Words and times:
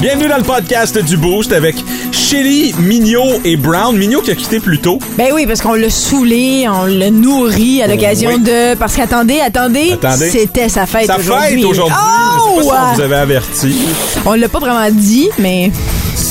Bienvenue 0.00 0.28
dans 0.28 0.36
le 0.36 0.42
podcast 0.42 0.98
du 0.98 1.16
Boost 1.16 1.52
avec 1.52 1.74
Shelly, 2.12 2.74
Mignot 2.78 3.40
et 3.44 3.56
Brown. 3.56 3.96
Mignot 3.96 4.20
qui 4.20 4.30
a 4.30 4.34
quitté 4.34 4.60
plus 4.60 4.78
tôt. 4.78 4.98
Ben 5.16 5.28
oui, 5.32 5.46
parce 5.46 5.60
qu'on 5.62 5.74
l'a 5.74 5.88
saoulé, 5.90 6.66
on 6.68 6.84
l'a 6.84 7.10
nourri 7.10 7.82
à 7.82 7.86
l'occasion 7.86 8.30
Oui. 8.34 8.40
de... 8.40 8.74
Parce 8.74 8.94
qu'attendez, 8.94 9.40
attendez, 9.40 9.92
Attendez. 9.92 10.28
c'était 10.30 10.68
sa 10.68 10.86
fête 10.86 11.06
Sa 11.06 11.18
aujourd'hui. 11.18 11.56
fête 11.56 11.64
aujourd'hui. 11.64 11.96
Oh! 11.98 12.58
Je 12.58 12.62
sais 12.62 12.68
pas 12.68 12.74
si 12.74 12.90
on 12.90 12.94
vous 12.94 13.00
avait 13.00 13.16
averti. 13.16 13.76
On 14.26 14.34
l'a 14.34 14.48
pas 14.48 14.58
vraiment 14.58 14.90
dit, 14.90 15.28
mais... 15.38 15.70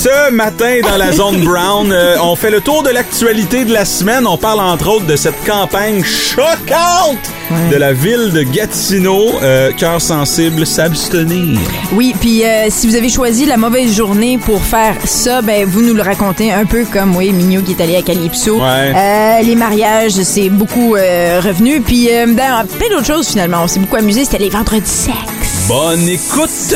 Ce 0.06 0.30
matin, 0.30 0.82
dans 0.84 0.98
la 0.98 1.12
zone 1.12 1.40
Brown, 1.44 1.92
euh, 1.92 2.18
on 2.22 2.36
fait 2.36 2.52
le 2.52 2.62
tour 2.62 2.84
de 2.84 2.92
l'actualité 2.92 3.66
de 3.66 3.74
la 3.74 3.86
semaine. 3.86 4.28
On 4.28 4.38
parle 4.38 4.60
entre 4.60 4.88
autres 4.88 5.08
de 5.08 5.16
cette 5.16 5.44
campagne 5.44 6.04
choquante 6.04 7.18
de 7.72 7.76
la 7.76 7.92
ville 7.92 8.32
de 8.32 8.44
Gatineau. 8.44 9.32
Euh, 9.42 9.72
Cœur 9.72 10.00
sensible, 10.00 10.68
s'abstenir. 10.68 11.60
Oui, 11.94 12.14
puis 12.20 12.46
euh, 12.46 12.68
si 12.70 12.86
vous 12.86 12.96
avez 12.96 13.10
choisi 13.10 13.48
la 13.48 13.58
mauvaise 13.58 13.96
journée 13.96 14.38
pour 14.38 14.62
faire 14.62 14.96
ça, 15.06 15.42
ben 15.42 15.66
vous 15.66 15.82
nous 15.82 15.96
le 15.96 16.04
racontez 16.04 16.54
un 16.54 16.66
peu 16.66 16.86
comme, 16.86 17.16
oui, 17.16 17.32
Mignot 17.32 17.64
qui 17.64 17.72
est 17.72 17.82
allé 17.82 17.96
à 17.96 18.04
Calypso. 18.04 18.58
Ouais. 18.58 18.94
Euh, 18.96 19.42
les 19.42 19.56
mariages, 19.56 20.22
c'est 20.22 20.50
beaucoup 20.50 20.96
euh, 20.96 21.42
revenu. 21.44 21.82
Puis 21.82 22.10
euh, 22.12 22.28
ben, 22.28 22.64
plein 22.78 22.90
d'autres 22.90 23.08
choses 23.08 23.30
finalement. 23.30 23.64
On 23.64 23.68
s'est 23.68 23.80
beaucoup 23.80 23.96
amusé. 23.96 24.24
C'était 24.24 24.38
les 24.38 24.50
vendredis 24.50 24.86
sexe. 24.86 25.68
Bonne 25.68 26.08
écoute. 26.08 26.76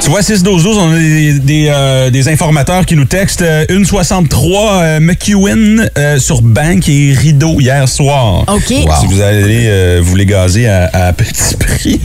Tu 0.00 0.10
vois, 0.10 0.20
6-12-12, 0.20 0.66
on 0.76 0.92
a 0.92 0.98
des, 0.98 1.32
des, 1.40 1.66
euh, 1.68 2.10
des 2.10 2.28
informateurs 2.28 2.86
qui 2.86 2.94
nous 2.94 3.06
textent. 3.06 3.42
Euh, 3.42 3.64
une 3.70 3.84
63 3.84 4.72
euh, 4.72 5.00
McEwen 5.00 5.90
euh, 5.98 6.18
sur 6.20 6.42
Bank 6.42 6.88
et 6.88 7.12
Rideau 7.12 7.58
hier 7.60 7.88
soir. 7.88 8.44
OK. 8.46 8.66
Si 8.68 9.06
vous 9.08 9.20
allez 9.20 10.00
vous 10.00 10.14
les 10.14 10.26
gazer 10.26 10.68
à, 10.68 11.08
à 11.08 11.12
petit 11.12 11.56
prix. 11.58 12.00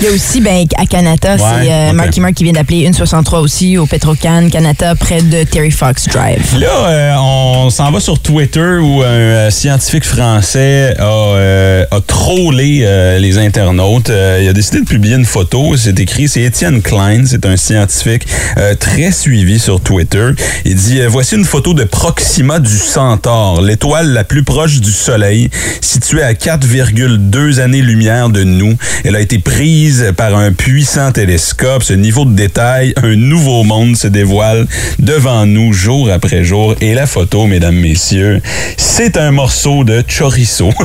Il 0.00 0.04
y 0.04 0.08
a 0.08 0.10
aussi, 0.10 0.40
ben, 0.42 0.66
à 0.76 0.84
Canada, 0.84 1.36
c'est 1.38 1.70
euh, 1.70 1.90
ok. 1.90 1.94
Marky 1.94 2.20
Mark 2.20 2.34
qui 2.34 2.44
vient 2.44 2.52
d'appeler 2.52 2.80
une 2.80 2.92
63 2.92 3.40
aussi 3.40 3.78
au 3.78 3.86
Petrocan, 3.86 4.48
Canada, 4.50 4.94
près 4.94 5.22
de 5.22 5.44
Terry 5.44 5.70
Fox 5.70 6.08
Drive. 6.08 6.58
Là, 6.58 7.16
on 7.22 7.70
s'en 7.70 7.90
va 7.90 8.00
sur 8.00 8.18
Twitter 8.18 8.78
où 8.82 9.02
un 9.02 9.50
scientifique 9.50 10.04
français 10.04 10.94
a, 10.98 11.84
a 11.90 12.00
trollé 12.06 13.16
les 13.18 13.38
internautes. 13.38 14.10
Il 14.10 14.48
a 14.48 14.52
décidé 14.52 14.80
de 14.80 14.84
publier 14.86 15.14
une 15.16 15.24
photo. 15.24 15.76
C'est 15.76 15.98
écrit, 16.00 16.28
c'est 16.28 16.42
Étienne 16.42 16.82
Klein, 16.82 17.03
c'est 17.26 17.44
un 17.44 17.56
scientifique 17.56 18.26
euh, 18.56 18.74
très 18.74 19.12
suivi 19.12 19.58
sur 19.58 19.80
Twitter. 19.80 20.30
Il 20.64 20.74
dit 20.74 21.00
euh, 21.00 21.08
Voici 21.08 21.34
une 21.34 21.44
photo 21.44 21.74
de 21.74 21.84
Proxima 21.84 22.60
du 22.60 22.78
Centaure, 22.78 23.60
l'étoile 23.60 24.08
la 24.12 24.24
plus 24.24 24.42
proche 24.42 24.80
du 24.80 24.90
Soleil, 24.90 25.50
située 25.82 26.22
à 26.22 26.32
4,2 26.32 27.60
années-lumière 27.60 28.30
de 28.30 28.42
nous. 28.42 28.76
Elle 29.04 29.16
a 29.16 29.20
été 29.20 29.38
prise 29.38 30.12
par 30.16 30.34
un 30.34 30.52
puissant 30.52 31.12
télescope. 31.12 31.82
Ce 31.82 31.92
niveau 31.92 32.24
de 32.24 32.32
détail, 32.32 32.94
un 33.02 33.16
nouveau 33.16 33.64
monde 33.64 33.96
se 33.96 34.06
dévoile 34.06 34.66
devant 34.98 35.44
nous 35.44 35.74
jour 35.74 36.10
après 36.10 36.42
jour. 36.42 36.74
Et 36.80 36.94
la 36.94 37.06
photo, 37.06 37.46
mesdames, 37.46 37.76
messieurs, 37.76 38.40
c'est 38.78 39.18
un 39.18 39.30
morceau 39.30 39.84
de 39.84 40.02
chorizo. 40.08 40.70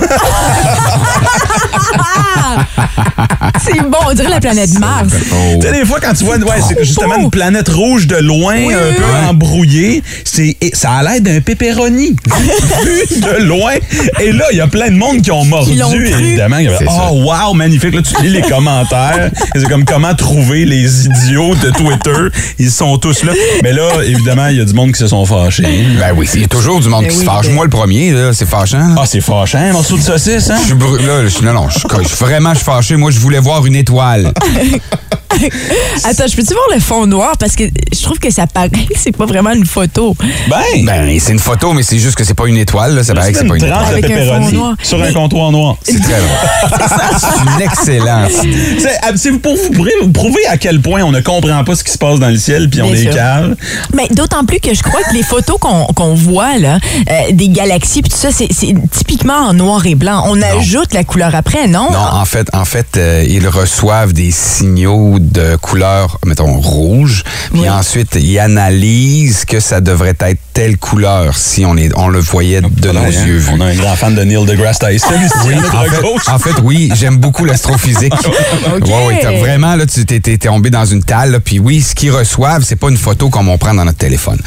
C'est 3.63 3.81
bon, 3.81 3.97
on 4.07 4.13
dirait 4.13 4.29
la 4.29 4.39
planète 4.39 4.77
Mars. 4.79 5.13
Tu 5.59 5.61
sais, 5.61 5.71
des 5.71 5.85
fois, 5.85 5.99
quand 5.99 6.08
tu 6.17 6.23
vois, 6.25 6.37
ouais, 6.37 6.61
c'est 6.67 6.83
justement 6.83 7.15
une 7.17 7.29
planète 7.29 7.69
rouge 7.69 8.07
de 8.07 8.17
loin, 8.17 8.55
Oui, 8.65 8.73
un 8.73 8.93
peu 8.95 9.01
oui. 9.03 9.27
embrouillée, 9.29 10.03
c'est, 10.23 10.55
ça 10.73 10.91
a 10.91 11.03
l'air 11.03 11.21
d'un 11.21 11.41
pepperoni 11.41 12.15
vu 12.83 13.19
de 13.21 13.43
loin. 13.43 13.73
Et 14.19 14.31
là, 14.31 14.45
il 14.51 14.57
y 14.57 14.61
a 14.61 14.67
plein 14.67 14.89
de 14.89 14.95
monde 14.95 15.21
qui 15.21 15.31
ont 15.31 15.45
mordu, 15.45 15.73
évidemment. 16.07 16.57
Oh, 16.87 17.23
wow, 17.23 17.53
magnifique. 17.53 17.93
Là, 17.93 18.01
tu 18.01 18.21
lis 18.23 18.29
les 18.29 18.41
commentaires. 18.41 19.29
C'est 19.55 19.67
comme 19.69 19.85
comment 19.85 20.13
trouver 20.15 20.65
les 20.65 21.05
idiots 21.05 21.55
de 21.55 21.69
Twitter. 21.71 22.37
Ils 22.59 22.71
sont 22.71 22.97
tous 22.97 23.23
là. 23.23 23.33
Mais 23.63 23.73
là, 23.73 23.89
évidemment, 24.05 24.47
il 24.47 24.57
y 24.57 24.61
a 24.61 24.65
du 24.65 24.73
monde 24.73 24.91
qui 24.91 24.99
se 24.99 25.07
sont 25.07 25.25
fâchés. 25.25 25.63
Ben 25.99 26.13
oui, 26.15 26.27
il 26.33 26.41
y 26.41 26.43
a 26.43 26.47
toujours 26.47 26.79
du 26.79 26.89
monde 26.89 27.03
Ben 27.03 27.09
qui 27.11 27.17
oui, 27.17 27.25
se 27.25 27.29
fâche. 27.29 27.45
ben- 27.47 27.53
Moi, 27.55 27.63
le 27.65 27.69
premier, 27.69 28.11
là, 28.11 28.33
c'est 28.33 28.47
fâchant. 28.47 28.79
là. 28.79 28.95
Ah, 28.99 29.03
c'est 29.05 29.21
fâchant, 29.21 29.59
un 29.59 29.73
morceau 29.73 29.97
de 29.97 30.01
saucisse, 30.01 30.49
hein? 30.49 30.57
Je 30.61 30.67
suis 30.75 31.05
là, 31.07 31.27
je- 31.27 31.45
non, 31.45 31.53
non, 31.53 31.67
je, 31.69 32.15
vraiment 32.15 32.51
je 32.51 32.57
suis 32.57 32.65
fâché. 32.65 32.95
Moi, 32.95 33.11
je 33.11 33.19
voulais 33.19 33.39
voir 33.39 33.65
une 33.65 33.75
étoile. 33.75 34.33
Attends, 36.03 36.27
je 36.27 36.35
peux-tu 36.35 36.53
voir 36.53 36.65
le 36.73 36.79
fond 36.79 37.05
noir? 37.05 37.33
Parce 37.39 37.55
que 37.55 37.63
je 37.65 38.01
trouve 38.03 38.19
que 38.19 38.31
ça 38.31 38.47
paraît 38.47 38.69
que 38.69 38.93
c'est 38.95 39.15
pas 39.15 39.25
vraiment 39.25 39.51
une 39.51 39.65
photo. 39.65 40.15
Ben, 40.49 40.85
Ben, 40.85 41.19
c'est 41.19 41.31
une 41.31 41.39
photo, 41.39 41.73
mais 41.73 41.83
c'est 41.83 41.99
juste 41.99 42.15
que 42.15 42.23
c'est 42.23 42.33
pas 42.33 42.47
une 42.47 42.57
étoile. 42.57 42.95
Là. 42.95 43.03
Ça 43.03 43.13
paraît 43.13 43.31
que 43.31 43.39
c'est 43.39 43.47
pas 43.47 43.55
une 43.55 43.63
étoile. 43.63 43.85
Avec 43.85 44.09
un 44.09 44.25
fond 44.25 44.51
noir. 44.51 44.75
sur 44.81 45.01
un 45.01 45.13
comptoir 45.13 45.51
noir. 45.51 45.75
C'est 45.83 45.99
très 45.99 46.19
drôle. 46.19 46.79
C'est 47.19 47.55
une 47.55 47.61
excellente 47.61 48.43
idée. 48.43 48.79
C'est 48.79 48.97
ah, 49.01 49.11
pour 49.41 49.55
vous 49.55 49.69
prouver, 49.71 49.91
vous 50.01 50.11
prouver 50.11 50.45
à 50.47 50.57
quel 50.57 50.81
point 50.81 51.01
on 51.01 51.11
ne 51.11 51.21
comprend 51.21 51.63
pas 51.63 51.75
ce 51.75 51.83
qui 51.83 51.91
se 51.91 51.97
passe 51.97 52.19
dans 52.19 52.29
le 52.29 52.37
ciel 52.37 52.69
puis 52.69 52.81
on 52.81 52.91
Bien 52.91 53.11
est 53.11 53.13
calme. 53.13 53.55
Mais 53.93 54.07
d'autant 54.09 54.45
plus 54.45 54.59
que 54.59 54.73
je 54.73 54.81
crois 54.81 55.01
que 55.03 55.13
les 55.13 55.23
photos 55.23 55.57
qu'on 55.59 55.85
qu'on 55.87 56.15
voit, 56.15 56.57
là, 56.57 56.79
euh, 57.09 57.31
des 57.31 57.49
galaxies, 57.49 58.01
puis 58.01 58.11
tout 58.11 58.17
ça, 58.17 58.29
c'est 58.31 58.47
c'est 58.51 58.73
typiquement 58.91 59.33
en 59.33 59.53
noir 59.53 59.85
et 59.85 59.95
blanc. 59.95 60.23
On 60.27 60.41
ajoute 60.41 60.93
la 60.93 61.03
couleur 61.03 61.35
après, 61.35 61.67
non? 61.67 61.87
Non, 61.91 61.99
en 61.99 62.25
fait, 62.25 62.47
en 62.53 62.65
fait, 62.65 62.97
euh, 62.97 63.25
ils 63.27 63.47
reçoivent 63.47 64.13
des 64.13 64.31
signaux 64.31 65.17
de 65.19 65.55
couleur, 65.57 65.88
mettons 66.25 66.59
rouge, 66.59 67.23
puis 67.51 67.61
Oui. 67.61 67.69
ensuite 67.69 68.15
ils 68.15 68.39
analysent 68.39 69.45
que 69.45 69.59
ça 69.59 69.81
devrait 69.81 70.15
être 70.19 70.41
telle 70.59 70.77
couleur 70.77 71.37
si 71.37 71.63
on 71.65 71.77
est, 71.77 71.89
on 71.95 72.09
le 72.09 72.19
voyait 72.19 72.59
de 72.59 72.67
nos 72.91 72.99
Ouais, 72.99 73.15
hein? 73.15 73.25
yeux 73.25 73.37
vus. 73.37 73.49
On 73.53 73.61
a 73.61 73.67
un 73.67 73.75
grand 73.75 73.95
fan 73.95 74.13
de 74.13 74.21
Neil 74.23 74.45
deGrasse 74.45 74.77
Tyson 74.79 75.07
En 75.73 75.83
fait, 75.85 76.01
gauche. 76.01 76.27
en 76.27 76.37
fait, 76.37 76.55
oui, 76.61 76.91
j'aime 76.95 77.15
beaucoup 77.15 77.45
l'astrophysique. 77.45 78.11
OK. 78.75 78.85
Ouais, 78.85 79.07
ouais, 79.07 79.19
t'as 79.21 79.37
vraiment, 79.39 79.77
là, 79.77 79.85
tu 79.85 80.05
t'es, 80.05 80.37
tombé 80.37 80.69
dans 80.69 80.83
une 80.83 81.01
talle, 81.01 81.31
là, 81.31 81.39
puis 81.39 81.59
oui, 81.59 81.79
ce 81.79 81.95
qu'ils 81.95 82.11
reçoivent, 82.11 82.65
c'est 82.65 82.75
pas 82.75 82.89
une 82.89 82.97
photo 82.97 83.29
comme 83.29 83.47
on 83.47 83.57
prend 83.57 83.73
dans 83.73 83.85
notre 83.85 83.99
téléphone. 83.99 84.37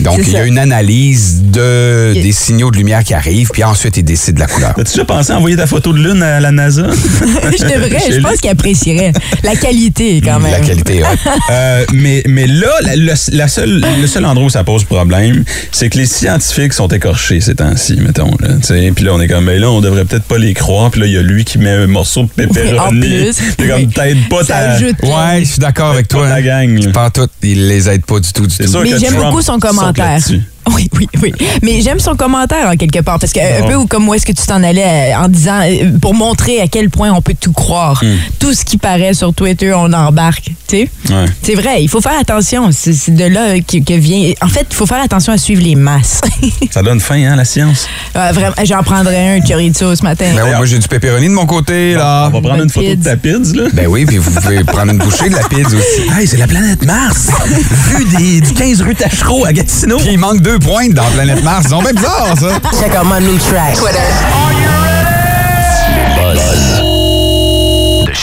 Donc, 0.00 0.16
C'est 0.18 0.26
il 0.26 0.32
y 0.32 0.36
a 0.36 0.40
ça. 0.40 0.44
une 0.46 0.58
analyse 0.58 1.40
de, 1.44 2.12
des 2.12 2.32
signaux 2.32 2.70
de 2.70 2.76
lumière 2.76 3.02
qui 3.02 3.14
arrivent, 3.14 3.48
puis 3.50 3.64
ensuite, 3.64 3.96
ils 3.96 4.04
décident 4.04 4.34
de 4.34 4.40
la 4.40 4.48
couleur. 4.48 4.70
As-tu 4.78 4.82
déjà 4.92 5.06
pensé 5.06 5.32
à 5.32 5.38
envoyer 5.38 5.56
ta 5.56 5.66
photo 5.66 5.94
de 5.94 5.98
lune 6.06 6.22
à 6.22 6.38
la 6.40 6.50
NASA? 6.52 6.82
je 6.92 7.64
devrais, 7.64 8.12
je 8.12 8.20
pense 8.20 8.42
qu'il 8.42 8.50
apprécierait. 8.50 9.14
La 9.42 9.56
qualité, 9.56 10.20
quand 10.22 10.38
même. 10.38 10.52
La 10.52 10.60
qualité 10.60 11.02
haute. 11.02 11.18
Euh, 11.50 11.86
mais, 11.94 12.22
mais 12.26 12.46
là, 12.46 12.72
la, 12.82 12.94
le, 12.94 13.14
la 13.32 13.48
seule, 13.48 13.82
le 14.02 14.06
seul 14.06 14.26
endroit 14.26 14.48
où 14.48 14.50
ça 14.50 14.64
pose 14.64 14.84
problème, 14.84 15.44
c'est 15.70 15.88
que 15.90 15.98
les 15.98 16.06
scientifiques 16.06 16.72
sont 16.72 16.88
écorchés 16.88 17.40
ces 17.40 17.54
temps-ci, 17.54 17.96
mettons. 18.00 18.30
Là, 18.40 18.48
tu 18.60 18.66
sais. 18.68 18.92
puis 18.94 19.04
là, 19.04 19.12
on 19.14 19.20
est 19.20 19.28
comme, 19.28 19.46
ben 19.46 19.60
là, 19.60 19.70
on 19.70 19.80
devrait 19.80 20.04
peut-être 20.04 20.24
pas 20.24 20.38
les 20.38 20.54
croire. 20.54 20.90
Puis 20.90 21.00
là, 21.00 21.06
il 21.06 21.12
y 21.12 21.18
a 21.18 21.22
lui 21.22 21.44
qui 21.44 21.58
met 21.58 21.70
un 21.70 21.86
morceau 21.86 22.24
de 22.24 22.28
pepperoni. 22.28 22.78
En 22.78 22.88
plus. 22.88 23.36
T'es 23.56 23.68
comme, 23.68 23.90
peut-être 23.90 24.28
pas 24.28 24.44
ta... 24.44 24.76
Ouais, 24.78 25.40
je 25.40 25.44
suis 25.44 25.58
d'accord 25.58 25.90
avec 25.92 26.08
toi. 26.08 26.26
hein. 26.28 26.40
gang, 26.40 26.78
là. 26.78 26.92
Pas 26.92 27.10
tout, 27.10 27.28
ils 27.42 27.68
les 27.68 27.88
aident 27.88 28.04
pas 28.06 28.20
du 28.20 28.32
tout, 28.32 28.46
du 28.46 28.56
tout. 28.56 28.78
Mais 28.82 28.98
j'aime 28.98 29.16
beaucoup 29.16 29.42
son 29.42 29.58
commentaire. 29.58 30.20
Oui, 30.74 30.88
oui, 30.96 31.08
oui. 31.22 31.32
Mais 31.62 31.80
j'aime 31.80 31.98
son 32.00 32.14
commentaire 32.14 32.68
en 32.68 32.76
quelque 32.76 33.00
part 33.00 33.18
parce 33.18 33.32
que 33.32 33.40
un 33.40 33.66
peu 33.66 33.84
comme 33.86 34.08
où 34.08 34.14
est-ce 34.14 34.24
que 34.26 34.32
tu 34.32 34.46
t'en 34.46 34.62
allais 34.62 35.12
euh, 35.12 35.18
en 35.24 35.28
disant 35.28 35.60
euh, 35.62 35.98
pour 36.00 36.14
montrer 36.14 36.60
à 36.60 36.68
quel 36.68 36.88
point 36.90 37.10
on 37.12 37.20
peut 37.20 37.34
tout 37.38 37.52
croire. 37.52 38.02
Tout 38.38 38.54
ce 38.54 38.64
qui 38.64 38.78
paraît 38.78 39.14
sur 39.14 39.34
Twitter, 39.34 39.72
on 39.74 39.92
embarque. 39.92 40.50
Tu 40.68 40.76
sais, 40.76 40.88
Ouais. 41.10 41.24
c'est 41.42 41.54
vrai. 41.54 41.82
Il 41.82 41.88
faut 41.88 42.00
faire 42.00 42.18
attention. 42.18 42.70
C'est 42.72 43.14
de 43.14 43.24
là 43.24 43.58
que, 43.60 43.78
que 43.78 43.94
vient. 43.94 44.32
En 44.40 44.48
fait, 44.48 44.66
il 44.70 44.74
faut 44.74 44.86
faire 44.86 45.02
attention 45.02 45.32
à 45.32 45.38
suivre 45.38 45.62
les 45.62 45.74
masses. 45.74 46.20
Ça 46.70 46.82
donne 46.82 47.00
faim, 47.00 47.22
hein, 47.30 47.36
la 47.36 47.44
science? 47.44 47.86
Vraiment, 48.14 48.54
j'en 48.64 48.82
prendrais 48.82 49.36
un 49.36 49.40
chorizo 49.40 49.94
ce 49.96 50.02
matin. 50.02 50.26
Ben 50.34 50.42
oui, 50.44 50.50
moi, 50.56 50.64
j'ai 50.66 50.78
du 50.78 50.88
pepperoni 50.88 51.26
de 51.26 51.32
mon 51.32 51.46
côté, 51.46 51.94
là. 51.94 52.28
On 52.32 52.40
va 52.40 52.48
prendre 52.48 52.62
une 52.62 52.70
photo 52.70 52.94
de 52.94 53.02
ta 53.02 53.16
pizza, 53.16 53.54
là. 53.54 53.68
Ben 53.72 53.86
oui, 53.88 54.04
puis 54.06 54.18
vous 54.18 54.30
pouvez 54.30 54.64
prendre 54.64 54.92
une 54.92 54.98
bouchée 54.98 55.28
de 55.28 55.34
la 55.34 55.42
pizza 55.48 55.76
aussi. 55.76 56.08
Hey, 56.18 56.26
c'est 56.26 56.36
la 56.38 56.46
planète 56.46 56.84
Mars! 56.84 57.28
Vu 57.96 58.04
des, 58.16 58.40
du 58.40 58.52
15 58.54 58.82
rue 58.82 58.94
Tachereau 58.94 59.44
à 59.44 59.52
Gatineau. 59.52 59.98
Puis 59.98 60.08
il 60.12 60.18
manque 60.18 60.40
deux 60.40 60.51
pointes 60.58 60.92
dans 60.92 61.04
Planète 61.14 61.42
Mars. 61.42 61.66
C'est 61.68 61.78
bien 61.80 61.92
bizarre, 61.92 62.36
ça. 62.38 62.48
Check 62.78 62.94
out 62.94 63.06
my 63.06 63.24
new 63.24 63.38
track. 63.38 63.74
Twitter. 63.74 64.81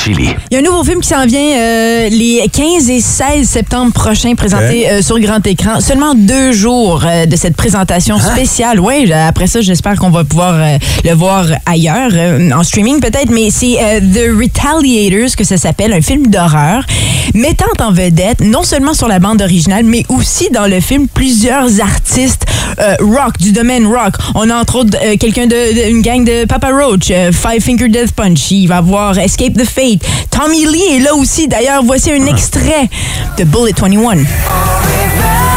Chili. 0.04 0.30
Il 0.50 0.54
y 0.54 0.58
a 0.58 0.60
un 0.60 0.64
nouveau 0.64 0.84
film 0.84 1.02
qui 1.02 1.10
s'en 1.10 1.26
vient 1.26 1.40
euh, 1.58 2.10
les 2.10 2.48
15 2.54 2.90
et 2.90 3.02
16 3.02 3.48
septembre 3.48 3.92
prochains, 3.92 4.34
présenté 4.36 4.90
euh, 4.90 5.02
sur 5.02 5.20
grand 5.20 5.46
écran. 5.46 5.82
Seulement 5.82 6.14
deux 6.16 6.54
jours 6.54 7.04
euh, 7.06 7.26
de 7.26 7.36
cette 7.36 7.56
présentation 7.58 8.18
spéciale. 8.18 8.80
Oui, 8.80 9.12
après 9.12 9.48
ça, 9.48 9.60
j'espère 9.60 9.96
qu'on 9.98 10.10
va 10.10 10.24
pouvoir 10.24 10.54
euh, 10.56 10.78
le 11.04 11.14
voir 11.14 11.48
ailleurs, 11.66 12.12
en 12.56 12.64
streaming 12.64 13.02
peut-être, 13.02 13.30
mais 13.30 13.50
c'est 13.50 13.76
The 14.02 14.30
Retaliators 14.40 15.36
que 15.36 15.44
ça 15.44 15.58
s'appelle, 15.58 15.92
un 15.92 16.02
film 16.02 16.28
d'horreur, 16.28 16.84
mettant 17.34 17.66
en 17.82 17.92
vedette, 17.92 18.40
non 18.42 18.64
seulement 18.64 18.94
sur 18.94 19.08
la 19.10 19.20
bande 19.20 19.42
originale, 19.42 19.84
mais 19.84 20.06
aussi 20.08 20.50
dans 20.52 20.68
le 20.68 20.80
film, 20.80 21.08
plusieurs 21.08 21.82
artistes 21.82 22.46
rock, 23.02 23.38
du 23.40 23.52
domaine 23.52 23.86
rock. 23.86 24.14
On 24.36 24.50
a 24.50 24.56
entre 24.56 24.76
autres 24.78 24.98
quelqu'un 25.18 25.48
de, 25.48 25.50
de- 25.50 25.90
une 25.90 26.02
gang 26.02 26.24
de 26.24 26.46
Papa 26.46 26.70
Roach, 26.72 27.08
Five 27.08 27.62
Finger 27.62 27.90
Death 27.90 28.14
Punch. 28.14 28.52
Il 28.52 28.68
va 28.68 28.78
avoir 28.78 29.18
Escape 29.18 29.54
the 29.54 29.66
Fate. 29.66 29.89
Tommy 30.30 30.66
Lee 30.66 30.98
est 30.98 31.00
là 31.00 31.16
aussi. 31.16 31.48
D'ailleurs, 31.48 31.82
voici 31.84 32.12
un 32.12 32.26
extrait 32.28 32.90
de 33.38 33.44
Bullet 33.44 33.74
21. 33.76 35.49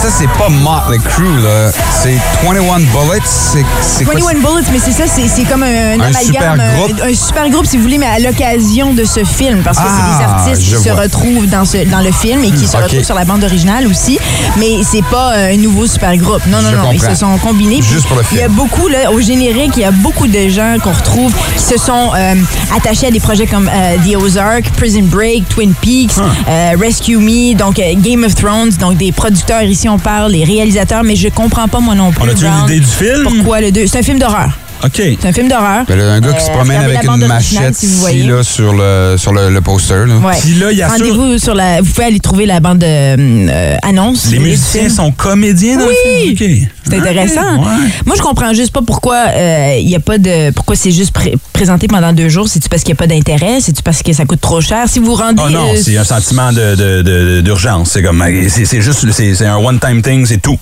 Ça, 0.00 0.08
c'est 0.10 0.28
pas 0.38 0.48
Motley 0.48 0.98
Crue, 1.04 1.42
là. 1.42 1.70
C'est 1.90 2.16
21 2.44 2.78
Bullets. 2.80 3.20
C'est 3.24 3.64
c'est 3.82 4.04
quoi? 4.04 4.14
21 4.14 4.40
Bullets, 4.40 4.66
mais 4.72 4.78
c'est 4.78 4.92
ça, 4.92 5.04
c'est 5.06 5.28
c'est 5.28 5.44
comme 5.44 5.62
un, 5.62 5.66
un 5.92 6.00
amalgame, 6.00 6.22
super 6.24 6.52
un- 6.52 6.76
groupe. 6.76 7.00
Un, 7.04 7.14
super 7.14 7.50
groupe, 7.50 7.66
si 7.66 7.76
vous 7.76 7.82
voulez, 7.82 7.98
mais 7.98 8.06
à 8.06 8.18
l'occasion 8.18 8.94
de 8.94 9.04
ce 9.04 9.24
film, 9.24 9.62
parce 9.62 9.78
que 9.78 9.84
c'est 9.84 10.18
des 10.18 10.24
Ah, 10.26 10.34
artistes 10.38 10.62
qui 10.62 10.82
se 10.82 10.90
retrouvent 10.90 11.46
dans, 11.46 11.64
ce, 11.64 11.84
dans 11.88 12.00
le 12.00 12.12
film 12.12 12.42
et 12.44 12.50
qui 12.50 12.66
se 12.66 12.76
ok. 12.76 12.84
retrouvent 12.84 13.04
sur 13.04 13.14
la 13.14 13.24
bande 13.24 13.44
originale 13.44 13.86
aussi. 13.86 14.18
Mais 14.58 14.82
c'est 14.82 15.04
pas 15.04 15.34
euh, 15.34 15.54
un 15.54 15.56
nouveau 15.58 15.86
super 15.86 16.16
groupe. 16.16 16.46
Non, 16.46 16.62
non, 16.62 16.70
Je 16.70 16.76
non. 16.76 16.92
Ils 16.92 17.00
se 17.02 17.14
sont 17.14 17.36
combinés. 17.38 17.80
Juste 17.82 18.06
pour 18.06 18.16
le 18.16 18.22
Il 18.32 18.38
y 18.38 18.40
a 18.40 18.44
film. 18.44 18.54
beaucoup, 18.56 18.88
là, 18.88 19.10
au 19.12 19.20
générique, 19.20 19.72
il 19.76 19.82
y 19.82 19.84
a 19.84 19.90
beaucoup 19.90 20.26
de 20.26 20.48
gens 20.48 20.76
qu'on 20.82 20.92
retrouve 20.92 21.32
qui 21.56 21.62
se 21.62 21.76
sont 21.78 22.10
euh, 22.16 22.34
attachés 22.74 23.08
à 23.08 23.10
des 23.10 23.20
projets 23.20 23.46
comme 23.46 23.68
euh, 23.72 23.96
The 24.04 24.16
Ozark, 24.16 24.70
Prison 24.76 25.02
Break, 25.04 25.48
Twin 25.48 25.74
Peaks, 25.74 26.12
euh, 26.48 26.72
Rescue 26.80 27.18
Me, 27.18 27.54
donc 27.54 27.78
euh, 27.78 27.92
Game 27.96 28.24
of 28.24 28.34
Thrones, 28.34 28.70
donc 28.80 28.96
des 28.96 29.12
producteurs 29.12 29.62
ici 29.62 29.88
on 29.92 29.98
parle, 29.98 30.32
les 30.32 30.44
réalisateurs, 30.44 31.02
mais 31.02 31.16
je 31.16 31.28
comprends 31.28 31.68
pas 31.68 31.80
moi 31.80 31.94
non 31.94 32.10
plus. 32.10 32.22
On 32.22 32.28
a-tu 32.28 32.44
une 32.44 32.64
idée 32.64 32.80
du 32.80 32.86
film? 32.86 33.24
Pourquoi 33.24 33.60
le 33.60 33.72
deux? 33.72 33.86
C'est 33.86 33.98
un 33.98 34.02
film 34.02 34.18
d'horreur. 34.18 34.50
OK. 34.84 34.92
C'est 35.20 35.26
un 35.28 35.32
film 35.32 35.48
d'horreur. 35.48 35.84
Ben 35.86 36.00
un 36.00 36.20
gars 36.20 36.32
qui 36.32 36.44
se 36.44 36.50
Euh, 36.50 36.54
promène 36.54 36.80
avec 36.82 37.04
une 37.04 37.26
machette 37.26 37.74
si 37.76 37.86
ici, 37.86 38.22
là, 38.22 38.42
sur 38.42 38.72
le, 38.72 39.16
sur 39.18 39.32
le, 39.32 39.50
le 39.50 39.60
poster. 39.60 40.06
Là. 40.06 40.16
Ouais. 40.16 40.34
Puis 40.40 40.54
là, 40.54 40.72
il 40.72 40.78
y 40.78 40.82
a 40.82 40.88
Rendez-vous 40.88 41.38
sur 41.38 41.54
la. 41.54 41.80
Vous 41.82 41.90
pouvez 41.92 42.06
aller 42.06 42.20
trouver 42.20 42.46
la 42.46 42.60
bande 42.60 42.82
euh, 42.82 43.16
euh, 43.18 43.76
annonce. 43.82 44.26
Les 44.30 44.38
musiciens 44.38 44.88
sont 44.88 45.12
comédiens 45.12 45.76
dans 45.78 45.84
Oui! 45.86 46.30
le 46.30 46.36
film? 46.36 46.66
C'est 46.88 46.96
intéressant. 46.98 47.58
Ouais. 47.58 47.88
Moi, 48.06 48.16
je 48.16 48.22
comprends 48.22 48.52
juste 48.54 48.72
pas 48.72 48.80
pourquoi 48.84 49.16
euh, 49.28 49.76
il 49.80 49.88
y 49.88 49.94
a 49.94 50.00
pas 50.00 50.18
de. 50.18 50.50
Pourquoi 50.52 50.76
c'est 50.76 50.90
juste 50.92 51.12
pré- 51.12 51.36
présenté 51.52 51.86
pendant 51.86 52.12
deux 52.12 52.28
jours. 52.28 52.48
C'est-tu 52.48 52.68
parce 52.68 52.82
qu'il 52.82 52.92
n'y 52.94 52.98
a 52.98 53.00
pas 53.00 53.06
d'intérêt? 53.06 53.60
C'est-tu 53.60 53.82
parce 53.82 54.02
que 54.02 54.12
ça 54.12 54.24
coûte 54.24 54.40
trop 54.40 54.60
cher? 54.60 54.84
Si 54.88 54.98
vous 54.98 55.14
rendez. 55.14 55.42
Oh 55.46 55.50
non, 55.50 55.72
euh, 55.72 55.76
c'est 55.80 55.96
un 55.96 56.04
sentiment 56.04 56.52
de- 56.52 56.74
de- 56.74 57.02
de- 57.02 57.40
d'urgence. 57.42 57.90
C'est 57.92 58.02
comme, 58.02 58.24
c'est 58.48 58.64
c'est 58.64 58.80
juste, 58.80 59.06
c'est 59.12 59.34
c'est 59.34 59.46
un 59.46 59.56
one-time 59.58 60.02
thing, 60.02 60.24
c'est 60.26 60.40
tout. 60.42 60.58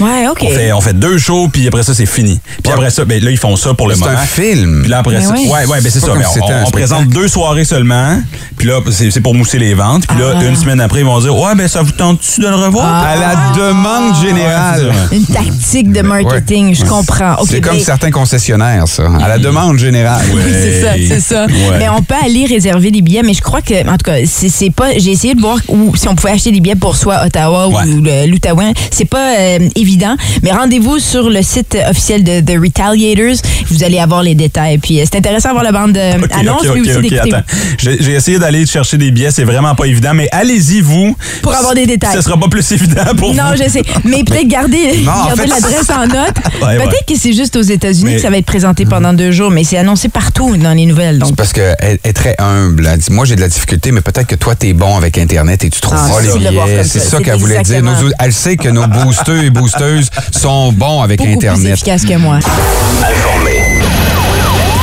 Ouais, 0.00 0.28
OK. 0.30 0.38
On, 0.42 0.50
fait, 0.50 0.72
on 0.72 0.80
fait 0.80 0.92
deux 0.98 1.18
shows, 1.18 1.48
puis 1.52 1.66
après 1.68 1.82
ça, 1.82 1.94
c'est 1.94 2.06
fini. 2.06 2.40
Puis 2.62 2.72
après 2.72 2.90
ça, 2.90 3.04
ben, 3.04 3.22
là, 3.22 3.30
ils 3.30 3.36
font 3.38 3.56
ça 3.56 3.74
pour 3.74 3.88
le 3.88 3.94
C'est 3.94 4.00
moment. 4.00 4.12
un 4.12 4.26
film. 4.26 4.80
Puis 4.82 4.90
là, 4.90 4.98
après 4.98 5.16
Ben 5.16 5.22
ça, 5.26 5.34
oui. 5.34 5.46
ouais, 5.48 5.66
ouais, 5.66 5.80
ben 5.80 5.90
c'est 5.90 6.00
C'est 6.00 6.06
ça. 6.06 6.14
mais 6.16 6.24
on, 6.66 6.70
présente 6.70 7.08
deux 7.08 7.28
soirées 7.28 7.64
seulement. 7.64 8.18
Puis 8.56 8.66
là, 8.68 8.80
c'est 8.90 9.10
c'est 9.10 9.20
pour 9.20 9.34
mousser 9.34 9.58
les 9.58 9.74
ventes. 9.74 10.06
Puis 10.06 10.18
là, 10.18 10.34
Ah. 10.38 10.44
une 10.44 10.56
semaine 10.56 10.80
après, 10.80 11.00
ils 11.00 11.04
vont 11.06 11.20
dire, 11.20 11.36
ouais, 11.36 11.54
ben 11.54 11.68
ça 11.68 11.82
vous 11.82 11.92
tente-tu 11.92 12.40
de 12.40 12.48
le 12.48 12.54
revoir? 12.54 12.86
À 13.04 13.16
la 13.16 13.34
demande 13.56 14.14
générale. 14.20 14.92
C'est. 15.10 15.16
Une 15.16 15.26
tactique 15.26 15.92
de 15.92 16.00
marketing, 16.02 16.74
je 16.74 16.84
comprends. 16.84 17.36
C'est 17.48 17.60
comme 17.60 17.78
certains 17.78 18.10
concessionnaires, 18.10 18.88
ça. 18.88 19.04
À 19.20 19.28
la 19.28 19.38
demande 19.38 19.78
générale. 19.78 20.24
Oui, 20.32 20.40
c'est 20.50 20.80
ça, 20.82 20.92
c'est 21.08 21.20
ça. 21.20 21.46
Ouais. 21.46 21.78
Mais 21.78 21.88
on 21.88 22.02
peut 22.02 22.14
aller 22.24 22.46
réserver 22.46 22.90
des 22.90 23.02
billets, 23.02 23.22
mais 23.22 23.34
je 23.34 23.42
crois 23.42 23.60
que, 23.62 23.86
en 23.88 23.92
tout 23.96 24.04
cas, 24.04 24.16
c'est 24.26 24.48
c'est 24.48 24.70
pas. 24.70 24.90
J'ai 24.98 25.10
essayé 25.12 25.34
de 25.34 25.40
voir 25.40 25.58
où, 25.68 25.94
si 25.96 26.08
on 26.08 26.14
pouvait 26.14 26.32
acheter 26.32 26.52
des 26.52 26.60
billets 26.60 26.74
pour 26.76 26.96
soit 26.96 27.24
Ottawa 27.26 27.68
Ouais. 27.68 27.84
ou 27.84 28.00
l'Outaouais. 28.30 28.72
C'est 28.90 29.04
pas 29.04 29.34
euh, 29.42 29.68
évident, 29.76 30.16
mais 30.42 30.52
rendez-vous 30.52 30.98
sur 30.98 31.28
le 31.30 31.42
site 31.42 31.76
officiel 31.88 32.24
de 32.24 32.40
The 32.40 32.58
Retaliators. 32.60 33.42
Vous 33.70 33.84
allez 33.84 33.98
avoir 33.98 34.22
les 34.22 34.34
détails. 34.34 34.78
Puis 34.78 35.00
euh, 35.00 35.04
c'est 35.04 35.18
intéressant 35.18 35.50
à 35.50 35.52
voir 35.52 35.64
la 35.64 35.72
bande 35.72 35.96
euh, 35.96 36.18
Ok, 36.22 36.30
annonce, 36.32 36.62
ok, 36.62 36.70
mais 36.74 36.80
ok, 36.80 36.86
aussi 36.86 36.96
ok, 36.96 37.02
d'écouter. 37.02 37.34
attends. 37.34 37.46
J'ai 37.78 38.12
essayé 38.12 38.38
d'aller 38.38 38.64
chercher 38.66 38.96
des 38.98 39.10
billets, 39.10 39.30
c'est 39.30 39.44
vraiment 39.44 39.74
pas 39.74 39.84
évident, 39.86 40.12
mais 40.14 40.28
allez-y, 40.32 40.80
vous. 40.80 41.16
Pour 41.42 41.54
avoir 41.54 41.74
des 41.74 41.86
détails. 41.86 42.14
Ce 42.14 42.20
sera 42.22 42.38
pas 42.38 42.48
plus 42.48 42.70
évident 42.72 43.04
pour 43.16 43.34
Non, 43.34 43.50
vous. 43.56 43.62
je 43.64 43.68
sais. 43.68 43.82
Mais 44.04 44.22
peut-être 44.24 44.48
garder, 44.48 44.98
Non, 45.04 45.12
l'adresse 45.36 45.90
en 45.90 46.06
note. 46.06 46.34
Ouais, 46.62 46.76
peut-être 46.76 46.92
ouais. 46.92 47.14
que 47.14 47.18
c'est 47.20 47.32
juste 47.32 47.56
aux 47.56 47.62
États-Unis 47.62 48.14
que 48.16 48.20
ça 48.20 48.30
va 48.30 48.36
être 48.36 48.46
présenté 48.46 48.84
pendant 48.84 49.12
deux 49.12 49.32
jours, 49.32 49.50
mais 49.50 49.64
c'est 49.64 49.78
annoncé 49.78 50.08
partout 50.08 50.56
dans 50.56 50.72
les 50.74 50.86
nouvelles. 50.86 51.20
C'est 51.26 51.34
parce 51.34 51.52
qu'elle 51.52 51.98
est 52.04 52.12
très 52.12 52.36
humble. 52.38 52.88
Elle 52.92 52.98
dit, 53.00 53.10
moi, 53.10 53.24
j'ai 53.24 53.34
de 53.34 53.40
la 53.40 53.48
difficulté, 53.48 53.90
mais 53.90 54.00
peut-être 54.00 54.26
que 54.28 54.36
toi, 54.36 54.54
t'es 54.54 54.72
bon 54.72 54.96
avec 54.96 55.18
Internet 55.18 55.64
et 55.64 55.70
tu 55.70 55.80
trouves 55.80 55.98
Ah, 56.00 56.08
pas 56.08 56.20
les 56.20 56.32
billets. 56.38 56.84
C'est 56.84 57.00
ça. 57.00 57.18
qu'elle 57.20 57.38
voulait 57.38 57.62
dire. 57.62 57.82
Nos- 57.82 57.92
elle 58.18 58.32
sait 58.32 58.56
que 58.56 58.68
nos 58.68 58.86
boosters 58.86 59.31
et 59.40 59.50
boosteuses 59.50 60.08
sont 60.30 60.72
bons 60.72 61.02
avec 61.02 61.18
beaucoup 61.18 61.38
plus 61.38 61.48
Internet. 61.48 61.72
efficace 61.74 62.04
que 62.04 62.16
moi. 62.16 62.36
Informé. 62.36 63.62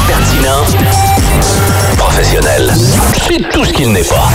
Pertinent. 0.08 0.66
Professionnel. 1.98 2.72
C'est 3.28 3.50
tout 3.52 3.66
ce 3.66 3.74
qu'il 3.74 3.92
n'est 3.92 4.04
pas. 4.04 4.30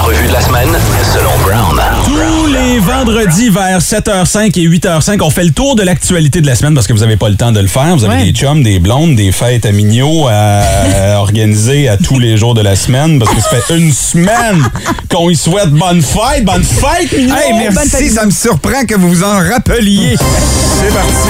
La 0.00 0.06
revue 0.06 0.28
de 0.28 0.32
la 0.32 0.40
semaine, 0.40 0.68
selon 1.12 1.30
Brown. 1.44 1.78
Tous 2.06 2.46
les 2.46 2.78
vendredis 2.78 3.50
vers 3.50 3.80
7h05 3.80 4.58
et 4.58 4.66
8h05, 4.66 5.18
on 5.20 5.28
fait 5.28 5.44
le 5.44 5.50
tour 5.50 5.76
de 5.76 5.82
l'actualité 5.82 6.40
de 6.40 6.46
la 6.46 6.54
semaine 6.54 6.72
parce 6.74 6.86
que 6.86 6.94
vous 6.94 7.00
n'avez 7.00 7.18
pas 7.18 7.28
le 7.28 7.34
temps 7.34 7.52
de 7.52 7.60
le 7.60 7.66
faire. 7.66 7.94
Vous 7.98 8.04
avez 8.04 8.14
Ouais. 8.16 8.24
des 8.24 8.32
chums, 8.32 8.62
des 8.62 8.78
blondes, 8.78 9.14
des 9.14 9.30
fêtes 9.30 9.66
à 9.66 9.72
Mignot 9.72 10.26
à, 10.28 10.32
à 10.96 11.18
organiser 11.18 11.86
à 11.88 11.98
tous 11.98 12.18
les 12.18 12.38
jours 12.38 12.54
de 12.54 12.62
la 12.62 12.76
semaine 12.76 13.18
parce 13.18 13.34
que 13.34 13.42
ça 13.42 13.50
fait 13.60 13.76
une 13.76 13.92
semaine 13.92 14.64
qu'on 15.10 15.28
y 15.28 15.36
souhaite 15.36 15.68
bonne 15.70 16.00
fête. 16.00 16.46
Bonne 16.46 16.64
fête, 16.64 17.12
Mignot! 17.12 17.34
Hey, 17.34 17.52
bonne 17.52 17.74
merci, 17.92 18.08
ça 18.08 18.24
me 18.24 18.30
surprend 18.30 18.86
que 18.88 18.94
vous 18.94 19.10
vous 19.10 19.22
en 19.22 19.38
rappeliez. 19.50 20.16
C'est 20.16 20.94
parti 20.94 21.28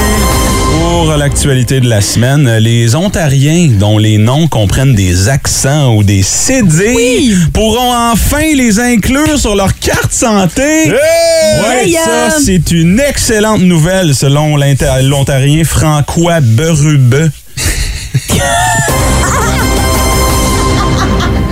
pour 0.70 1.16
l'actualité 1.16 1.80
de 1.80 1.88
la 1.88 2.00
semaine. 2.00 2.48
Les 2.58 2.94
Ontariens 2.94 3.68
dont 3.72 3.98
les 3.98 4.16
noms 4.18 4.46
comprennent 4.46 4.94
des 4.94 5.28
accents 5.28 5.92
ou 5.96 6.04
des 6.04 6.22
CD 6.22 6.92
Oui. 6.94 7.36
pourront 7.52 7.92
enfin 8.12 8.54
les 8.60 8.78
inclure 8.78 9.38
sur 9.38 9.56
leur 9.56 9.78
carte 9.78 10.12
santé. 10.12 10.90
Ouais, 10.90 11.84
Hey, 11.84 11.92
ça, 11.94 12.10
euh, 12.10 12.30
c'est 12.44 12.70
une 12.72 13.00
excellente 13.00 13.62
nouvelle 13.62 14.14
selon 14.14 14.56
l'Ontarien 15.02 15.64
Francois 15.64 16.40
Berube. 16.40 17.14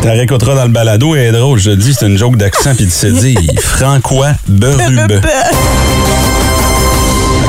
Tu 0.00 0.08
réécouteras 0.08 0.54
dans 0.54 0.64
le 0.64 0.70
balado 0.70 1.16
et 1.16 1.20
elle 1.20 1.34
est 1.34 1.38
drôle, 1.38 1.58
je 1.58 1.70
te 1.70 1.74
dis, 1.74 1.92
c'est 1.92 2.06
une 2.06 2.16
joke 2.16 2.36
d'accent 2.36 2.74
puis 2.74 2.86
de 2.86 2.90
CD. 2.90 3.34
Francois 3.60 4.32
Berube. 4.46 5.12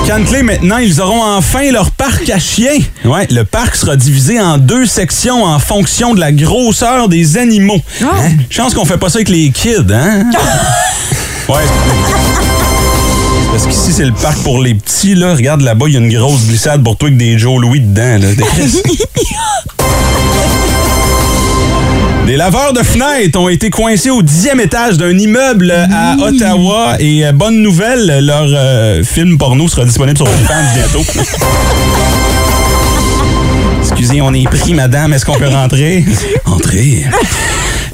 Cantley, 0.10 0.42
maintenant, 0.42 0.78
ils 0.78 1.02
auront 1.02 1.22
enfin 1.22 1.72
leur 1.72 1.92
parc 1.92 2.32
à 2.32 2.40
chiens. 2.40 2.80
Ouais, 3.06 3.28
le 3.30 3.44
parc 3.44 3.76
sera 3.76 3.96
divisé 3.96 4.42
en 4.42 4.58
deux 4.58 4.88
sections 4.88 5.44
en 5.44 5.60
fonction 5.60 6.16
de 6.16 6.20
la 6.20 6.32
grosseur 6.32 7.10
des 7.10 7.38
animaux. 7.38 7.80
Hein? 8.02 8.32
Chance 8.50 8.74
qu'on 8.74 8.86
fait 8.86 8.98
pas 8.98 9.10
ça 9.10 9.18
avec 9.18 9.30
les 9.30 9.52
kids, 9.52 9.86
hein? 9.94 10.24
ouais. 11.50 11.62
Parce 13.52 13.68
qu'ici, 13.68 13.94
c'est 13.94 14.06
le 14.06 14.14
parc 14.14 14.40
pour 14.40 14.64
les 14.64 14.74
petits, 14.74 15.14
là. 15.14 15.36
Regarde 15.36 15.62
là-bas, 15.62 15.86
il 15.88 15.94
y 15.94 15.98
a 15.98 16.00
une 16.00 16.12
grosse 16.12 16.48
glissade 16.48 16.84
pour 16.84 16.98
toi 16.98 17.10
avec 17.10 17.20
des 17.20 17.38
Joe 17.38 17.62
Louis 17.62 17.82
dedans, 17.82 18.18
là. 18.18 18.30
Des- 22.30 22.36
laveurs 22.38 22.74
de 22.74 22.84
fenêtres 22.84 23.40
ont 23.40 23.50
été 23.50 23.72
coincés 23.72 24.12
au 24.12 24.22
dixième 24.22 24.60
étage 24.60 24.98
d'un 24.98 25.18
immeuble 25.18 25.72
à 25.72 26.16
Ottawa. 26.22 26.96
Et 27.00 27.26
euh, 27.26 27.32
bonne 27.32 27.58
nouvelle, 27.64 28.24
leur 28.24 28.46
euh, 28.48 29.04
film 29.04 29.40
porno 29.40 29.68
sera 29.68 29.84
disponible 29.84 30.16
sur 30.16 30.28
OnlyFans 30.28 30.54
bientôt. 30.76 31.04
Excusez, 33.82 34.22
on 34.22 34.32
est 34.36 34.48
pris, 34.48 34.76
madame. 34.76 35.12
Est-ce 35.14 35.26
qu'on 35.26 35.38
peut 35.40 35.48
rentrer? 35.48 36.06
Entrez. 36.46 37.06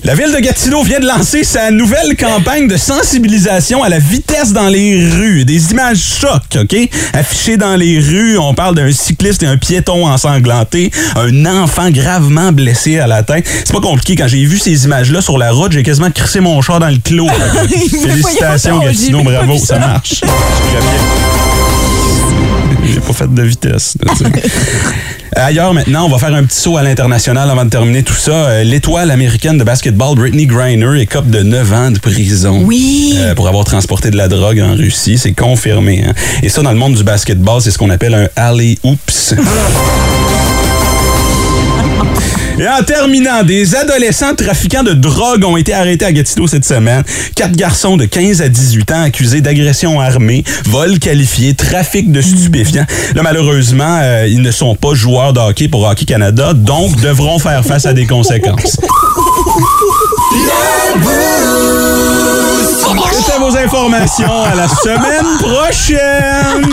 La 0.05 0.13
ville 0.13 0.31
de 0.31 0.39
Gatineau 0.39 0.83
vient 0.83 0.99
de 0.99 1.07
lancer 1.07 1.43
sa 1.43 1.71
nouvelle 1.71 2.15
campagne 2.15 2.67
de 2.67 2.77
sensibilisation 2.77 3.81
à 3.81 3.89
la 3.89 3.97
vitesse 3.97 4.53
dans 4.53 4.67
les 4.67 5.09
rues. 5.09 5.45
Des 5.45 5.71
images 5.71 5.97
chocs, 5.97 6.61
OK? 6.61 6.75
Affichées 7.13 7.57
dans 7.57 7.75
les 7.75 7.97
rues, 7.97 8.37
on 8.37 8.53
parle 8.53 8.75
d'un 8.75 8.91
cycliste 8.91 9.41
et 9.41 9.47
un 9.47 9.57
piéton 9.57 10.05
ensanglanté, 10.05 10.91
un 11.15 11.47
enfant 11.47 11.89
gravement 11.89 12.51
blessé 12.51 12.99
à 12.99 13.07
la 13.07 13.23
tête. 13.23 13.47
C'est 13.65 13.73
pas 13.73 13.81
compliqué. 13.81 14.15
Quand 14.15 14.27
j'ai 14.27 14.45
vu 14.45 14.59
ces 14.59 14.85
images-là 14.85 15.21
sur 15.21 15.39
la 15.39 15.51
route, 15.51 15.71
j'ai 15.71 15.81
quasiment 15.81 16.11
crissé 16.11 16.39
mon 16.39 16.61
char 16.61 16.79
dans 16.79 16.89
le 16.89 16.97
clos. 17.03 17.27
Félicitations, 17.89 18.77
Gatineau, 18.77 19.23
bravo, 19.23 19.57
ça 19.57 19.65
ça. 19.65 19.79
marche. 19.79 20.21
J'ai 22.85 22.99
pas 22.99 23.13
fait 23.13 23.33
de 23.33 23.41
vitesse. 23.41 23.95
là. 24.03 24.13
Ailleurs 25.37 25.73
maintenant, 25.73 26.05
on 26.05 26.09
va 26.09 26.17
faire 26.17 26.33
un 26.33 26.43
petit 26.45 26.57
saut 26.57 26.77
à 26.77 26.83
l'international 26.83 27.49
avant 27.49 27.65
de 27.65 27.69
terminer 27.69 28.03
tout 28.03 28.13
ça. 28.13 28.31
Euh, 28.31 28.63
L'étoile 28.63 29.11
américaine 29.11 29.57
de 29.57 29.63
basketball 29.65 30.15
Brittany 30.15 30.45
Griner 30.45 31.01
écope 31.01 31.29
de 31.29 31.39
9 31.43 31.73
ans 31.73 31.91
de 31.91 31.99
prison. 31.99 32.61
Oui. 32.63 33.15
Euh, 33.17 33.35
pour 33.35 33.47
avoir 33.49 33.65
transporté 33.65 34.11
de 34.11 34.17
la 34.17 34.27
drogue 34.29 34.61
en 34.61 34.75
Russie, 34.75 35.17
c'est 35.17 35.33
confirmé. 35.33 36.05
hein. 36.07 36.13
Et 36.41 36.47
ça, 36.49 36.61
dans 36.61 36.71
le 36.71 36.77
monde 36.77 36.95
du 36.95 37.03
basketball, 37.03 37.61
c'est 37.61 37.71
ce 37.71 37.77
qu'on 37.77 37.89
appelle 37.89 38.13
un 38.13 38.27
alley 38.37 38.77
oops. 38.83 39.35
Et 42.57 42.67
en 42.67 42.83
terminant, 42.83 43.43
des 43.43 43.75
adolescents 43.75 44.33
trafiquants 44.33 44.83
de 44.83 44.93
drogue 44.93 45.43
ont 45.43 45.57
été 45.57 45.73
arrêtés 45.73 46.05
à 46.05 46.11
Gatineau 46.13 46.47
cette 46.47 46.63
semaine. 46.63 47.03
Quatre 47.35 47.55
garçons 47.55 47.97
de 47.97 48.05
15 48.05 48.41
à 48.41 48.47
18 48.47 48.91
ans 48.91 49.01
accusés 49.01 49.41
d'agression 49.41 49.99
armée, 49.99 50.43
vol 50.65 50.97
qualifié, 50.99 51.53
trafic 51.53 52.11
de 52.13 52.21
stupéfiants. 52.21 52.85
Là, 53.13 53.23
malheureusement, 53.23 53.99
euh, 54.01 54.27
ils 54.29 54.41
ne 54.41 54.51
sont 54.51 54.75
pas 54.75 54.93
joueurs 54.93 55.33
de 55.33 55.39
hockey 55.41 55.67
pour 55.67 55.83
Hockey 55.85 56.05
Canada, 56.05 56.53
donc 56.53 56.95
devront 57.01 57.39
faire 57.39 57.65
face 57.65 57.85
à 57.85 57.93
des 57.93 58.07
conséquences. 58.07 58.77
C'était 63.11 63.39
vos 63.39 63.57
informations. 63.57 64.43
À 64.43 64.55
la 64.55 64.67
semaine 64.69 65.37
prochaine! 65.39 66.65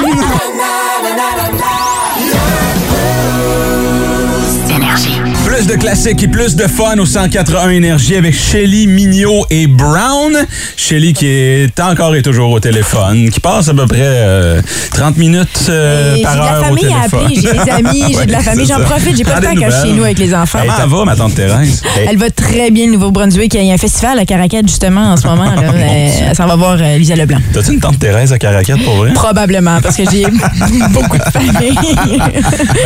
De 5.73 5.76
classiques 5.79 6.23
et 6.23 6.29
plus 6.29 6.55
de 6.55 6.64
fun 6.64 6.99
au 6.99 7.07
181 7.07 7.71
Énergie 7.71 8.17
avec 8.17 8.35
Shelly, 8.35 8.87
Mignot 8.87 9.47
et 9.49 9.67
Brown. 9.67 10.37
Shelly 10.76 11.12
qui 11.14 11.26
est 11.26 11.81
encore 11.81 12.14
et 12.14 12.23
toujours 12.23 12.50
au 12.50 12.61
téléphone, 12.61 13.31
qui 13.31 13.41
passe 13.41 13.69
à 13.69 13.75
peu 13.75 13.87
près 13.87 13.99
euh, 14.00 14.61
30 14.95 15.17
minutes 15.17 15.49
euh, 15.69 16.14
Et 16.14 16.19
J'ai 16.19 16.23
par 16.25 16.35
de 16.35 16.38
la 16.38 16.45
heure 16.45 16.61
au 16.61 16.64
famille 16.64 16.85
à 16.85 17.09
téléphone. 17.09 17.21
appeler, 17.21 17.35
j'ai 17.37 17.52
des 17.52 17.71
amis, 17.71 18.17
j'ai 18.19 18.26
de 18.26 18.33
la 18.33 18.41
famille. 18.43 18.67
J'en 18.67 18.81
profite, 18.81 19.17
j'ai 19.17 19.25
pas 19.25 19.41
des 19.41 19.47
temps 19.47 19.83
chez 19.83 19.93
nous 19.93 20.05
avec 20.05 20.19
les 20.19 20.35
enfants. 20.35 20.59
Comment 20.61 20.75
elle 20.83 20.91
va, 20.91 21.05
ma 21.05 21.17
tante 21.17 21.35
Thérèse? 21.35 21.83
Elle 22.07 22.19
va 22.19 22.31
très 22.31 22.71
bien, 22.71 22.87
le 22.87 22.93
Nouveau-Brunswick. 22.93 23.55
Il 23.55 23.64
y 23.64 23.71
a 23.71 23.75
un 23.75 23.79
festival 23.79 24.19
à 24.19 24.26
Caracat, 24.26 24.61
justement, 24.67 25.12
en 25.12 25.17
ce 25.17 25.26
moment. 25.26 25.45
Là. 25.45 25.62
Euh, 25.83 26.09
Elle 26.31 26.37
s'en 26.37 26.47
va 26.47 26.55
voir 26.57 26.76
euh, 26.81 26.97
Lisa 26.97 27.17
Leblanc. 27.17 27.38
T'as-tu 27.52 27.73
une 27.73 27.81
tante 27.81 27.99
Thérèse 27.99 28.33
à 28.33 28.38
Caracat 28.38 28.76
pour 28.85 28.97
vrai? 28.97 29.12
Probablement, 29.12 29.81
parce 29.83 29.97
que 29.97 30.05
j'ai 30.11 30.25
beaucoup 30.91 31.19
de 31.19 31.23
famille. 31.25 31.76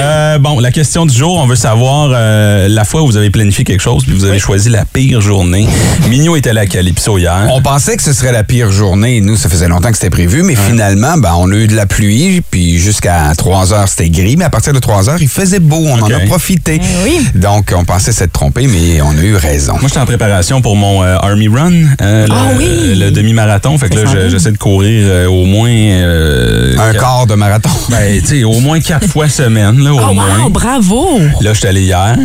Euh, 0.01 0.39
bon, 0.39 0.59
la 0.61 0.71
question 0.71 1.05
du 1.07 1.15
jour, 1.17 1.37
on 1.39 1.47
veut 1.47 1.57
savoir 1.57 2.11
euh, 2.13 2.69
la 2.77 2.85
fois 2.85 3.03
où 3.03 3.07
vous 3.07 3.17
avez 3.17 3.31
planifié 3.31 3.65
quelque 3.65 3.81
chose 3.83 4.05
puis 4.05 4.15
vous 4.15 4.25
avez 4.25 4.39
choisi 4.39 4.69
la 4.69 4.85
pire 4.85 5.21
journée. 5.21 5.67
Mignot 6.09 6.37
était 6.37 6.51
allé 6.51 6.61
à 6.61 6.67
Calypso 6.67 7.19
hier. 7.19 7.49
On 7.53 7.61
pensait 7.63 7.97
que 7.97 8.03
ce 8.03 8.13
serait 8.13 8.33
la 8.33 8.45
pire 8.45 8.71
journée. 8.71 9.21
Nous, 9.21 9.37
ça 9.37 9.49
faisait 9.49 9.67
longtemps 9.69 9.89
que 9.91 9.97
c'était 9.97 10.11
prévu, 10.11 10.43
mais 10.43 10.55
finalement, 10.55 11.17
ben, 11.17 11.33
on 11.39 11.51
a 11.51 11.55
eu 11.55 11.67
de 11.67 11.75
la 11.75 11.87
pluie, 11.87 12.43
puis 12.51 12.79
jusqu'à 12.79 13.33
3 13.37 13.73
heures, 13.73 13.89
c'était 13.89 14.11
gris, 14.11 14.37
mais 14.37 14.45
à 14.45 14.51
partir 14.51 14.73
de 14.73 14.79
3 14.79 15.09
heures, 15.11 15.21
il 15.21 15.29
faisait 15.29 15.59
beau. 15.59 15.83
On 15.87 16.01
en 16.03 16.11
a 16.11 16.21
profité. 16.21 16.81
Eh 16.83 17.05
oui. 17.05 17.27
Donc, 17.35 17.73
on 17.77 17.85
pensait 17.85 18.13
s'être 18.13 18.33
trompé, 18.33 18.67
mais 18.67 19.01
on 19.01 19.11
a 19.17 19.23
eu 19.23 19.35
raison. 19.37 19.73
Moi, 19.75 19.85
j'étais 19.89 20.01
en 20.01 20.07
préparation 20.07 20.61
pour 20.61 20.77
mon 20.77 21.03
euh, 21.03 21.17
Army 21.21 21.49
Run, 21.49 21.73
euh, 22.03 22.27
le, 22.27 22.33
Ah 22.33 22.49
oui! 22.59 22.95
le 22.99 23.11
demi-marathon. 23.11 23.77
Fait 23.79 23.89
que 23.89 23.95
là, 23.97 24.29
j'essaie 24.29 24.53
de 24.53 24.59
courir 24.59 25.03
euh, 25.07 25.27
au 25.27 25.45
moins... 25.47 25.71
euh, 25.71 26.75
Un 26.79 26.93
quatre- 26.93 27.01
quart 27.01 27.27
de 27.27 27.35
marathon. 27.35 27.71
Ben, 27.89 28.21
tu 28.21 28.27
sais, 28.27 28.45
au 28.45 28.61
moins 28.61 28.81
quatre 28.81 29.07
fois 29.11 29.29
semaine, 29.29 29.83
là, 29.83 29.93
au 29.95 30.01
Oh, 30.11 30.15
moins. 30.15 30.25
wow, 30.45 30.51
bravo! 30.51 31.19
Là, 31.41 31.53
je 31.53 31.59
suis 31.59 31.67
allé 31.69 31.83
hier, 31.83 32.17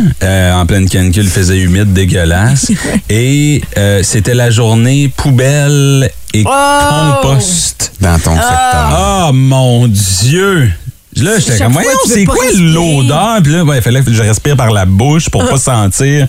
euh, 0.42 0.54
en 0.54 0.66
pleine 0.66 0.88
canicule, 0.88 1.24
il 1.24 1.30
faisait 1.30 1.58
humide, 1.58 1.92
dégueulasse. 1.92 2.70
Et 3.08 3.62
euh, 3.78 4.02
c'était 4.02 4.34
la 4.34 4.50
journée 4.50 5.08
poubelle 5.16 6.10
et 6.34 6.44
Oh! 6.46 7.20
compost. 7.22 7.92
Dans 8.00 8.18
ton 8.18 8.34
secteur. 8.34 8.48
Ah, 8.50 9.30
mon 9.32 9.86
Dieu! 9.88 10.70
Là, 11.16 11.38
j'étais 11.38 11.58
comme, 11.58 11.72
voyons, 11.74 11.90
c'est 12.06 12.24
quoi 12.24 12.44
l'odeur? 12.58 13.38
Puis 13.42 13.52
là, 13.52 13.64
ouais, 13.64 13.76
il 13.78 13.82
fallait 13.82 14.02
que 14.02 14.12
je 14.12 14.22
respire 14.22 14.56
par 14.56 14.70
la 14.70 14.86
bouche 14.86 15.28
pour 15.28 15.46
pas 15.46 15.58
sentir 15.58 16.26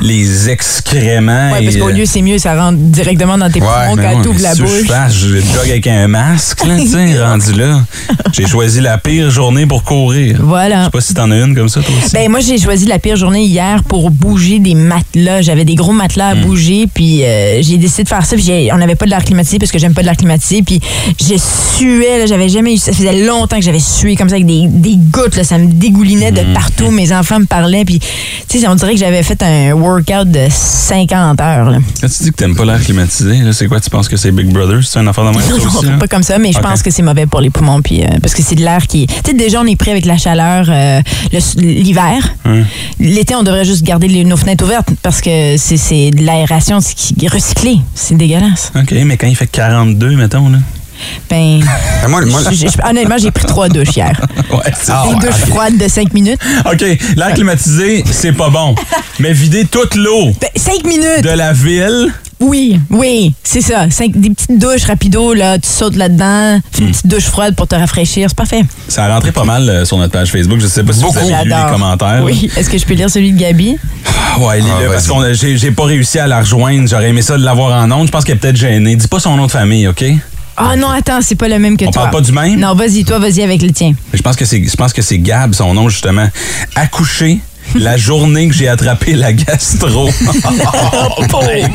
les 0.00 0.48
excréments. 0.48 1.52
Ouais, 1.52 1.62
parce 1.64 1.76
qu'au 1.76 1.88
euh, 1.90 1.92
lieu, 1.92 2.06
c'est 2.06 2.22
mieux, 2.22 2.38
ça 2.38 2.54
rentre 2.58 2.78
directement 2.78 3.36
dans 3.36 3.50
tes 3.50 3.60
poumons 3.60 3.96
quand 3.96 4.22
tu 4.22 4.28
ouvres 4.28 4.40
la 4.42 4.54
bouche. 4.54 4.70
Je, 4.82 4.86
fasse, 4.86 5.14
je 5.14 5.36
jog 5.36 5.68
avec 5.68 5.86
un 5.86 6.08
masque, 6.08 6.64
là, 6.64 6.76
tu 6.78 6.88
sais, 6.88 7.22
rendu 7.24 7.52
là. 7.52 7.82
J'ai 8.32 8.46
choisi 8.46 8.80
la 8.80 8.96
pire 8.96 9.30
journée 9.30 9.66
pour 9.66 9.84
courir. 9.84 10.36
Je 10.38 10.42
Voilà. 10.42 10.84
sais 10.84 10.90
pas 10.90 11.00
si 11.02 11.12
t'en 11.14 11.30
as 11.30 11.36
une 11.36 11.54
comme 11.54 11.68
ça, 11.68 11.80
toi 11.80 11.94
aussi. 12.02 12.12
Ben 12.14 12.30
moi 12.30 12.40
j'ai 12.40 12.58
choisi 12.58 12.86
la 12.86 12.98
pire 12.98 13.16
journée 13.16 13.44
hier 13.44 13.82
pour 13.84 14.10
bouger 14.10 14.58
des 14.58 14.74
matelas. 14.74 15.42
J'avais 15.42 15.64
des 15.64 15.74
gros 15.74 15.92
matelas 15.92 16.28
à 16.28 16.34
bouger 16.34 16.88
puis 16.92 17.22
euh, 17.24 17.60
j'ai 17.62 17.76
décidé 17.76 18.04
de 18.04 18.08
faire 18.08 18.24
ça 18.24 18.36
puis 18.36 18.70
on 18.72 18.78
n'avait 18.78 18.94
pas 18.94 19.04
de 19.04 19.10
l'air 19.10 19.24
climatisé 19.24 19.58
parce 19.58 19.70
que 19.70 19.78
j'aime 19.78 19.92
pas 19.94 20.00
de 20.00 20.06
l'air 20.06 20.16
climatisé 20.16 20.62
puis 20.62 20.80
je 21.20 21.34
suais 21.36 22.18
là, 22.18 22.26
j'avais 22.26 22.48
jamais 22.48 22.74
eu 22.74 22.78
ça 22.78 22.92
faisait 22.92 23.24
longtemps 23.26 23.56
que 23.58 23.64
j'avais 23.64 23.78
sué 23.80 24.16
comme 24.22 24.28
ça 24.28 24.36
avec 24.36 24.46
des, 24.46 24.66
des 24.68 24.96
gouttes 24.96 25.36
là, 25.36 25.44
ça 25.44 25.58
me 25.58 25.66
dégoulinait 25.66 26.32
de 26.32 26.42
partout, 26.54 26.90
mes 26.90 27.12
enfants 27.12 27.40
me 27.40 27.44
parlaient 27.46 27.84
puis 27.84 27.98
tu 28.48 28.58
sais 28.60 28.68
on 28.68 28.74
dirait 28.74 28.92
que 28.94 28.98
j'avais 29.00 29.22
fait 29.22 29.42
un 29.42 29.72
workout 29.72 30.30
de 30.30 30.46
50 30.50 31.40
heures 31.40 31.70
là. 31.70 31.78
Quand 32.00 32.08
tu 32.08 32.22
dis 32.24 32.30
que 32.30 32.36
t'aimes 32.36 32.54
pas 32.56 32.64
l'air 32.64 32.82
climatisé, 32.82 33.40
c'est 33.52 33.66
quoi? 33.66 33.80
Tu 33.80 33.90
penses 33.90 34.08
que 34.08 34.16
c'est 34.16 34.30
Big 34.30 34.46
Brother? 34.52 34.82
C'est 34.84 34.98
un 34.98 35.06
affaire 35.06 35.24
de 35.24 35.30
même, 35.30 35.38
aussi? 35.66 35.86
Non, 35.86 35.98
pas 35.98 36.08
comme 36.08 36.22
ça, 36.22 36.38
mais 36.38 36.52
je 36.52 36.58
pense 36.58 36.82
que 36.82 36.90
c'est 36.90 37.02
mauvais 37.02 37.26
pour 37.26 37.40
les 37.40 37.50
poumons 37.50 37.80
puis 37.82 38.02
euh, 38.04 38.08
parce 38.20 38.34
que 38.34 38.42
c'est 38.42 38.54
de 38.54 38.62
l'air 38.62 38.86
qui. 38.86 39.06
Tu 39.06 39.14
sais, 39.26 39.32
déjà 39.34 39.60
on 39.60 39.66
est 39.66 39.76
pris 39.76 39.90
avec 39.90 40.04
la 40.04 40.16
chaleur 40.16 40.66
euh, 40.68 41.00
l'hiver. 41.56 42.34
Hum. 42.44 42.64
L'été, 43.00 43.34
on 43.34 43.42
devrait 43.42 43.64
juste 43.64 43.82
garder 43.84 44.08
les- 44.08 44.24
nos 44.24 44.36
fenêtres 44.36 44.64
ouvertes 44.64 44.88
parce 45.02 45.20
que 45.20 45.56
c'est- 45.56 46.10
de 46.10 46.22
l'aération 46.24 46.78
qui 46.80 47.24
est 47.24 47.28
recyclée. 47.32 47.78
C'est 47.94 48.16
dégueulasse. 48.16 48.72
OK, 48.76 48.92
mais 49.04 49.16
quand 49.16 49.26
il 49.26 49.36
fait 49.36 49.46
42, 49.46 50.16
mettons, 50.16 50.48
là. 50.48 50.58
Ben, 51.30 51.60
Ben, 52.02 52.08
moi, 52.08 52.24
moi, 52.26 52.40
j- 52.50 52.56
j- 52.56 52.66
honnêtement, 52.88 53.16
j'ai 53.18 53.30
pris 53.30 53.46
trois 53.46 53.68
douches 53.68 53.96
hier. 53.96 54.12
Ouais, 54.52 54.58
c'est 54.78 54.92
Ah, 54.92 55.04
Des 55.08 55.14
ouais, 55.14 55.20
douches 55.20 55.40
froides 55.48 55.78
de 55.78 55.88
cinq 55.88 56.12
minutes. 56.12 56.38
OK, 56.70 56.80
l'air 57.16 57.32
climatisé, 57.34 58.04
c'est 58.10 58.32
pas 58.32 58.50
bon. 58.50 58.74
Mais 59.18 59.32
vider 59.32 59.64
toute 59.64 59.94
l'eau 59.94 60.30
Ben, 60.40 60.48
cinq 60.56 60.84
minutes! 60.84 61.22
de 61.22 61.30
la 61.30 61.52
ville, 61.54 62.12
Oui, 62.40 62.78
oui, 62.90 63.32
c'est 63.42 63.60
ça. 63.62 63.88
Cinq- 63.90 64.14
des 64.20 64.28
petites 64.30 64.58
douches 64.58 64.84
rapido, 64.84 65.32
là, 65.32 65.58
tu 65.58 65.68
sautes 65.68 65.96
là-dedans, 65.96 66.60
fais 66.72 66.82
une 66.82 66.90
petite 66.90 67.06
douche 67.06 67.24
froide 67.26 67.54
pour 67.54 67.66
te 67.68 67.74
rafraîchir, 67.76 68.28
c'est 68.28 68.36
parfait. 68.36 68.62
ça 68.88 69.04
a 69.06 69.14
rentré 69.14 69.32
pas 69.32 69.44
mal 69.44 69.68
euh, 69.70 69.84
sur 69.86 69.96
notre 69.96 70.12
page 70.12 70.28
Facebook. 70.30 70.58
Je 70.60 70.66
sais 70.66 70.82
pas 70.82 70.92
si 70.92 71.00
Beaucoup. 71.00 71.14
vous 71.14 71.18
avez 71.20 71.44
lu 71.44 71.50
les 71.50 71.50
J'adore. 71.56 71.70
commentaires. 71.72 72.20
Oui. 72.24 72.50
Est-ce 72.56 72.68
que 72.68 72.76
je 72.78 72.84
peux 72.84 72.94
lire 72.94 73.08
celui 73.08 73.32
de 73.32 73.38
Gabi? 73.38 73.76
Ouais, 74.40 74.60
lis-le, 74.60 74.72
Ah, 74.88 74.92
parce 74.92 75.06
vas-y. 75.06 75.22
que 75.22 75.34
j'ai 75.34 75.56
j'ai 75.56 75.70
pas 75.70 75.84
réussi 75.84 76.18
à 76.18 76.26
la 76.26 76.40
rejoindre. 76.40 76.88
J'aurais 76.88 77.08
aimé 77.10 77.22
ça 77.22 77.38
de 77.38 77.44
l'avoir 77.44 77.80
en 77.82 77.90
ondes. 77.90 78.06
Je 78.08 78.12
pense 78.12 78.24
qu'elle 78.24 78.36
est 78.36 78.38
peut-être 78.38 78.56
gênée. 78.56 78.96
Dis 78.96 79.08
pas 79.08 79.20
son 79.20 79.36
nom 79.36 79.46
de 79.46 79.50
famille, 79.52 79.86
OK? 79.88 80.04
Ah 80.56 80.76
non, 80.76 80.88
attends, 80.90 81.20
c'est 81.22 81.34
pas 81.34 81.48
le 81.48 81.58
même 81.58 81.76
que 81.76 81.84
On 81.86 81.90
toi. 81.90 82.02
parle 82.02 82.14
pas 82.14 82.20
du 82.20 82.32
même? 82.32 82.58
Non, 82.58 82.74
vas-y, 82.74 83.04
toi, 83.04 83.18
vas-y 83.18 83.42
avec 83.42 83.62
le 83.62 83.70
tien. 83.72 83.94
Je 84.12 84.20
pense 84.22 84.36
que 84.36 84.44
c'est 84.44 84.62
je 84.62 84.76
pense 84.76 84.92
que 84.92 85.02
c'est 85.02 85.18
Gab 85.18 85.54
son 85.54 85.72
nom 85.74 85.88
justement. 85.88 86.28
Accouché 86.74 87.40
la 87.74 87.96
journée 87.96 88.48
que 88.48 88.54
j'ai 88.54 88.68
attrapé 88.68 89.14
la 89.14 89.32
gastro. 89.32 90.08
Pauvre 91.30 91.50
elle. 91.50 91.70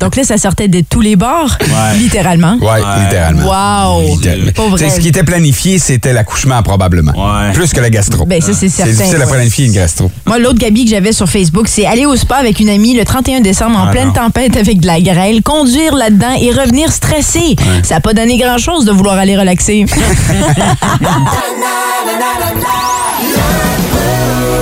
Donc 0.00 0.16
là, 0.16 0.24
ça 0.24 0.38
sortait 0.38 0.68
de 0.68 0.82
tous 0.88 1.00
les 1.00 1.16
bords, 1.16 1.56
Ouais. 1.60 1.98
littéralement. 1.98 2.56
ouais, 2.60 2.66
Ouais. 2.66 3.02
littéralement. 3.04 4.00
Wow! 4.00 4.14
Littéralement. 4.16 4.50
Pauvre 4.54 4.78
Tu 4.78 4.84
sais, 4.84 4.90
Ce 4.90 4.96
elle. 4.96 5.02
qui 5.02 5.08
était 5.08 5.24
planifié, 5.24 5.78
c'était 5.78 6.12
l'accouchement, 6.12 6.62
probablement. 6.62 7.12
Ouais. 7.12 7.52
Plus 7.52 7.72
que 7.72 7.80
la 7.80 7.90
gastro. 7.90 8.24
Ben, 8.26 8.40
ça, 8.40 8.48
c'est 8.52 8.68
c'est 8.68 8.70
certain. 8.70 8.92
difficile 8.92 9.22
à 9.22 9.26
ouais. 9.26 9.32
planifier 9.32 9.66
une 9.66 9.72
gastro. 9.72 10.10
Moi, 10.26 10.38
l'autre 10.38 10.58
Gabi 10.58 10.84
que 10.84 10.90
j'avais 10.90 11.12
sur 11.12 11.28
Facebook, 11.28 11.68
c'est 11.68 11.86
aller 11.86 12.06
au 12.06 12.16
spa 12.16 12.36
avec 12.36 12.60
une 12.60 12.68
amie 12.68 12.94
le 12.96 13.04
31 13.04 13.40
décembre 13.40 13.78
en 13.78 13.86
Ah, 13.88 13.90
pleine 13.90 14.08
non. 14.08 14.14
tempête 14.14 14.56
avec 14.56 14.80
de 14.80 14.86
la 14.86 15.00
grêle, 15.00 15.42
conduire 15.42 15.94
là-dedans 15.94 16.34
et 16.40 16.50
revenir 16.52 16.90
stressé. 16.92 17.56
Ça 17.82 17.96
n'a 17.96 18.00
pas 18.00 18.14
donné 18.14 18.36
grand-chose 18.38 18.84
de 18.84 18.92
vouloir 18.92 19.16
aller 19.18 19.36
relaxer. 19.36 19.84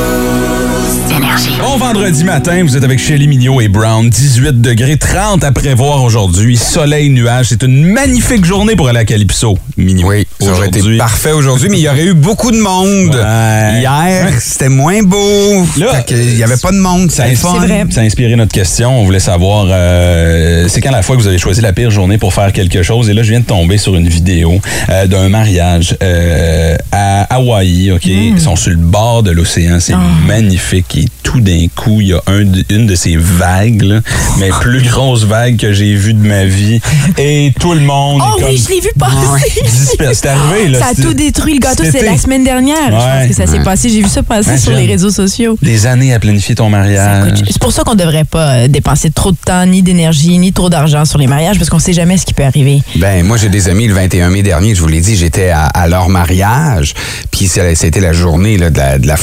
Énergie. 1.16 1.50
Bon 1.60 1.76
vendredi 1.76 2.24
matin, 2.24 2.62
vous 2.62 2.74
êtes 2.76 2.84
avec 2.84 2.98
Shelly 2.98 3.26
Mignot 3.26 3.60
et 3.60 3.68
Brown. 3.68 4.08
18 4.08 4.62
degrés, 4.62 4.96
30 4.96 5.44
à 5.44 5.52
prévoir 5.52 6.02
aujourd'hui. 6.02 6.56
Soleil, 6.56 7.10
nuages. 7.10 7.48
C'est 7.50 7.62
une 7.64 7.84
magnifique 7.84 8.44
journée 8.46 8.76
pour 8.76 8.88
aller 8.88 9.00
à 9.00 9.04
Calypso. 9.04 9.58
Mignot. 9.76 10.08
Oui, 10.08 10.26
ça 10.40 10.52
aurait 10.52 10.68
été 10.68 10.78
Aujourd'hui. 10.78 10.98
parfait 10.98 11.32
aujourd'hui, 11.32 11.68
mais 11.68 11.78
il 11.78 11.82
y 11.82 11.88
aurait 11.88 12.04
eu 12.06 12.14
beaucoup 12.14 12.50
de 12.50 12.56
monde. 12.56 13.14
Ouais. 13.14 13.80
Hier, 13.80 14.28
c'était 14.40 14.70
moins 14.70 15.02
beau. 15.02 15.66
Là, 15.76 15.94
Fait 15.96 16.06
que 16.06 16.14
il 16.14 16.38
y 16.38 16.42
avait 16.44 16.56
pas 16.56 16.72
de 16.72 16.78
monde, 16.78 17.10
ça 17.10 17.26
fun. 17.36 17.58
Vrai. 17.58 17.84
Ça 17.90 18.00
a 18.00 18.04
inspiré 18.04 18.34
notre 18.36 18.52
question. 18.52 18.98
On 18.98 19.04
voulait 19.04 19.20
savoir, 19.20 19.66
euh, 19.68 20.66
c'est 20.68 20.80
quand 20.80 20.90
la 20.90 21.02
fois 21.02 21.16
que 21.16 21.20
vous 21.20 21.28
avez 21.28 21.38
choisi 21.38 21.60
la 21.60 21.74
pire 21.74 21.90
journée 21.90 22.16
pour 22.16 22.32
faire 22.32 22.52
quelque 22.52 22.82
chose? 22.82 23.10
Et 23.10 23.14
là, 23.14 23.22
je 23.22 23.30
viens 23.30 23.40
de 23.40 23.44
tomber 23.44 23.76
sur 23.76 23.96
une 23.96 24.08
vidéo 24.08 24.60
euh, 24.88 25.06
d'un 25.06 25.28
mariage 25.28 25.94
euh, 26.02 26.76
à 26.90 27.24
Hawaï. 27.34 27.90
Ok, 27.92 28.06
Ils 28.06 28.40
sont 28.40 28.56
sur 28.56 28.70
le 28.70 28.76
bord 28.78 29.22
de 29.22 29.30
l'océan. 29.30 29.78
C'est 29.78 29.94
magnifique. 30.26 31.01
Et 31.02 31.08
tout 31.24 31.40
d'un 31.40 31.66
coup, 31.74 32.00
il 32.00 32.08
y 32.08 32.12
a 32.12 32.22
un 32.28 32.42
une 32.70 32.86
de 32.86 32.94
ces 32.94 33.16
vagues, 33.16 33.82
là, 33.82 34.00
mais 34.38 34.50
plus 34.60 34.82
grosse 34.82 35.24
vague 35.24 35.56
que 35.56 35.72
j'ai 35.72 35.94
vue 35.94 36.14
de 36.14 36.24
ma 36.24 36.44
vie. 36.44 36.80
Et 37.18 37.52
tout 37.58 37.72
le 37.72 37.80
monde 37.80 38.20
Oh 38.24 38.40
oui, 38.44 38.56
je 38.56 38.68
l'ai 38.72 38.80
vu 38.80 38.88
passer. 38.98 39.52
C'est 40.14 40.26
arrivé, 40.26 40.68
là. 40.68 40.78
Ça 40.78 40.86
a 40.88 40.94
tout 40.94 41.14
détruit 41.14 41.54
le 41.54 41.60
gâteau. 41.60 41.82
C'est 41.90 42.02
la 42.04 42.16
semaine 42.18 42.44
dernière. 42.44 42.76
Je 42.88 42.92
Ouais. 42.94 43.18
pense 43.20 43.28
que 43.28 43.34
ça 43.34 43.46
s'est 43.50 43.62
passé. 43.64 43.88
J'ai 43.88 44.02
vu 44.02 44.08
ça 44.08 44.22
passer 44.22 44.50
Ouais, 44.50 44.58
sur 44.58 44.72
les 44.72 44.86
réseaux 44.86 45.10
sociaux. 45.10 45.58
Des 45.62 45.86
années 45.86 46.12
à 46.14 46.20
planifier 46.20 46.54
ton 46.54 46.68
mariage. 46.70 47.42
C'est 47.50 47.60
pour 47.60 47.72
ça 47.72 47.82
qu'on 47.82 47.94
devrait 47.94 48.24
pas 48.24 48.48
euh, 48.50 48.68
dépenser 48.68 49.10
trop 49.10 49.32
de 49.32 49.36
temps, 49.44 49.66
ni 49.66 49.82
d'énergie, 49.82 50.38
ni 50.38 50.52
trop 50.52 50.70
d'argent 50.70 51.04
sur 51.04 51.18
les 51.18 51.26
mariages, 51.26 51.58
parce 51.58 51.70
qu'on 51.70 51.78
sait 51.78 51.92
jamais 51.92 52.16
ce 52.18 52.26
qui 52.26 52.34
peut 52.34 52.44
arriver. 52.44 52.80
Ben, 52.96 53.24
moi, 53.26 53.36
j'ai 53.38 53.48
des 53.48 53.68
amis 53.68 53.88
le 53.88 53.94
21 53.94 54.30
mai 54.30 54.42
dernier, 54.42 54.74
je 54.74 54.80
vous 54.80 54.88
l'ai 54.88 55.00
dit, 55.00 55.16
j'étais 55.16 55.48
à, 55.50 55.64
à 55.66 55.88
leur 55.88 56.08
mariage, 56.08 56.94
puis 57.30 57.48
c'était 57.48 58.00
la 58.00 58.12
journée 58.12 58.56
là, 58.58 58.70
de 58.70 58.78
la, 58.78 58.98
de 58.98 59.06
la 59.06 59.16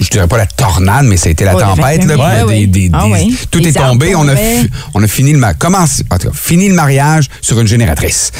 je 0.00 0.08
dirais 0.08 0.26
pas 0.28 0.36
la 0.38 0.46
tornade, 0.46 1.06
mais 1.06 1.16
ça 1.16 1.28
a 1.28 1.32
été 1.32 1.44
la 1.44 1.54
tempête. 1.54 2.04
Là, 2.04 2.16
21 2.16 2.16
mai. 2.16 2.46
puis 2.46 2.54
Ouais, 2.54 2.54
des- 2.56 2.60
ouais. 2.60 2.66
des- 2.66 2.90
Ah 2.92 3.06
des-. 3.08 3.34
Tout 3.50 3.66
est 3.66 3.72
tombé. 3.72 4.14
On 4.14 4.28
a, 4.28 4.34
on 4.94 5.02
fini 5.08 5.32
le 5.32 5.38
en 6.10 6.18
tout 6.18 6.28
cas, 6.28 6.34
fini 6.34 6.68
le 6.68 6.74
mariage 6.74 7.28
sur 7.40 7.58
une 7.60 7.66
génératrice. 7.66 8.30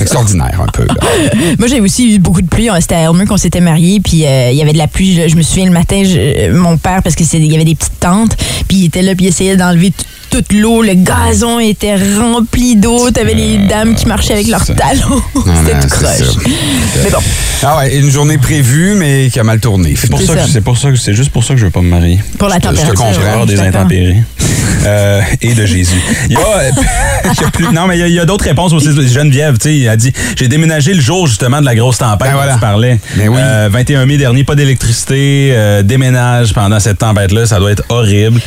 Extraordinaire 0.00 0.60
un 0.60 0.66
peu. 0.70 0.86
Moi, 1.58 1.68
j'ai 1.68 1.80
aussi 1.80 2.14
eu 2.14 2.18
beaucoup 2.18 2.42
de 2.42 2.48
pluie. 2.48 2.68
C'était 2.80 2.94
à 2.96 3.00
Elmer 3.10 3.26
qu'on 3.26 3.36
s'était 3.36 3.60
mariés, 3.60 4.00
puis 4.00 4.24
euh, 4.26 4.50
il 4.50 4.56
y 4.56 4.62
avait 4.62 4.72
de 4.72 4.78
la 4.78 4.88
pluie. 4.88 5.14
Je, 5.14 5.28
je 5.28 5.36
me 5.36 5.42
souviens 5.42 5.66
le 5.66 5.72
matin, 5.72 6.02
je- 6.04 6.50
mon 6.52 6.76
père, 6.78 7.02
parce 7.02 7.14
qu'il 7.14 7.26
y 7.44 7.54
avait 7.54 7.64
des 7.64 7.74
petites 7.74 8.00
tentes, 8.00 8.36
puis 8.68 8.78
il 8.78 8.84
était 8.86 9.02
là, 9.02 9.14
puis 9.14 9.26
il 9.26 9.28
essayait 9.28 9.56
d'enlever 9.56 9.90
t- 9.90 10.04
toute 10.34 10.52
l'eau. 10.52 10.82
Le 10.82 10.94
gazon 10.94 11.60
était 11.60 11.94
rempli 11.94 12.74
d'eau. 12.74 13.08
T'avais 13.12 13.34
les 13.34 13.56
dames 13.68 13.94
qui 13.94 14.06
marchaient 14.06 14.32
avec 14.32 14.48
leurs 14.48 14.64
talons. 14.66 15.22
C'était 15.34 15.74
non, 15.76 15.80
tout 15.82 15.88
croche. 15.88 16.46
Mais 17.04 17.10
bon, 17.10 17.18
Ah 17.62 17.78
ouais, 17.78 17.96
une 17.96 18.10
journée 18.10 18.38
prévue, 18.38 18.94
mais 18.96 19.28
qui 19.32 19.38
a 19.38 19.44
mal 19.44 19.60
tourné. 19.60 19.94
C'est 19.96 20.10
pour 20.10 20.20
ça, 20.20 20.34
que 20.34 20.40
ça. 20.40 20.46
c'est 20.52 20.60
pour 20.60 20.76
ça 20.76 20.90
que 20.90 20.96
c'est 20.96 21.14
juste 21.14 21.30
pour 21.30 21.44
ça 21.44 21.54
que 21.54 21.60
je 21.60 21.66
veux 21.66 21.70
pas 21.70 21.82
me 21.82 21.88
marier. 21.88 22.18
pour 22.36 22.48
la 22.48 22.56
te 22.56 22.62
température. 22.66 22.94
comprends. 22.94 23.12
J'ai 23.12 23.20
peur 23.20 23.40
ouais, 23.42 23.46
des 23.46 23.56
je 23.56 23.62
intempéries. 23.62 24.16
Euh, 24.86 25.22
et 25.40 25.54
de 25.54 25.64
Jésus. 25.64 25.98
Il 26.28 26.32
y 26.32 26.36
a, 26.36 26.40
euh, 26.40 26.70
il 27.24 27.40
y 27.40 27.44
a 27.44 27.50
plus- 27.50 27.72
non, 27.72 27.86
mais 27.86 27.98
il 27.98 28.08
y 28.12 28.18
a- 28.20 28.26
d'autres 28.26 28.44
réponses 28.44 28.72
aussi. 28.74 28.88
Geneviève, 29.08 29.56
tu 29.56 29.82
sais, 29.82 29.88
a 29.88 29.96
dit 29.96 30.12
J'ai 30.36 30.46
déménagé 30.48 30.92
le 30.92 31.00
jour 31.00 31.26
justement 31.26 31.60
de 31.60 31.64
la 31.64 31.74
grosse 31.74 31.96
tempête 31.98 32.18
Ben 32.26 32.32
dont 32.32 32.36
voilà. 32.36 32.54
tu 32.54 32.60
parlais. 32.60 32.98
Ben 33.16 33.28
oui. 33.30 33.38
Euh, 33.40 33.70
21 33.72 34.04
mai 34.04 34.18
dernier, 34.18 34.44
pas 34.44 34.54
d'électricité, 34.56 35.52
euh, 35.52 35.82
déménage 35.82 36.52
pendant 36.52 36.80
cette 36.80 36.98
tempête-là, 36.98 37.46
ça 37.46 37.60
doit 37.60 37.72
être 37.72 37.84
horrible. 37.88 38.40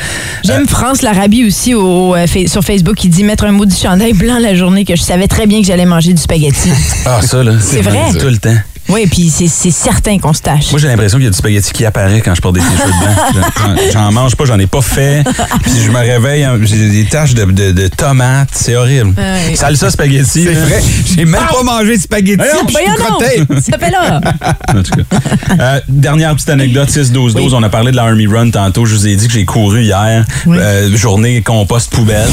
J'aime 0.44 0.68
France 0.68 1.02
l'Arabie 1.02 1.44
aussi 1.46 1.74
au, 1.78 2.16
euh, 2.16 2.28
fa- 2.28 2.48
sur 2.48 2.62
Facebook 2.64 2.96
qui 2.96 3.10
dit 3.10 3.24
mettre 3.24 3.46
un 3.46 3.52
mot 3.52 3.66
du 3.66 3.76
chandail 3.76 4.14
blanc 4.14 4.40
la 4.40 4.56
journée 4.56 4.86
que 4.86 4.96
je 4.96 5.02
savais 5.02 5.28
très 5.28 5.46
bien 5.48 5.62
que 5.62 5.68
j'allais 5.68 5.86
manger 5.86 6.14
du 6.14 6.22
spaghetti. 6.22 6.70
Ah, 7.06 7.22
ça, 7.22 7.44
là. 7.44 7.54
C'est 7.62 7.82
vrai. 7.82 8.12
Tout 8.20 8.28
le 8.28 8.38
temps. 8.38 8.56
Oui, 8.90 9.08
puis 9.08 9.30
c'est 9.30 9.48
c'est 9.48 9.72
certain 9.72 10.18
qu'on 10.20 10.34
se 10.34 10.42
tâche. 10.42 10.72
Moi, 10.72 10.80
j'ai 10.80 10.88
l'impression 10.88 11.18
qu'il 11.18 11.26
y 11.26 11.28
a 11.28 11.32
du 11.32 11.38
spaghetti 11.38 11.72
qui 11.74 11.86
apparaît 11.86 12.22
quand 12.22 12.34
je 12.36 12.42
porte 12.42 12.56
des 12.56 12.62
t-shirts 12.62 12.94
blancs. 13.00 13.46
J'en- 13.58 13.92
J'en 13.94 14.12
mange 14.12 14.36
pas, 14.36 14.46
j'en 14.46 14.60
ai 14.60 14.68
pas 14.68 14.82
fait. 14.82 15.24
Puis 15.64 15.74
je 15.86 15.92
me 15.92 15.98
réveille, 16.00 16.44
hein, 16.44 16.58
j'ai 16.64 16.90
des 16.90 17.06
taches 17.06 17.34
de, 17.34 17.46
de- 17.46 17.72
de 17.72 17.88
tomates. 17.88 18.50
C'est 18.54 18.76
horrible. 18.76 19.14
Ouais. 19.18 19.56
Salsa 19.56 19.90
spaghetti. 19.90 20.44
C'est 20.46 20.54
vrai, 20.54 20.82
j'ai 21.16 21.26
même 21.26 21.42
pas 21.50 21.64
mangé 21.64 21.98
de 21.98 22.02
spaghetti, 22.02 22.38
Voyons, 22.38 22.66
puis 22.66 22.76
je 22.76 22.80
suis 22.80 22.86
Voyons 22.88 23.18
crotté. 23.18 23.46
donc, 23.46 23.64
ça 23.72 23.78
fait 23.78 23.92
là. 23.92 24.22
En 24.70 24.84
tout 24.84 24.92
cas. 24.92 25.18
Euh, 25.60 25.80
dernière 25.88 26.34
petite 26.36 26.50
anecdote, 26.50 26.90
6-12-12. 26.90 27.32
Oui. 27.36 27.50
On 27.54 27.64
a 27.64 27.70
parlé 27.70 27.92
de 27.92 27.96
la 27.96 28.04
Army 28.04 28.28
Run 28.28 28.50
tantôt. 28.52 28.86
Je 28.86 28.96
vous 28.96 29.08
ai 29.08 29.16
dit 29.16 29.28
que 29.28 29.34
j'ai 29.34 29.46
couru 29.46 29.84
hier. 29.84 30.26
Oui. 30.46 30.58
Euh, 30.60 30.96
journée 30.96 31.42
compost 31.42 31.92
poubelle. 31.92 32.30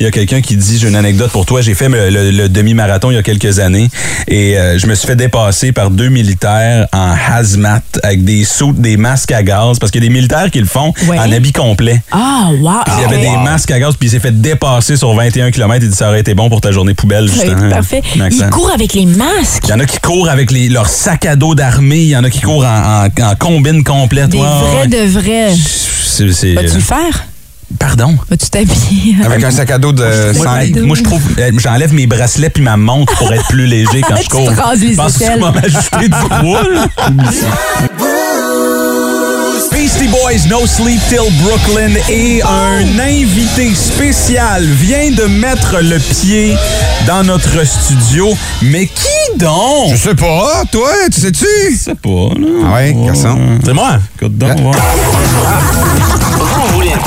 Il 0.00 0.04
y 0.04 0.06
a 0.06 0.10
quelqu'un 0.10 0.40
qui 0.40 0.56
dit, 0.56 0.78
j'ai 0.78 0.88
une 0.88 0.96
anecdote 0.96 1.30
pour 1.30 1.46
toi. 1.46 1.60
J'ai 1.60 1.74
fait 1.74 1.88
le, 1.88 2.10
le- 2.10 2.30
le 2.30 2.48
demi-marathon 2.48 3.10
il 3.10 3.14
y 3.14 3.18
a 3.18 3.22
quelques 3.22 3.58
années 3.60 3.88
et 4.26 4.58
euh, 4.58 4.78
je 4.78 4.86
me 4.86 4.94
suis 4.94 5.06
fait 5.06 5.14
dépasser 5.16 5.70
par 5.72 5.81
deux 5.90 6.08
militaires 6.08 6.86
en 6.92 7.14
hazmat 7.32 7.80
avec 8.02 8.24
des 8.24 8.44
sous, 8.44 8.72
des 8.72 8.96
masques 8.96 9.32
à 9.32 9.42
gaz 9.42 9.78
parce 9.78 9.90
qu'il 9.90 10.02
y 10.02 10.06
a 10.06 10.08
des 10.08 10.14
militaires 10.14 10.50
qui 10.50 10.60
le 10.60 10.66
font 10.66 10.92
Ouais. 11.08 11.18
en 11.18 11.30
habit 11.32 11.52
complet. 11.52 12.02
Ah, 12.10 12.48
wow. 12.60 12.70
Puis 12.84 12.94
il 12.98 13.02
y 13.02 13.04
avait 13.04 13.22
des 13.22 13.36
masques 13.44 13.70
à 13.70 13.78
gaz, 13.80 13.94
puis 13.98 14.08
il 14.08 14.10
s'est 14.10 14.20
fait 14.20 14.40
dépasser 14.40 14.96
sur 14.96 15.12
21 15.14 15.50
km. 15.50 15.84
Il 15.84 15.90
dit 15.90 15.96
ça 15.96 16.08
aurait 16.08 16.20
été 16.20 16.34
bon 16.34 16.48
pour 16.48 16.60
ta 16.60 16.72
journée 16.72 16.94
poubelle, 16.94 17.26
va 17.28 17.32
justement. 17.44 17.70
parfait. 17.70 18.02
Accent. 18.20 18.44
Il 18.46 18.50
court 18.50 18.70
avec 18.72 18.94
les 18.94 19.06
masques. 19.06 19.64
Il 19.64 19.70
y 19.70 19.72
en 19.72 19.80
a 19.80 19.84
qui 19.86 19.98
courent 19.98 20.28
avec 20.28 20.50
les, 20.50 20.68
leur 20.68 20.86
sac 20.88 21.26
à 21.26 21.36
dos 21.36 21.54
d'armée. 21.54 21.98
Il 22.02 22.08
y 22.08 22.16
en 22.16 22.24
a 22.24 22.30
qui 22.30 22.40
courent 22.40 22.64
en, 22.64 23.06
en, 23.06 23.24
en 23.30 23.34
combine 23.36 23.82
complète. 23.84 24.30
Des 24.30 24.38
Ouais, 24.38 24.44
vrais 24.74 24.86
de 24.88 25.06
vrais. 25.08 25.54
Vas-tu 26.54 26.74
le 26.74 26.80
faire? 26.80 27.24
Pardon? 27.78 28.16
Vas-tu 28.30 28.48
t'habiller? 28.50 29.16
Avec 29.24 29.42
un 29.44 29.50
sac 29.50 29.70
à 29.70 29.78
dos 29.78 29.92
de 29.92 30.32
Moi, 30.36 30.44
5. 30.44 30.76
moi, 30.82 30.96
je 30.96 31.02
trouve, 31.02 31.22
euh, 31.38 31.50
j'enlève 31.58 31.92
mes 31.94 32.06
bracelets 32.06 32.50
puis 32.50 32.62
ma 32.62 32.76
montre 32.76 33.14
pour 33.16 33.32
être 33.32 33.46
plus 33.48 33.66
léger 33.66 34.02
quand 34.06 34.16
je 34.22 34.28
cours. 34.28 34.52
te 34.54 34.60
rases 34.60 34.80
les 34.80 34.92
Je 34.92 34.96
pense 34.96 35.18
que 35.18 35.24
tu 35.24 35.40
vas 35.40 35.50
m'ajouter 35.52 36.08
du 36.08 36.28
poids. 36.40 36.62
Beastie 39.72 40.08
Boys, 40.08 40.46
No 40.48 40.66
Sleep 40.66 41.00
Till 41.08 41.18
Brooklyn 41.42 41.94
et 42.08 42.42
un 42.42 42.98
invité 43.00 43.74
spécial 43.74 44.64
vient 44.64 45.10
de 45.10 45.24
mettre 45.24 45.78
le 45.80 45.98
pied 45.98 46.54
dans 47.06 47.24
notre 47.24 47.66
studio. 47.66 48.28
Mais 48.62 48.86
qui 48.86 49.38
donc? 49.38 49.92
Je 49.92 49.96
sais 49.96 50.14
pas, 50.14 50.62
toi, 50.70 50.90
tu 51.12 51.20
sais-tu? 51.20 51.46
Je 51.72 51.76
sais 51.78 51.94
pas, 51.94 52.28
là. 52.38 52.48
Ah 52.66 52.74
ouais, 52.74 52.94
garçon. 53.06 53.38
C'est 53.64 53.72
moi. 53.72 53.98
Écoute 54.16 54.36
donc, 54.36 54.58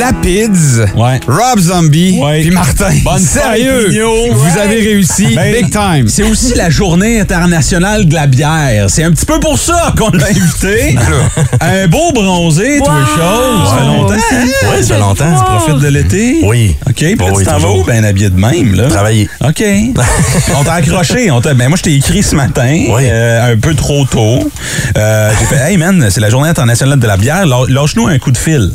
De 0.00 0.04
la 0.06 0.12
Pids, 0.14 0.96
Ouais. 0.96 1.20
Rob 1.28 1.58
Zombie, 1.58 2.18
Ouais. 2.22 2.40
puis 2.40 2.50
Martin. 2.52 2.90
Bonne 3.04 3.18
Sérieux, 3.18 3.90
fête, 3.90 4.32
vous 4.32 4.58
avez 4.58 4.76
réussi 4.76 5.34
Ben, 5.36 5.52
big 5.52 5.70
time. 5.70 6.08
C'est 6.08 6.22
aussi 6.22 6.54
la 6.54 6.70
journée 6.70 7.20
internationale 7.20 8.06
de 8.06 8.14
la 8.14 8.26
bière. 8.26 8.86
C'est 8.88 9.04
un 9.04 9.10
petit 9.10 9.26
peu 9.26 9.38
pour 9.40 9.58
ça 9.58 9.92
qu'on 9.98 10.08
l'a 10.10 10.28
invité. 10.28 10.96
un 11.60 11.86
beau 11.88 12.12
bronzé, 12.14 12.78
Wow. 12.78 12.86
chose. 12.86 13.68
Ça 13.68 13.76
fait 13.76 13.84
longtemps. 13.86 14.14
hein? 14.14 14.44
Oui, 14.72 14.82
ça 14.84 14.94
fait 14.94 15.00
longtemps. 15.00 15.34
Tu 15.38 15.44
profites 15.44 15.84
de 15.84 15.88
l'été? 15.88 16.38
Oui. 16.44 16.76
OK, 16.88 16.94
puis 16.94 17.14
là, 17.16 17.26
Oui, 17.34 17.38
tu 17.40 17.44
t'en 17.44 17.50
vas 17.52 17.56
toujours. 17.58 17.78
où? 17.80 17.84
Ben 17.84 18.02
habillé 18.02 18.30
de 18.30 18.40
même, 18.40 18.74
là. 18.74 18.88
Travailler. 18.88 19.28
OK. 19.46 19.62
on 20.58 20.64
t'a 20.64 20.72
accroché. 20.72 21.30
On 21.30 21.42
t'a- 21.42 21.52
ben 21.52 21.68
moi, 21.68 21.76
je 21.76 21.82
t'ai 21.82 21.94
écrit 21.96 22.22
ce 22.22 22.34
matin, 22.36 22.84
Oui. 22.88 23.02
euh, 23.04 23.52
un 23.52 23.56
peu 23.58 23.74
trop 23.74 24.06
tôt. 24.06 24.50
Euh, 24.96 25.30
J'ai 25.38 25.44
fait, 25.44 25.70
hey 25.72 25.76
man, 25.76 26.06
c'est 26.08 26.20
la 26.20 26.30
journée 26.30 26.48
internationale 26.48 26.98
de 26.98 27.06
la 27.06 27.18
bière. 27.18 27.44
Lâ- 27.44 27.66
Lâche-nous 27.68 28.06
un 28.08 28.18
coup 28.18 28.30
de 28.32 28.38
fil. 28.38 28.70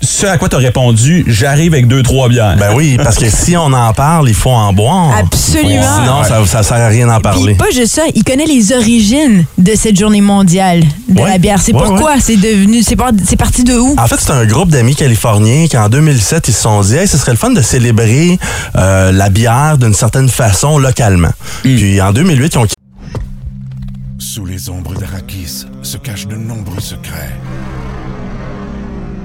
Ce 0.00 0.26
à 0.26 0.38
quoi 0.38 0.48
t'as 0.48 0.58
répondu, 0.58 1.24
j'arrive 1.26 1.72
avec 1.74 1.88
deux, 1.88 2.02
trois 2.04 2.28
bières. 2.28 2.56
Ben 2.56 2.72
oui, 2.74 2.96
parce 3.02 3.16
que 3.16 3.28
si 3.28 3.56
on 3.56 3.72
en 3.72 3.92
parle, 3.92 4.28
il 4.28 4.34
faut 4.34 4.50
en 4.50 4.72
boire. 4.72 5.12
Absolument. 5.18 5.82
Sinon, 5.82 6.22
ça, 6.24 6.46
ça 6.46 6.62
sert 6.62 6.76
à 6.76 6.86
rien 6.88 7.06
d'en 7.08 7.14
Puis 7.14 7.22
parler. 7.22 7.54
pas 7.56 7.70
juste 7.72 7.94
ça, 7.94 8.02
il 8.14 8.22
connaît 8.22 8.46
les 8.46 8.72
origines 8.72 9.44
de 9.58 9.74
cette 9.74 9.98
journée 9.98 10.20
mondiale 10.20 10.82
de 11.08 11.20
Ouais. 11.20 11.28
la 11.30 11.38
bière. 11.38 11.60
C'est 11.60 11.72
Ouais, 11.74 11.82
pourquoi 11.84 12.20
c'est 12.20 12.36
devenu, 12.36 12.82
c'est 12.84 12.94
par- 12.96 13.10
c'est 13.24 13.36
parti 13.36 13.64
de 13.64 13.74
où? 13.74 13.96
En 13.98 14.06
fait, 14.06 14.16
c'est 14.20 14.30
un 14.30 14.46
groupe 14.46 14.70
d'amis 14.70 14.94
californiens 14.94 15.66
qui, 15.66 15.76
en 15.76 15.88
2007, 15.88 16.46
ils 16.48 16.54
se 16.54 16.62
sont 16.62 16.80
dit, 16.82 16.94
hey, 16.96 17.08
ce 17.08 17.18
serait 17.18 17.32
le 17.32 17.38
fun 17.38 17.50
de 17.50 17.60
célébrer 17.62 18.38
euh, 18.76 19.10
la 19.10 19.30
bière 19.30 19.78
d'une 19.78 19.94
certaine 19.94 20.28
façon 20.28 20.78
localement. 20.78 21.32
Puis 21.62 22.00
en 22.00 22.12
2008, 22.12 22.54
ils 22.54 22.58
ont 22.58 22.66
Sous 24.20 24.44
les 24.46 24.68
ombres 24.70 24.94
d'Arakis 24.94 25.64
se 25.82 25.96
cachent 25.96 26.26
de 26.28 26.36
nombreux 26.36 26.80
secrets. 26.80 27.36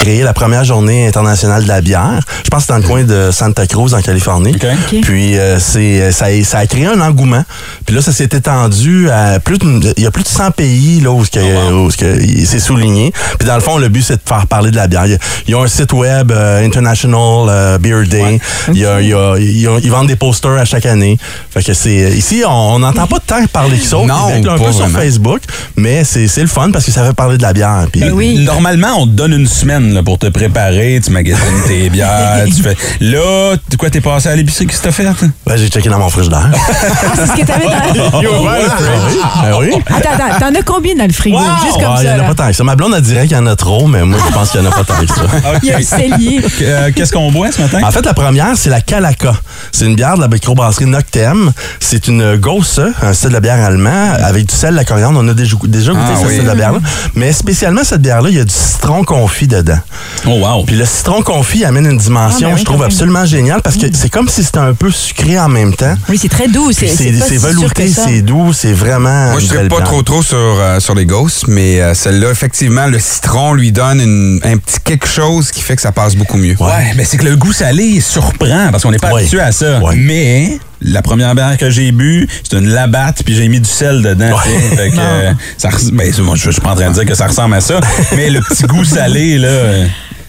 Créé 0.00 0.22
la 0.22 0.32
première 0.32 0.62
journée 0.62 1.08
internationale 1.08 1.64
de 1.64 1.68
la 1.68 1.80
bière. 1.80 2.20
Je 2.44 2.50
pense 2.50 2.60
que 2.60 2.66
c'est 2.68 2.72
dans 2.72 2.78
le 2.78 2.84
coin 2.88 3.02
de 3.02 3.30
Santa 3.32 3.66
Cruz, 3.66 3.94
en 3.94 4.00
Californie. 4.00 4.54
OK. 4.54 4.64
OK. 4.92 5.00
Puis 5.02 5.36
euh, 5.36 5.58
c'est 5.58 6.12
ça, 6.12 6.26
a- 6.26 6.44
ça 6.44 6.58
a 6.58 6.66
créé 6.68 6.86
un 6.86 7.00
engouement. 7.00 7.42
Puis 7.84 7.96
là, 7.96 8.00
ça 8.00 8.12
s'est 8.12 8.28
étendu 8.30 9.10
à 9.10 9.40
plus 9.40 9.58
de, 9.58 9.92
il 9.96 10.04
y 10.04 10.06
a 10.06 10.12
plus 10.12 10.22
de 10.22 10.28
100 10.28 10.52
pays 10.52 11.00
là 11.00 11.10
où, 11.10 11.24
ce 11.24 11.30
que- 11.32 11.72
où 11.72 11.90
ce 11.90 11.96
que 11.96 12.16
il- 12.22 12.46
c'est 12.46 12.60
souligné. 12.60 13.12
Puis 13.40 13.48
dans 13.48 13.56
le 13.56 13.60
fond, 13.60 13.76
le 13.76 13.88
but 13.88 14.02
c'est 14.02 14.14
de 14.14 14.20
faire 14.24 14.46
parler 14.46 14.70
de 14.70 14.76
la 14.76 14.86
bière. 14.86 15.04
Il 15.06 15.10
y 15.10 15.14
a- 15.16 15.18
Ils 15.48 15.54
ont 15.56 15.64
un 15.64 15.66
site 15.66 15.92
web 15.92 16.30
euh, 16.30 16.64
International 16.64 17.48
euh, 17.48 17.78
Beer 17.78 18.06
Day. 18.06 18.38
Il 18.72 18.78
y 18.78 18.86
a- 18.86 19.00
il 19.00 19.08
y 19.08 19.14
a- 19.14 19.34
ils, 19.36 19.66
ont- 19.68 19.80
ils 19.82 19.90
vendent 19.90 20.06
des 20.06 20.14
posters 20.16 20.52
à 20.60 20.64
chaque 20.64 20.86
année. 20.86 21.18
Fait 21.50 21.64
que 21.64 21.74
c'est 21.74 22.12
ici 22.16 22.44
on 22.46 22.78
n'entend 22.78 23.08
pas 23.08 23.18
tant 23.18 23.44
parler 23.52 23.76
que 23.78 23.84
ça 23.84 23.96
Non, 23.96 24.28
Québec, 24.28 24.44
là, 24.44 24.52
un 24.52 24.58
pas 24.58 24.64
peu 24.66 24.72
sur. 24.72 24.88
Facebook, 24.90 25.40
mais 25.74 26.04
c'est 26.04 26.28
c'est 26.28 26.42
le 26.42 26.46
fun 26.46 26.70
parce 26.70 26.84
que 26.84 26.92
ça 26.92 27.04
fait 27.04 27.14
parler 27.16 27.36
de 27.36 27.42
la 27.42 27.52
bière. 27.52 27.86
Puis 27.90 28.08
oui. 28.12 28.38
Normalement, 28.44 28.94
on 28.98 29.06
te 29.06 29.10
donne 29.12 29.32
une 29.32 29.48
semaine 29.48 29.87
là, 29.94 30.02
pour 30.02 30.18
te 30.18 30.26
préparer, 30.28 31.00
tu 31.04 31.10
magasines 31.10 31.38
tes 31.66 31.88
bières, 31.90 32.44
tu 32.46 32.62
fais. 32.62 32.76
Là, 33.00 33.54
quoi, 33.78 33.90
t'es 33.90 34.00
passé 34.00 34.28
à 34.28 34.36
l'épicerie, 34.36 34.66
qu'est-ce 34.66 34.78
que 34.80 34.84
t'as 34.84 34.92
fait? 34.92 35.06
Ouais, 35.46 35.56
j'ai 35.56 35.68
checké 35.68 35.88
dans 35.88 35.98
mon 35.98 36.08
frigidaire. 36.08 36.50
Ah, 36.52 37.12
c'est 37.14 37.26
ce 37.26 37.32
que 37.32 37.46
t'avais 37.46 37.64
dans... 37.64 38.20
Ben 38.20 39.56
oui. 39.60 39.70
Attends, 39.86 40.10
attends, 40.12 40.38
t'en 40.52 40.58
as 40.58 40.62
combien 40.62 40.94
dans 40.94 41.06
le 41.06 41.12
frigo? 41.12 41.38
Juste 41.64 41.80
comme 41.82 41.92
Ouais, 41.94 42.00
il 42.00 42.04
y 42.04 42.06
ça. 42.06 42.12
en 42.12 42.14
a 42.14 42.18
là. 42.18 42.24
pas 42.24 42.34
tant 42.34 42.46
que 42.48 42.52
ça. 42.54 42.64
Ma 42.64 42.76
blonde, 42.76 42.92
elle 42.96 43.02
dirait 43.02 43.26
qu'il 43.26 43.36
y 43.36 43.40
en 43.40 43.46
a 43.46 43.56
trop, 43.56 43.86
mais 43.86 44.04
moi, 44.04 44.18
je 44.26 44.32
pense 44.32 44.50
qu'il 44.50 44.60
y 44.60 44.66
en 44.66 44.70
a 44.70 44.74
pas 44.74 44.84
tant 44.84 44.94
que 45.00 45.06
ça. 45.06 45.22
Il 45.62 45.68
y 45.68 45.72
a 45.72 45.78
un 45.78 45.82
cellier. 45.82 46.40
Euh, 46.62 46.90
Qu'est-ce 46.94 47.12
qu'on 47.12 47.30
boit 47.32 47.50
ce 47.52 47.60
matin? 47.62 47.80
En 47.82 47.90
fait, 47.90 48.04
la 48.04 48.14
première, 48.14 48.56
c'est 48.56 48.70
la 48.70 48.80
Kalaka. 48.80 49.32
C'est 49.72 49.86
une 49.86 49.94
bière 49.96 50.16
de 50.16 50.20
la 50.20 50.28
microbrasserie 50.28 50.86
Noctem. 50.86 51.52
C'est 51.80 52.08
une 52.08 52.36
Gausse, 52.36 52.80
un 53.02 53.12
style 53.12 53.30
de 53.30 53.38
bière 53.40 53.62
allemand, 53.64 54.12
avec 54.22 54.46
du 54.46 54.54
sel, 54.54 54.72
de 54.72 54.76
la 54.76 54.84
coriandre. 54.84 55.18
On 55.22 55.28
a 55.28 55.34
déjà, 55.34 55.56
déjà 55.64 55.92
goûté 55.92 56.02
Ah 56.06 56.18
ce 56.20 56.26
oui. 56.26 56.34
style 56.34 56.48
de 56.48 56.54
bière-là. 56.54 56.78
Mais 57.14 57.32
spécialement, 57.32 57.82
cette 57.84 58.02
bière-là, 58.02 58.28
il 58.30 58.36
y 58.36 58.40
a 58.40 58.44
du 58.44 58.54
citron 58.54 59.04
confit 59.04 59.48
dedans. 59.48 59.77
Oh, 60.26 60.30
wow. 60.40 60.64
Puis 60.64 60.76
le 60.76 60.84
citron 60.84 61.22
confit 61.22 61.64
amène 61.64 61.86
une 61.86 61.98
dimension, 61.98 62.48
Ah, 62.48 62.50
ben 62.50 62.54
oui, 62.54 62.60
je 62.60 62.64
trouve, 62.64 62.82
absolument 62.82 63.24
géniale 63.24 63.62
parce 63.62 63.76
que 63.76 63.86
c'est 63.92 64.08
comme 64.10 64.28
si 64.28 64.42
c'était 64.44 64.58
un 64.58 64.74
peu 64.74 64.90
sucré 64.90 65.38
en 65.38 65.48
même 65.48 65.74
temps. 65.74 65.94
Oui, 66.08 66.18
c'est 66.20 66.28
très 66.28 66.48
doux. 66.48 66.72
C'est 66.72 66.88
si 66.88 67.36
velouté, 67.38 67.88
c'est 67.88 68.22
doux, 68.22 68.52
c'est 68.52 68.72
vraiment. 68.72 69.30
Moi, 69.32 69.40
je 69.40 69.48
belle 69.48 69.68
pas 69.68 69.80
trop 69.82 70.02
trop 70.02 70.22
sur, 70.22 70.36
euh, 70.38 70.80
sur 70.80 70.94
les 70.94 71.06
ghosts, 71.06 71.44
mais 71.48 71.80
euh, 71.80 71.94
celle-là, 71.94 72.30
effectivement, 72.30 72.86
le 72.86 72.98
citron 72.98 73.54
lui 73.54 73.72
donne 73.72 74.00
une- 74.00 74.40
un 74.44 74.56
petit 74.56 74.78
quelque 74.84 75.06
chose 75.08 75.50
qui 75.50 75.60
fait 75.62 75.76
que 75.76 75.82
ça 75.82 75.92
passe 75.92 76.14
beaucoup 76.16 76.36
mieux. 76.36 76.56
Ouais, 76.60 76.92
mais 76.96 77.04
c'est 77.04 77.16
que 77.16 77.24
le 77.24 77.36
goût 77.36 77.52
salé 77.52 77.84
il 77.84 78.02
surprend 78.02 78.68
parce 78.70 78.82
qu'on 78.82 78.90
n'est 78.90 78.98
pas 78.98 79.12
Ouais. 79.12 79.20
habitué 79.22 79.40
à 79.40 79.52
ça. 79.52 79.78
Ouais. 79.80 79.94
Mais 79.96 80.58
la 80.80 81.02
première 81.02 81.34
bière 81.34 81.56
que 81.58 81.70
j'ai 81.70 81.92
bu, 81.92 82.26
c'est 82.42 82.56
une 82.58 82.68
labatte 82.68 83.22
puis 83.24 83.34
j'ai 83.34 83.48
mis 83.48 83.60
du 83.60 83.68
sel 83.68 84.02
dedans. 84.02 84.36
tu 84.42 84.50
sais. 84.50 84.76
Fait 84.76 84.90
que, 84.90 84.96
euh, 84.98 85.32
ça, 85.56 85.70
ben, 85.92 86.12
moi, 86.20 86.36
je 86.36 86.48
je 86.48 86.52
suis 86.52 86.60
pas 86.62 86.70
en 86.70 86.76
train 86.76 86.88
de 86.88 86.94
dire 86.94 87.04
que 87.04 87.14
ça 87.14 87.26
ressemble 87.26 87.54
à 87.54 87.60
ça, 87.60 87.78
mais 88.16 88.30
le 88.30 88.40
petit 88.40 88.64
goût 88.64 88.84
salé 88.84 89.38
là. 89.38 89.48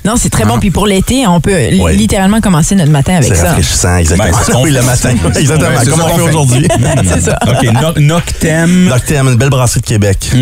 Non, 0.06 0.14
c'est 0.18 0.30
très 0.30 0.46
bon. 0.46 0.60
Puis 0.60 0.72
pour 0.72 0.88
l'été, 0.88 1.28
on 1.28 1.42
peut 1.42 1.56
littéralement 1.92 2.40
commencer 2.42 2.76
notre 2.76 2.92
matin 2.92 3.16
avec 3.16 3.30
C'est 3.30 3.42
ça. 3.42 3.48
rafraîchissant, 3.50 3.98
exactement. 3.98 4.32
Ben, 4.32 4.38
c'est 4.46 4.56
oui, 4.56 4.72
le 4.72 4.82
matin. 4.82 5.10
C'est- 5.34 5.40
exactement. 5.42 5.70
ouais, 5.70 5.76
c'est 5.84 5.90
comme 5.90 6.00
ça 6.00 6.06
on 6.06 6.16
fait 6.18 6.22
aujourd'hui? 6.22 6.68
c'est 7.14 7.22
ça. 7.22 7.40
OK, 7.48 7.64
no- 7.74 8.02
Noctem. 8.02 8.86
Noctem, 8.88 9.28
une 9.28 9.36
belle 9.36 9.50
brasserie 9.50 9.82
de 9.82 9.86
Québec. 9.86 10.18
Ça 10.24 10.30
font 10.30 10.40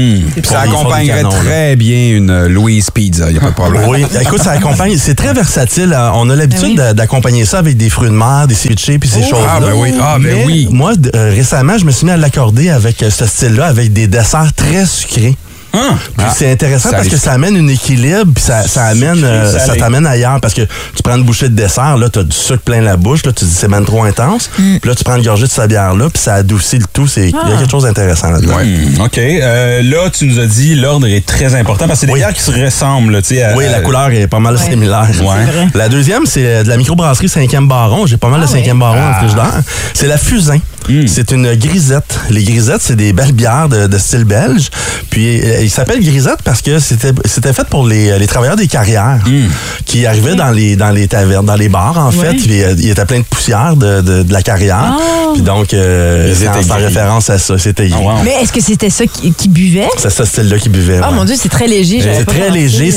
des 0.65 0.69
accompagnerait 0.69 1.23
là. 1.23 1.29
très 1.29 1.75
bien 1.75 2.15
une 2.15 2.45
Louise 2.47 2.89
Pizza, 2.91 3.27
il 3.29 3.33
n'y 3.33 3.37
a 3.39 3.41
pas 3.41 3.49
de 3.49 3.53
problème. 3.55 3.83
Oui, 3.89 4.05
écoute, 4.21 4.41
ça 4.41 4.51
accompagne. 4.51 4.95
C'est 4.97 5.15
très 5.15 5.33
versatile. 5.33 5.93
Euh, 5.93 6.09
On 6.13 6.29
a 6.29 6.35
l'habitude 6.35 6.75
Ben 6.77 6.89
oui. 6.89 6.95
d'accompagner 6.95 7.45
ça 7.45 7.59
avec 7.59 7.77
des 7.77 7.89
fruits 7.89 8.09
de 8.09 8.13
mer, 8.15 8.47
des 8.47 8.55
ceviches 8.55 8.99
puis 8.99 9.09
ces 9.09 9.19
Oh. 9.25 9.29
choses-là. 9.29 9.53
Ah, 9.55 9.59
ben 9.59 9.73
oui. 9.75 9.93
Ah, 10.01 10.17
ben 10.19 10.35
Mais 10.37 10.45
oui. 10.45 10.67
Moi, 10.71 10.93
euh, 11.15 11.31
récemment, 11.33 11.77
je 11.77 11.85
me 11.85 11.91
suis 11.91 12.05
mis 12.05 12.11
à 12.11 12.17
l'accorder 12.17 12.69
avec 12.69 13.01
euh, 13.03 13.09
ce 13.09 13.25
style-là, 13.25 13.65
avec 13.67 13.91
des 13.93 14.07
desserts 14.07 14.53
très 14.55 14.85
sucrés. 14.85 15.35
Ah, 15.77 15.93
Puis 16.17 16.25
Ah, 16.29 16.33
c'est 16.35 16.51
intéressant 16.51 16.89
ça 16.89 16.95
parce 16.97 17.07
que 17.07 17.17
ça 17.17 17.31
amène 17.33 17.55
un 17.55 17.67
équilibre, 17.67 18.31
puis 18.33 18.43
ça, 18.43 18.63
ça 18.67 18.85
amène, 18.85 19.23
euh, 19.23 19.57
ça 19.57 19.75
t'amène 19.75 20.05
ailleurs 20.05 20.39
parce 20.41 20.53
que 20.53 20.61
tu 20.61 21.03
prends 21.03 21.15
une 21.15 21.23
bouchée 21.23 21.49
de 21.49 21.55
dessert, 21.55 21.97
là, 21.97 22.09
t'as 22.09 22.23
du 22.23 22.35
sucre 22.35 22.61
plein 22.63 22.81
la 22.81 22.97
bouche, 22.97 23.25
là, 23.25 23.31
tu 23.31 23.45
dis 23.45 23.53
c'est 23.53 23.67
même 23.67 23.85
trop 23.85 24.03
intense. 24.03 24.49
Mm. 24.57 24.77
Puis 24.79 24.89
là, 24.89 24.95
tu 24.95 25.03
prends 25.03 25.15
une 25.15 25.23
gorgée 25.23 25.45
de 25.45 25.51
sa 25.51 25.67
bière 25.67 25.93
là, 25.95 26.09
puis 26.09 26.21
ça 26.21 26.35
adoucit 26.35 26.77
le 26.79 26.85
tout. 26.91 27.07
C'est 27.07 27.29
il 27.29 27.35
y 27.35 27.53
a 27.53 27.57
quelque 27.57 27.71
chose 27.71 27.83
d'intéressant 27.83 28.29
là-dedans. 28.31 28.57
Hmm, 28.57 29.01
OK. 29.01 29.17
Euh, 29.17 29.81
là, 29.83 30.09
tu 30.09 30.25
nous 30.27 30.39
as 30.39 30.45
dit 30.45 30.75
l'ordre 30.75 31.07
est 31.07 31.25
très 31.25 31.53
important 31.55 31.87
parce 31.87 31.99
que 31.99 32.01
c'est 32.01 32.05
des 32.07 32.13
Oui. 32.13 32.19
bières 32.19 32.33
qui 32.33 32.41
se 32.41 32.51
ressemblent. 32.51 33.11
là, 33.13 33.21
tu 33.21 33.35
sais, 33.35 33.43
à- 33.43 33.55
Oui, 33.55 33.65
la 33.69 33.81
couleur 33.81 34.09
est 34.11 34.27
pas 34.27 34.39
mal 34.39 34.55
Ouais. 34.55 34.61
similaire. 34.69 35.07
Ouais. 35.21 35.67
La 35.75 35.89
deuxième, 35.89 36.25
c'est 36.25 36.45
euh, 36.45 36.63
de 36.63 36.69
la 36.69 36.77
microbrasserie 36.77 37.29
5e 37.29 37.67
Baron. 37.67 38.05
J'ai 38.05 38.17
pas 38.17 38.29
mal 38.29 38.39
Ah 38.43 38.45
de 38.45 38.51
5e 38.51 38.73
ouais. 38.73 38.79
Baron 38.79 38.99
dans 39.01 39.07
le 39.09 39.13
frigidaire. 39.15 39.53
C'est 39.93 40.07
la 40.07 40.17
Fusain. 40.17 40.59
C'est 41.08 41.32
une 41.32 41.54
grisette. 41.56 42.19
Les 42.30 42.43
grisettes, 42.43 42.82
c'est 42.82 42.95
des 42.95 43.13
belles 43.13 43.32
bières 43.34 43.67
de, 43.69 43.88
de 43.88 43.97
style 43.97 44.23
belge. 44.23 44.69
Puis, 45.10 45.39
euh, 45.41 45.62
il 45.62 45.69
s'appelle 45.69 46.00
grisette 46.02 46.41
parce 46.43 46.62
que 46.62 46.80
c'était 46.80 47.12
c'était 47.26 47.54
fait 47.54 47.67
pour 47.67 47.86
les, 47.88 48.17
les 48.17 48.28
travailleurs 48.28 48.56
des 48.56 48.67
carrières 48.67 49.19
qui 49.86 50.06
arrivaient 50.06 50.36
dans 50.36 50.52
les 50.52 50.76
dans 50.76 50.91
les 50.91 51.08
tavernes, 51.08 51.45
dans 51.45 51.56
les 51.56 51.69
bars, 51.69 51.97
en 51.97 52.08
Ouais. 52.12 52.28
fait. 52.32 52.34
Puis, 52.36 52.63
euh, 52.63 52.73
il 52.78 52.89
était 52.89 53.06
plein 53.06 53.19
de 53.19 53.26
poussière 53.26 53.76
de, 53.76 54.02
de, 54.02 54.23
de 54.23 54.34
la 54.34 54.41
carrière. 54.41 54.78
Ah. 54.97 55.32
Puis 55.34 55.41
donc, 55.41 55.73
euh, 55.73 56.34
c'est 56.36 56.47
en, 56.71 56.76
référence 56.76 57.30
à 57.30 57.38
ça. 57.38 57.58
C'était. 57.58 57.89
Ah, 57.93 58.00
wow. 58.00 58.12
Mais 58.23 58.32
est-ce 58.41 58.52
que 58.54 58.62
c'était 58.62 58.89
ça 58.89 59.06
qui, 59.06 59.34
qui 59.34 59.50
buvait? 59.50 59.88
C'est 59.97 60.10
ce 60.10 60.26
style-là 60.26 60.58
qui 60.58 60.69
buvait. 60.69 61.00
Oh 61.04 61.08
ouais. 61.10 61.13
mon 61.15 61.26
Dieu, 61.26 61.36
c'est 61.38 61.50
très 61.50 61.67
léger. 61.67 62.02
C'est 62.02 62.26
très 62.26 62.50
léger. 62.50 62.93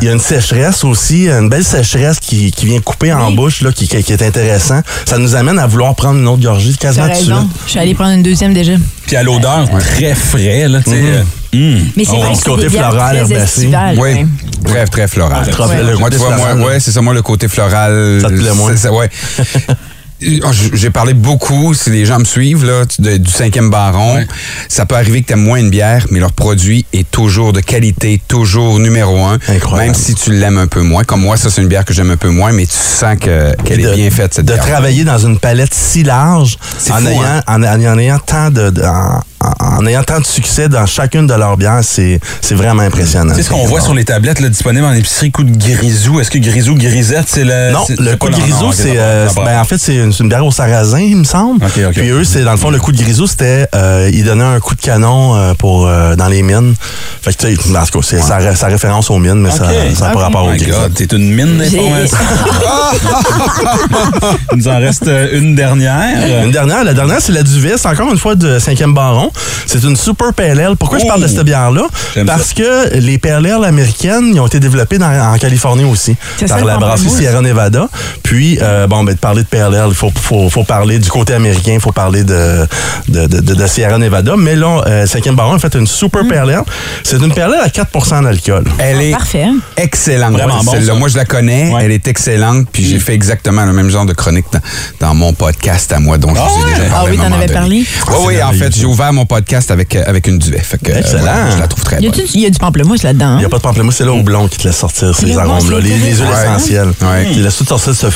Il 0.00 0.06
y 0.06 0.08
a 0.08 0.12
une 0.12 0.20
sécheresse 0.20 0.82
aussi, 0.84 1.28
une 1.28 1.48
belle 1.48 1.64
sécheresse 1.64 2.18
qui, 2.20 2.50
qui 2.52 2.66
vient 2.66 2.80
couper 2.80 3.12
en 3.12 3.28
Oui. 3.28 3.36
bouche, 3.36 3.60
là, 3.62 3.70
qui, 3.72 3.86
qui 3.88 4.12
est 4.12 4.22
intéressant. 4.22 4.80
Ça 5.04 5.18
nous 5.18 5.34
amène 5.34 5.58
à 5.58 5.66
vouloir 5.66 5.94
prendre 5.94 6.18
une 6.18 6.28
autre 6.28 6.42
gorgée 6.42 6.72
T'as 6.78 6.88
quasiment 6.88 7.08
tout 7.08 7.26
de 7.26 7.33
raison. 7.34 7.48
Je 7.66 7.70
suis 7.70 7.78
allée 7.78 7.94
prendre 7.94 8.12
une 8.12 8.22
deuxième 8.22 8.52
déjà. 8.54 8.72
Puis 9.06 9.16
à 9.16 9.22
l'odeur 9.22 9.68
très 9.78 10.14
frais. 10.14 10.68
Là, 10.68 10.80
tu 10.82 10.90
sais, 10.90 10.96
euh, 11.02 11.22
hmm. 11.52 11.84
Mais 11.96 12.04
c'est 12.04 12.12
Oh, 12.14 12.20
vrai 12.20 12.34
que 12.34 12.42
côté 12.44 12.68
floral, 12.68 13.16
herbacé. 13.16 13.66
Oui, 13.66 13.98
ouais. 14.00 14.26
très, 14.64 14.84
très 14.86 15.08
floral. 15.08 15.48
Trop- 15.50 15.66
Ouais. 15.68 15.82
le 15.82 15.96
Moi, 15.96 16.10
tu 16.10 16.16
côté 16.16 16.16
vois, 16.16 16.28
moi, 16.36 16.38
floral, 16.48 16.62
ouais, 16.62 16.80
c'est 16.80 16.92
ça, 16.92 17.00
moi, 17.00 17.14
le 17.14 17.22
côté 17.22 17.48
floral. 17.48 18.18
Ça 18.22 18.28
te 18.28 18.34
plaît 18.34 18.52
moins? 18.54 18.70
c'est 18.72 18.76
ça, 18.88 18.92
ouais. 18.92 19.08
J- 20.20 20.40
J'ai 20.72 20.90
parlé 20.90 21.12
beaucoup, 21.12 21.74
si 21.74 21.90
les 21.90 22.06
gens 22.06 22.18
me 22.18 22.24
suivent, 22.24 22.64
là, 22.64 22.84
de- 22.98 23.16
du 23.18 23.30
cinquième 23.30 23.68
baron. 23.68 24.16
Ouais. 24.16 24.26
Ça 24.68 24.86
peut 24.86 24.94
arriver 24.94 25.20
que 25.22 25.26
tu 25.26 25.32
aimes 25.34 25.42
moins 25.44 25.58
une 25.58 25.70
bière, 25.70 26.06
mais 26.10 26.18
leur 26.20 26.32
produit 26.32 26.86
est 26.92 27.10
toujours 27.10 27.52
de 27.52 27.60
qualité, 27.60 28.20
toujours 28.26 28.78
numéro 28.78 29.22
un. 29.24 29.38
Incroyable. 29.48 29.90
Même 29.92 29.94
si 29.94 30.14
tu 30.14 30.32
l'aimes 30.32 30.56
un 30.58 30.66
peu 30.66 30.82
moins. 30.82 31.04
Comme 31.04 31.20
moi, 31.22 31.36
ça, 31.36 31.50
c'est 31.50 31.60
une 31.62 31.68
bière 31.68 31.84
que 31.84 31.92
j'aime 31.92 32.10
un 32.10 32.16
peu 32.16 32.30
moins, 32.30 32.52
mais 32.52 32.64
tu 32.66 32.72
sens 32.76 33.16
que- 33.20 33.54
qu'elle 33.64 33.82
de- 33.82 33.88
est 33.88 33.94
bien 33.96 34.10
faite, 34.10 34.34
cette 34.34 34.46
De 34.46 34.52
bière. 34.54 34.64
travailler 34.64 35.04
dans 35.04 35.18
une 35.18 35.38
palette 35.38 35.74
si 35.74 36.02
large, 36.04 36.56
en, 36.90 36.94
fou, 37.00 37.06
ayant, 37.08 37.22
hein? 37.22 37.42
en, 37.46 37.62
en 37.62 37.98
ayant 37.98 38.18
tant 38.18 38.50
de, 38.50 38.70
de- 38.70 38.82
en, 38.82 39.20
en- 39.60 39.86
ayant 39.86 40.02
tant 40.02 40.20
de 40.20 40.26
succès 40.26 40.68
dans 40.68 40.86
chacune 40.86 41.26
de 41.26 41.34
leurs 41.34 41.56
bières, 41.56 41.80
c'est 41.82 42.20
c'est 42.40 42.54
vraiment 42.54 42.82
impressionnant. 42.82 43.32
Tu 43.32 43.38
sais 43.38 43.42
ce 43.44 43.50
qu'on 43.50 43.66
voit 43.66 43.80
sur 43.80 43.94
les 43.94 44.04
tablettes 44.04 44.40
là, 44.40 44.48
disponibles 44.48 44.84
en 44.86 44.92
épicerie, 44.92 45.30
coup 45.30 45.44
de 45.44 45.56
grisou. 45.56 46.20
Est-ce 46.20 46.30
que 46.30 46.38
grisou, 46.38 46.74
grisette, 46.74 47.26
c'est 47.28 47.44
le. 47.44 47.72
Non, 47.72 47.84
c'est- 47.86 47.98
le 47.98 48.10
c'est 48.10 48.18
coup 48.18 48.28
de 48.30 48.36
grisou, 48.36 48.72
c'est 48.72 48.94
euh, 48.96 49.28
ben, 49.36 49.60
en 49.60 49.64
fait 49.64 49.78
c'est 49.78 49.96
une, 49.96 50.12
c'est 50.12 50.22
une 50.22 50.28
bière 50.28 50.44
au 50.44 50.50
sarrasin, 50.52 51.00
il 51.00 51.16
me 51.16 51.24
semble. 51.24 51.64
Ok, 51.64 51.78
ok. 51.88 51.92
Puis 51.94 52.10
eux, 52.10 52.24
c'est 52.24 52.42
dans 52.44 52.52
le 52.52 52.58
fond 52.58 52.70
le 52.70 52.78
coup 52.80 52.92
de 52.92 52.98
grisou, 52.98 53.26
c'était 53.26 53.66
euh, 53.74 54.10
ils 54.12 54.24
donnaient 54.24 54.44
un 54.44 54.60
coup 54.60 54.74
de 54.74 54.80
canon 54.80 55.36
euh, 55.36 55.54
pour 55.54 55.86
euh, 55.86 56.16
dans 56.16 56.28
les 56.28 56.42
mines. 56.42 56.74
Fait 57.22 57.32
que 57.32 57.38
tu 57.46 57.56
sais, 57.56 57.76
en 57.78 57.84
tout 57.84 58.00
cas, 58.00 58.02
c'est 58.02 58.20
ça 58.20 58.66
référence 58.66 59.10
aux 59.10 59.18
mines, 59.18 59.40
mais 59.40 59.50
ça 59.50 59.64
Ok. 59.64 59.70
ça 59.94 60.06
n'a 60.08 60.12
pas 60.12 60.18
Ok. 60.18 60.22
rapport 60.24 60.44
Oh 60.44 60.48
aux 60.48 60.52
my 60.52 60.58
grisettes. 60.58 60.80
God, 60.80 60.94
t'es 60.94 61.16
une 61.16 61.34
mine 61.34 61.58
d'informations. 61.58 62.18
Il 64.52 64.58
nous 64.58 64.68
en 64.68 64.78
reste 64.78 65.06
euh, 65.08 65.28
une 65.38 65.54
dernière. 65.54 66.44
Une 66.44 66.50
dernière, 66.50 66.84
la 66.84 66.94
dernière, 66.94 67.20
c'est 67.20 67.32
la 67.32 67.42
Duvis, 67.42 67.72
c'est 67.76 67.88
encore 67.88 68.10
une 68.10 68.18
fois 68.18 68.34
de 68.34 68.58
5e 68.58 68.92
baron. 68.94 69.30
C'est 69.66 69.82
une 69.84 69.96
super 69.96 70.32
PLL. 70.32 70.76
Pourquoi 70.78 70.98
je 70.98 71.04
Oh! 71.04 71.08
parle 71.08 71.22
de 71.22 71.26
cette 71.26 71.44
bière-là? 71.44 71.82
Parce 72.26 72.52
que 72.54 72.96
les 72.98 73.18
PLL 73.18 73.64
américaines, 73.64 74.30
ils 74.34 74.40
ont 74.40 74.46
été 74.46 74.60
développées 74.60 74.98
dans- 74.98 75.06
en 75.34 75.36
Californie 75.38 75.84
aussi, 75.84 76.16
par 76.48 76.58
la 76.66 76.74
brasserie. 76.86 77.08
Sierra 77.18 77.40
Nevada. 77.40 77.88
Puis, 78.34 78.58
euh, 78.60 78.88
bon, 78.88 79.04
ben, 79.04 79.14
de 79.14 79.18
parler 79.18 79.42
de 79.44 79.46
PLL, 79.46 79.84
il 79.90 79.94
faut, 79.94 80.10
faut, 80.12 80.50
faut 80.50 80.64
parler 80.64 80.98
du 80.98 81.08
côté 81.08 81.34
américain, 81.34 81.74
il 81.74 81.80
faut 81.80 81.92
parler 81.92 82.24
de, 82.24 82.66
de, 83.08 83.26
de, 83.28 83.40
de- 83.40 83.54
de 83.54 83.66
Sierra 83.68 83.96
Nevada. 83.96 84.34
Mais 84.36 84.56
là, 84.56 84.82
euh, 84.88 85.06
5e 85.06 85.36
baron 85.36 85.54
a 85.54 85.58
fait 85.60 85.72
une 85.76 85.86
super 85.86 86.22
PLL. 86.26 86.62
C'est 87.04 87.18
une 87.18 87.32
PLL 87.32 87.60
à 87.62 87.68
4% 87.68 88.24
d'alcool. 88.24 88.64
Elle 88.78 89.00
est 89.02 89.12
Parfait. 89.12 89.46
excellente. 89.76 90.32
Vraiment 90.32 90.64
bon, 90.64 90.72
ça. 90.84 90.94
Moi, 90.94 91.08
je 91.08 91.16
la 91.16 91.24
connais. 91.24 91.70
Ouais. 91.72 91.84
Elle 91.84 91.92
est 91.92 92.08
excellente. 92.08 92.66
Puis 92.72 92.84
j'ai 92.84 92.98
fait 92.98 93.14
exactement 93.14 93.64
le 93.66 93.72
même 93.72 93.88
genre 93.88 94.04
de 94.04 94.12
chronique 94.14 94.46
dans, 94.52 94.58
dans 94.98 95.14
mon 95.14 95.32
podcast 95.32 95.92
à 95.92 96.00
moi, 96.00 96.18
dont 96.18 96.34
je 96.34 96.40
vous 96.40 96.66
ai 96.66 96.70
déjà 96.72 96.82
Ah 96.92 97.04
oui, 97.08 97.16
t'en 97.16 97.30
avais 97.30 97.46
parlé? 97.46 97.84
Oui, 98.08 98.14
oui, 98.26 98.42
en 98.42 98.50
fait, 98.52 98.74
j'ai 98.76 98.84
ouvert 98.86 99.12
mon 99.12 99.26
podcast 99.26 99.70
avec, 99.70 99.94
euh, 99.94 100.02
avec 100.08 100.26
une 100.26 100.38
duvet. 100.40 100.58
Fait 100.58 100.78
que, 100.82 100.90
euh, 100.90 100.98
Excellent. 100.98 101.52
je 101.54 101.60
la 101.60 101.68
trouve 101.68 101.84
très 101.84 102.00
bonne. 102.00 102.10
il 102.34 102.40
y 102.40 102.46
a 102.46 102.50
du 102.50 102.58
pamplemousse 102.58 103.04
là-dedans. 103.04 103.34
Il 103.34 103.36
hein? 103.36 103.38
n'y 103.38 103.44
a 103.44 103.48
pas 103.48 103.58
de 103.58 103.62
pamplemousse, 103.62 103.94
c'est 103.94 104.04
là 104.04 104.12
au 104.12 104.22
blond 104.24 104.48
qui 104.48 104.58
te 104.58 104.66
laisse 104.66 104.76
sortir 104.78 105.14
ces 105.14 105.38
arômes-là, 105.38 105.78
les, 105.78 105.90
les 105.90 105.96
huiles 106.16 106.26
essentielles. 106.42 106.90
Ouais. 107.00 107.26
Qui 107.32 107.38
laissent 107.38 107.58
tout 107.58 107.64
sortir 107.64 107.94
ce 107.94 108.10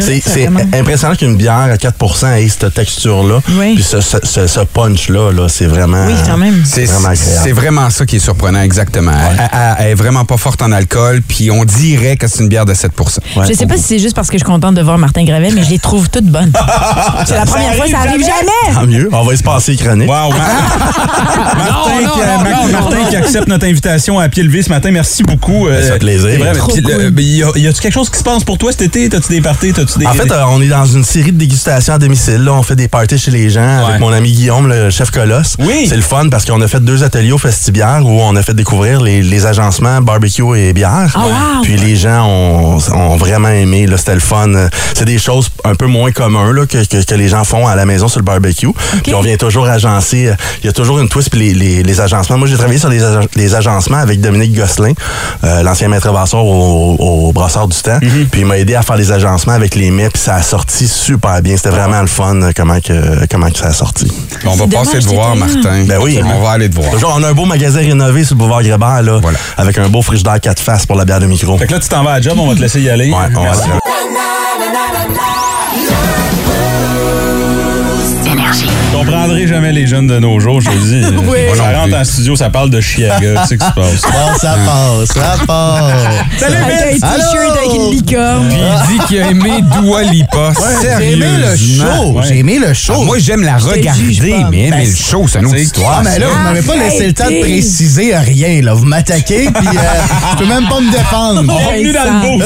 C'est 0.00 0.48
impressionnant 0.74 1.14
qu'une 1.14 1.36
bière 1.36 1.54
à 1.72 1.76
4% 1.76 2.36
ait 2.36 2.48
cette 2.48 2.74
texture-là. 2.74 3.40
Oui. 3.58 3.74
Puis 3.74 3.84
ce, 3.84 4.00
ce, 4.00 4.16
ce- 4.22 4.46
ce 4.46 4.60
punch-là, 4.60 5.32
là, 5.32 5.48
c'est 5.48 5.66
vraiment. 5.66 6.06
Oui, 6.06 6.14
quand 6.26 6.36
même. 6.36 6.62
C'est 6.64 6.86
Vraiment 7.52 7.90
ça 7.90 8.04
qui 8.06 8.16
est 8.16 8.20
surprenant, 8.20 8.60
exactement. 8.62 9.12
Elle, 9.12 9.48
elle- 9.52 9.74
elle 9.78 9.86
est 9.90 9.94
vraiment 9.94 10.24
pas 10.24 10.36
forte 10.36 10.62
en 10.62 10.72
alcool, 10.72 11.22
puis 11.26 11.50
on 11.50 11.64
dirait 11.64 12.16
que 12.16 12.26
c'est 12.28 12.40
une 12.42 12.48
bière 12.48 12.64
de 12.66 12.74
7 12.74 12.92
Ouais. 13.36 13.44
Je 13.48 13.52
sais 13.54 13.66
pas 13.66 13.76
si 13.76 13.82
c'est 13.82 13.98
juste 13.98 14.14
parce 14.16 14.28
que 14.28 14.34
je 14.38 14.44
suis 14.44 14.50
contente 14.52 14.74
de 14.74 14.82
voir 14.82 14.98
Martin 14.98 15.24
Gravel, 15.24 15.54
mais 15.54 15.62
je 15.64 15.70
les 15.70 15.78
trouve 15.78 16.08
toutes 16.08 16.26
bonnes. 16.26 16.52
c'est 17.26 17.34
la 17.34 17.44
première 17.46 17.74
fois, 17.74 17.86
ça 17.88 17.98
arrive 18.00 18.20
jamais. 18.20 18.74
Tant 18.74 18.86
mieux. 18.86 19.08
On 19.12 19.22
va 19.24 19.36
se 19.36 19.42
passer 19.42 19.76
chronique. 19.76 20.08
Wow! 20.08 20.30
Martin, 21.56 22.00
non, 22.02 22.12
qui, 22.12 22.20
non, 22.20 22.26
Mar- 22.26 22.62
non, 22.66 22.72
Martin 22.72 22.96
non. 23.02 23.08
qui 23.08 23.16
accepte 23.16 23.48
notre 23.48 23.66
invitation 23.66 24.18
à 24.18 24.28
pied 24.28 24.42
levé 24.42 24.62
ce 24.62 24.68
matin. 24.70 24.90
Merci 24.90 25.22
beaucoup. 25.22 25.66
Ben, 25.66 25.82
ça 25.82 25.92
fait 25.94 25.98
plaisir. 25.98 26.30
Cool. 26.58 26.80
le- 26.82 27.22
y 27.22 27.42
a- 27.42 27.50
y 27.56 27.66
a-tu 27.66 27.80
quelque 27.80 27.92
chose 27.94 28.10
qui 28.10 28.18
se 28.18 28.24
passe 28.24 28.44
pour 28.44 28.58
toi 28.58 28.70
cet 28.72 28.82
été? 28.82 29.08
T'as-tu 29.16 29.32
des 29.32 29.40
parties? 29.40 29.72
T'as-tu 29.72 29.98
des. 29.98 30.06
En 30.06 30.12
fait, 30.12 30.30
euh, 30.30 30.42
on 30.48 30.60
est 30.60 30.68
dans 30.68 30.84
une 30.84 31.02
série 31.02 31.32
de 31.32 31.38
dégustations 31.38 31.94
à 31.94 31.98
domicile. 31.98 32.44
Là. 32.44 32.52
On 32.52 32.62
fait 32.62 32.76
des 32.76 32.86
parties 32.88 33.16
chez 33.16 33.30
les 33.30 33.48
gens 33.48 33.60
Ouais. 33.78 33.84
avec 33.88 34.00
mon 34.00 34.12
ami 34.12 34.30
Guillaume, 34.30 34.68
le 34.68 34.90
chef 34.90 35.10
Colosse. 35.10 35.56
Oui. 35.58 35.86
C'est 35.88 35.96
le 35.96 36.02
fun 36.02 36.28
parce 36.30 36.44
qu'on 36.44 36.60
a 36.60 36.68
fait 36.68 36.80
deux 36.84 37.02
ateliers 37.02 37.32
au 37.32 37.38
Festibière 37.38 38.00
où 38.04 38.10
on 38.20 38.36
a 38.36 38.42
fait 38.42 38.52
découvrir 38.52 39.00
les, 39.00 39.22
les 39.22 39.46
agencements 39.46 40.02
barbecue 40.02 40.42
et 40.58 40.74
bière. 40.74 41.10
Ah, 41.14 41.20
wow. 41.56 41.62
Puis 41.62 41.78
les 41.78 41.96
gens 41.96 42.26
ont, 42.28 42.78
ont 42.94 43.16
vraiment 43.16 43.48
aimé. 43.48 43.86
C'était 43.96 44.12
le 44.14 44.20
fun. 44.20 44.52
C'est 44.92 45.06
des 45.06 45.18
choses 45.18 45.48
un 45.64 45.74
peu 45.76 45.86
moins 45.86 46.12
communs 46.12 46.52
là, 46.52 46.66
que, 46.66 46.84
que, 46.84 47.02
que 47.02 47.14
les 47.14 47.28
gens 47.28 47.44
font 47.44 47.66
à 47.66 47.74
la 47.74 47.86
maison 47.86 48.08
sur 48.08 48.20
le 48.20 48.24
barbecue. 48.26 48.68
Puis 49.02 49.14
on 49.14 49.22
vient 49.22 49.36
toujours 49.38 49.66
agencer. 49.66 50.30
Il 50.62 50.66
y 50.66 50.68
a 50.68 50.72
toujours 50.74 50.98
une 51.00 51.08
twist 51.08 51.30
puis 51.30 51.40
les, 51.40 51.54
les, 51.54 51.82
les 51.82 52.00
agencements. 52.02 52.36
Moi, 52.36 52.48
j'ai 52.48 52.56
travaillé 52.58 52.78
sur 52.78 52.90
les, 52.90 53.02
ag- 53.02 53.28
les 53.34 53.54
agencements 53.54 53.96
avec 53.96 54.20
Dominique 54.20 54.54
Gosselin, 54.54 54.92
euh, 55.44 55.62
l'ancien 55.62 55.88
maître 55.88 56.12
brasseur 56.12 56.44
au, 56.44 56.96
au 56.98 57.32
brasseur 57.32 57.66
du 57.66 57.76
temps. 57.80 57.98
Puis 58.30 58.40
il 58.42 58.46
m'a 58.46 58.58
aidé 58.58 58.74
à 58.74 58.82
faire 58.82 58.96
les 58.96 59.05
agencements 59.12 59.52
avec 59.54 59.74
les 59.74 59.90
mets. 59.90 60.08
Puis 60.10 60.22
ça 60.22 60.34
a 60.36 60.42
sorti 60.42 60.86
super 60.88 61.40
bien. 61.42 61.56
C'était 61.56 61.70
vraiment 61.70 62.00
le 62.00 62.06
fun 62.06 62.40
euh, 62.42 62.52
comment 62.54 62.80
que, 62.80 63.26
comment 63.30 63.50
que 63.50 63.58
ça 63.58 63.66
a 63.68 63.72
sorti. 63.72 64.10
On 64.44 64.54
va 64.56 64.66
passer 64.66 64.98
te 65.00 65.06
voir. 65.06 65.36
Martin. 65.36 65.84
Ben 65.86 65.98
oui. 66.00 66.20
On 66.24 66.40
va 66.42 66.50
aller 66.52 66.68
te 66.70 66.74
voir. 66.74 66.90
Toujours, 66.90 67.14
on 67.16 67.22
a 67.22 67.28
un 67.28 67.32
beau 67.34 67.44
magasin 67.44 67.80
rénové 67.80 68.24
sur 68.24 68.34
le 68.34 68.38
boulevard 68.40 68.62
Grébert, 68.62 69.02
là, 69.02 69.18
Voilà. 69.20 69.38
avec 69.56 69.78
un 69.78 69.88
beau 69.88 70.02
frigidaire 70.02 70.40
4 70.40 70.60
faces 70.60 70.86
pour 70.86 70.96
la 70.96 71.04
bière 71.04 71.20
de 71.20 71.26
micro. 71.26 71.56
Fait 71.58 71.66
que 71.66 71.72
là, 71.72 71.80
tu 71.80 71.88
t'en 71.88 72.02
vas 72.02 72.12
à 72.12 72.20
job, 72.20 72.34
on 72.38 72.46
va 72.48 72.54
te 72.54 72.60
laisser 72.60 72.80
y 72.80 72.88
aller. 72.90 73.10
Ouais, 73.10 73.16
on 73.34 73.40
va 73.40 73.42
Merci. 73.42 73.68
Je 75.74 77.25
comprendrai 79.04 79.46
jamais 79.46 79.72
les 79.72 79.86
jeunes 79.86 80.06
de 80.06 80.18
nos 80.18 80.38
jours, 80.40 80.60
je 80.60 80.68
te 80.70 80.74
le 80.74 80.80
dis. 80.80 81.16
Oui. 81.26 81.38
Moi 81.48 81.56
non 81.56 81.78
rentre 81.80 81.96
en 81.96 82.04
studio, 82.04 82.36
ça 82.36 82.50
parle 82.50 82.70
de 82.70 82.80
Chiaga, 82.80 83.42
tu 83.42 83.48
sais 83.48 83.48
ce 83.48 83.54
qui 83.54 83.66
se 83.66 83.72
passe. 83.72 84.02
Bon, 84.02 84.38
ça 84.40 84.56
passe, 84.64 85.08
ça 85.08 85.44
passe. 85.46 85.92
Salut, 86.38 86.56
Avec 86.56 86.76
un 86.76 86.92
t-shirt 86.94 87.56
avec 87.58 87.74
une 87.74 87.90
licorne. 87.90 88.48
Puis 88.48 88.58
il 88.60 88.98
dit 88.98 89.06
qu'il 89.06 89.22
a 89.22 89.30
aimé 89.30 89.50
Dua 89.80 90.02
Lipa. 90.04 90.52
J'ai 90.98 91.12
aimé 91.12 91.26
le 91.38 91.56
show. 91.56 92.12
Ouais. 92.12 92.22
J'ai 92.28 92.38
aimé 92.38 92.58
le 92.58 92.74
show. 92.74 92.92
Ah, 92.96 93.04
moi, 93.04 93.18
j'aime 93.18 93.42
la 93.42 93.56
regarder, 93.56 94.20
mais 94.20 94.30
aimer 94.40 94.70
Ben, 94.70 94.84
le 94.86 94.94
show, 94.94 95.26
c'est 95.28 95.40
une 95.40 95.46
autre 95.46 95.56
histoire. 95.58 95.96
Ah, 95.98 96.02
mais 96.04 96.18
là, 96.18 96.26
vous 96.28 96.42
m'avez 96.42 96.62
pas 96.62 96.76
laissé 96.76 97.06
le 97.08 97.12
temps 97.12 97.28
de 97.30 97.40
préciser 97.40 98.16
rien, 98.16 98.62
là. 98.62 98.74
Vous 98.74 98.84
m'attaquez, 98.84 99.48
puis 99.52 99.68
euh, 99.68 99.80
je 100.32 100.36
peux 100.38 100.46
même 100.46 100.68
pas 100.68 100.80
me 100.80 100.90
défendre. 100.92 101.42
Bienvenue 101.42 101.92
dans 101.92 102.04
le 102.04 102.38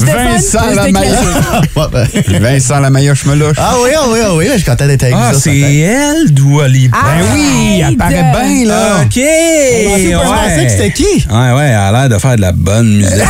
Vincent 0.00 0.58
plus 0.66 0.74
la 0.76 0.86
de 0.86 0.92
meilleure. 0.92 1.20
classique. 1.20 1.76
Ouais, 1.76 1.84
ben- 1.92 2.42
Vincent 2.42 2.80
la 2.80 2.90
meilleure, 2.90 3.14
je 3.16 3.28
me 3.28 3.34
lâche. 3.34 3.56
Ah 3.58 3.74
oui, 3.82 3.90
ah 3.96 4.04
oui, 4.10 4.18
ah 4.24 4.34
oui, 4.34 4.46
je 4.50 4.56
suis 4.56 4.64
content 4.64 4.86
d'être 4.86 5.02
avec 5.02 5.14
Ah, 5.22 5.32
c'est 5.38 5.58
elle, 5.58 6.30
Dua 6.32 6.68
Lipa. 6.68 6.96
Ben 7.02 7.24
oui, 7.34 7.82
elle 7.86 7.96
paraît 7.96 8.32
bien, 8.32 8.66
là. 8.66 9.02
OK! 9.02 9.16
Je 9.16 10.16
pensais 10.16 10.64
que 10.64 10.70
c'était 10.70 10.92
qui? 10.92 11.26
Ouais, 11.30 11.52
ouais, 11.52 11.68
elle 11.68 11.74
a 11.74 11.92
l'air 11.92 12.08
de 12.08 12.18
faire 12.18 12.36
de 12.36 12.40
la 12.40 12.52
bonne 12.52 12.96
musique. 12.96 13.10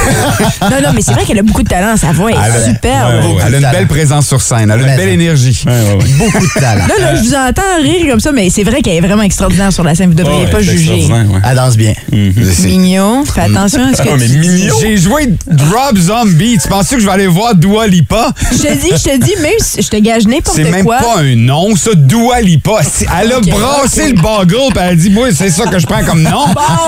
Non, 0.62 0.76
non, 0.82 0.92
mais 0.94 1.02
c'est 1.02 1.12
vrai 1.12 1.24
qu'elle 1.24 1.38
a 1.38 1.42
beaucoup 1.42 1.62
de 1.62 1.68
talent. 1.68 1.96
Sa 1.96 2.12
voix 2.12 2.30
est 2.30 2.64
superbe. 2.66 3.24
ouais, 3.24 3.32
ouais. 3.34 3.42
Elle 3.46 3.54
a 3.56 3.58
une 3.58 3.72
belle 3.72 3.86
présence 3.86 4.26
sur 4.28 4.40
scène, 4.40 4.70
elle 4.70 4.84
a 4.84 4.90
une 4.90 4.96
belle 4.96 5.08
énergie. 5.08 5.62
Ouais, 5.66 5.72
ouais, 5.72 5.94
ouais. 6.02 6.08
Beaucoup 6.18 6.44
de 6.46 6.60
talent. 6.60 6.86
Là, 6.86 6.94
là, 7.00 7.14
je 7.16 7.22
vous 7.22 7.34
entends 7.34 7.82
rire 7.82 8.06
comme 8.10 8.20
ça, 8.20 8.30
mais 8.32 8.50
c'est 8.50 8.62
vrai 8.62 8.82
qu'elle 8.82 8.96
est 8.96 9.00
vraiment 9.06 9.22
extraordinaire 9.22 9.72
sur 9.72 9.82
la 9.84 9.94
scène. 9.94 10.06
Vous 10.10 10.14
ne 10.14 10.18
devriez 10.22 10.44
Ouais, 10.44 10.50
pas 10.50 10.60
juger. 10.60 11.08
Elle 11.48 11.56
danse 11.56 11.76
bien. 11.76 11.92
C'est- 12.10 12.66
Mignon, 12.66 13.24
fais 13.24 13.42
attention 13.42 13.80
à 13.92 13.96
ce 13.96 14.02
que 14.02 14.08
Ah, 14.12 14.16
mais 14.18 14.26
tu 14.26 14.36
dis. 14.38 14.48
mignon! 14.48 14.74
J'ai 14.80 14.96
joué 14.96 15.32
Drop 15.46 15.96
Zombie. 15.96 16.58
Tu 16.62 16.68
penses 16.68 16.88
que 16.88 16.98
je 17.00 17.06
vais 17.06 17.12
aller 17.12 17.26
voir 17.26 17.54
Dua 17.54 17.86
Lipa? 17.86 18.32
Je 18.52 18.56
te 18.58 18.72
dis, 18.74 18.90
je 18.90 19.10
te 19.10 19.16
dis, 19.18 19.34
même 19.42 19.52
si 19.58 19.82
je 19.82 19.88
te 19.88 19.96
gage 19.96 20.26
n'importe 20.26 20.56
C'est 20.56 20.70
même 20.70 20.84
quoi. 20.84 20.98
pas 20.98 21.18
un 21.20 21.36
nom, 21.36 21.69
ça, 21.76 21.90
Dua 21.94 22.40
Lipa. 22.40 22.80
Elle 23.20 23.32
a 23.32 23.40
brassé 23.40 24.02
ok. 24.02 24.08
le 24.16 24.22
bagel, 24.22 24.58
puis 24.70 24.78
elle 24.82 24.88
a 24.90 24.94
dit, 24.94 25.10
moi, 25.10 25.28
c'est 25.34 25.50
ça 25.50 25.64
que 25.66 25.78
je 25.78 25.86
prends 25.86 26.02
comme 26.04 26.22
nom. 26.22 26.46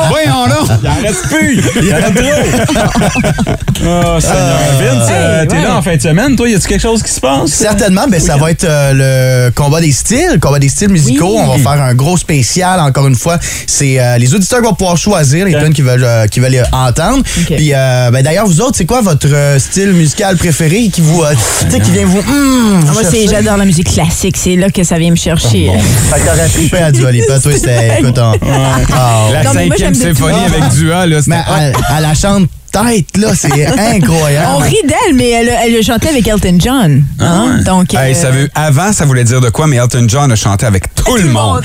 Voyons 0.09 0.47
là. 0.47 0.59
Il 0.83 0.89
en 0.89 0.95
reste 1.03 1.29
plus! 1.29 1.63
Il 1.83 1.93
en 1.93 1.97
reste 1.97 2.15
trop! 2.15 3.53
Oh, 3.85 4.21
Seigneur. 4.21 4.59
Vince, 4.79 5.09
euh, 5.11 5.43
Hey, 5.43 5.49
t'es 5.49 5.57
ouais. 5.57 5.63
là 5.63 5.77
en 5.77 5.83
fin 5.83 5.97
de 5.97 6.01
semaine, 6.01 6.37
toi, 6.37 6.49
y 6.49 6.55
a-tu 6.55 6.69
quelque 6.69 6.81
chose 6.83 7.03
qui 7.03 7.11
se 7.11 7.19
passe? 7.19 7.51
Certainement, 7.51 8.07
ben, 8.09 8.21
ça 8.21 8.37
va 8.37 8.53
être 8.53 8.63
euh, 8.65 9.47
le 9.49 9.51
combat 9.51 9.81
des 9.81 9.91
styles, 9.91 10.35
le 10.35 10.39
combat 10.39 10.61
des 10.61 10.69
styles 10.69 10.91
musicaux. 10.91 11.35
Oui. 11.37 11.43
On 11.45 11.57
va 11.57 11.59
faire 11.59 11.83
un 11.83 11.93
gros 11.95 12.17
spécial, 12.17 12.79
encore 12.79 13.09
une 13.09 13.17
fois. 13.17 13.39
C'est 13.67 13.99
euh, 13.99 14.19
les 14.19 14.35
auditeurs 14.35 14.61
qui 14.61 14.67
vont 14.67 14.75
pouvoir 14.75 14.97
choisir 14.97 15.47
les 15.47 15.53
tunes 15.55 15.75
qu'ils 15.75 15.85
veulent, 15.85 16.05
euh, 16.05 16.27
qu'ils 16.29 16.43
veulent 16.45 16.63
entendre. 16.71 17.25
Puis, 17.47 17.73
euh, 17.75 18.11
ben, 18.13 18.23
d'ailleurs, 18.23 18.47
vous 18.47 18.61
autres, 18.61 18.77
c'est 18.77 18.85
quoi 18.87 19.01
votre 19.01 19.27
euh, 19.33 19.59
style 19.59 19.93
musical 19.95 20.37
préféré 20.37 20.89
qui 20.89 21.01
vous, 21.01 21.23
euh, 21.25 21.35
tu 21.63 21.71
sais, 21.73 21.81
qui 21.81 21.91
vient 21.91 22.05
vous, 22.07 22.19
hum, 22.19 22.85
Ah, 22.89 22.93
Moi, 22.93 23.03
vous 23.03 23.11
c'est, 23.11 23.27
j'adore 23.27 23.57
la 23.57 23.65
musique 23.65 23.93
classique. 23.93 24.37
C'est 24.39 24.55
là 24.55 24.71
que 24.73 24.85
ça 24.85 24.99
vient 24.99 25.11
me 25.11 25.17
chercher. 25.17 25.71
Fait 26.11 26.21
que 26.21 26.27
t'aurais 26.27 26.49
trippé 26.49 26.79
à 26.79 26.91
Dua 26.93 27.13
Lipa, 27.13 27.39
toi, 27.41 27.53
c'était, 27.53 27.99
écoute, 28.01 28.19
on- 28.19 28.33
Ah, 28.43 29.27
ouais. 29.27 29.33
La 29.33 29.45
Non, 29.45 29.53
cinquième 29.53 29.95
symphonie 29.95 30.39
tout. 30.47 30.55
avec 30.55 30.69
Dua, 30.75 31.07
là, 31.07 31.19
c'était 31.23 31.31
Mais 31.37 31.43
elle, 31.61 31.73
elle 31.97 32.03
la 32.03 32.15
chante 32.15 32.49
tête, 32.73 33.17
là, 33.19 33.29
c'est 33.35 33.67
incroyable. 33.97 34.49
On 34.55 34.59
rit 34.59 34.77
d'elle, 34.85 35.15
mais 35.15 35.29
elle, 35.31 35.51
a- 35.51 35.67
elle 35.67 35.77
a 35.77 35.83
chanté 35.83 36.09
avec 36.09 36.27
Elton 36.27 36.57
John. 36.59 37.05
Hein? 37.21 37.59
Donc, 37.67 37.93
Hey, 37.95 38.13
euh, 38.13 38.15
ça 38.15 38.31
veut, 38.31 38.49
avant, 38.55 38.93
ça 38.93 39.05
voulait 39.05 39.25
dire 39.25 39.41
de 39.43 39.51
quoi, 39.51 39.67
mais 39.67 39.77
Elton 39.77 40.07
John 40.09 40.33
a 40.33 40.37
chanté 40.37 40.65
avec 40.67 40.95
tout 40.95 41.17
le 41.17 41.29
monde. 41.29 41.63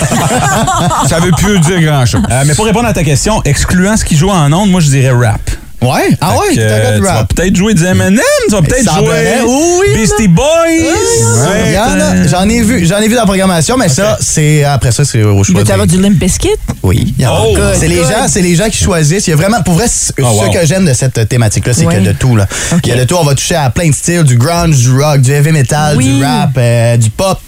ça 1.09 1.19
veut 1.19 1.31
plus 1.31 1.59
dire 1.59 1.81
grand-chose. 1.81 2.21
Euh, 2.29 2.43
mais 2.45 2.53
pour 2.55 2.65
répondre 2.65 2.87
à 2.87 2.93
ta 2.93 3.03
question, 3.03 3.41
excluant 3.45 3.95
ce 3.97 4.03
qui 4.05 4.17
joue 4.17 4.29
en 4.29 4.51
ondes, 4.51 4.69
moi, 4.69 4.81
je 4.81 4.89
dirais 4.89 5.11
rap. 5.11 5.39
Ouais? 5.79 6.09
Ah 6.21 6.35
ouais, 6.39 6.55
que, 6.55 6.59
t'as 6.59 6.61
euh, 6.63 6.97
tu 6.97 7.03
vas 7.03 7.13
rap. 7.13 7.33
peut-être 7.35 7.55
jouer 7.55 7.73
des 7.75 7.85
M&M, 7.85 8.19
tu 8.47 8.51
vas 8.55 8.61
peut-être 8.63 8.91
jouer 8.95 9.41
oui, 9.45 9.85
Beastie 9.95 10.27
Boys. 10.27 10.45
J'en 12.29 12.49
ai 12.49 12.61
vu, 12.61 12.85
j'en 12.85 12.97
ai 12.97 13.07
vu 13.07 13.13
dans 13.13 13.21
la 13.21 13.25
programmation, 13.27 13.77
mais 13.77 13.87
ça, 13.89 14.17
c'est 14.19 14.63
après 14.63 14.91
ça, 14.91 15.05
c'est 15.05 15.23
au 15.23 15.43
choix. 15.43 15.63
tu 15.63 15.71
avoir 15.71 15.87
du 15.87 16.01
Limp 16.01 16.15
Bizkit? 16.17 16.49
Oui. 16.83 17.13
Oh, 17.29 17.55
c'est 17.75 17.87
les 17.87 17.97
gens, 18.01 18.27
c'est 18.27 18.41
les 18.41 18.55
gens 18.55 18.69
qui 18.69 18.83
choisissent. 18.83 19.27
Il 19.27 19.31
y 19.31 19.33
a 19.33 19.37
vraiment, 19.37 19.61
pour 19.61 19.75
vrai, 19.75 19.87
c- 19.87 20.11
Oh, 20.19 20.23
wow. 20.23 20.51
ce 20.51 20.57
que 20.59 20.65
j'aime 20.65 20.85
de 20.85 20.93
cette 20.93 21.27
thématique-là, 21.29 21.73
c'est 21.73 21.85
Ouais. 21.85 21.93
qu'il 21.95 22.03
y 22.03 22.07
a 22.07 22.13
de 22.13 22.17
tout 22.17 22.35
là. 22.35 22.47
Il 22.83 22.89
y 22.89 22.91
a 22.93 22.95
de 22.97 23.03
tout. 23.03 23.15
On 23.19 23.23
va 23.23 23.35
toucher 23.35 23.55
à 23.55 23.69
plein 23.69 23.89
de 23.89 23.93
styles, 23.93 24.23
du 24.23 24.37
grunge, 24.37 24.77
du 24.77 24.91
rock, 24.91 25.21
du 25.21 25.31
heavy 25.31 25.51
metal, 25.51 25.95
Oui. 25.97 26.17
du 26.17 26.23
rap, 26.23 26.51
euh, 26.57 26.97
du 26.97 27.09
pop. 27.11 27.39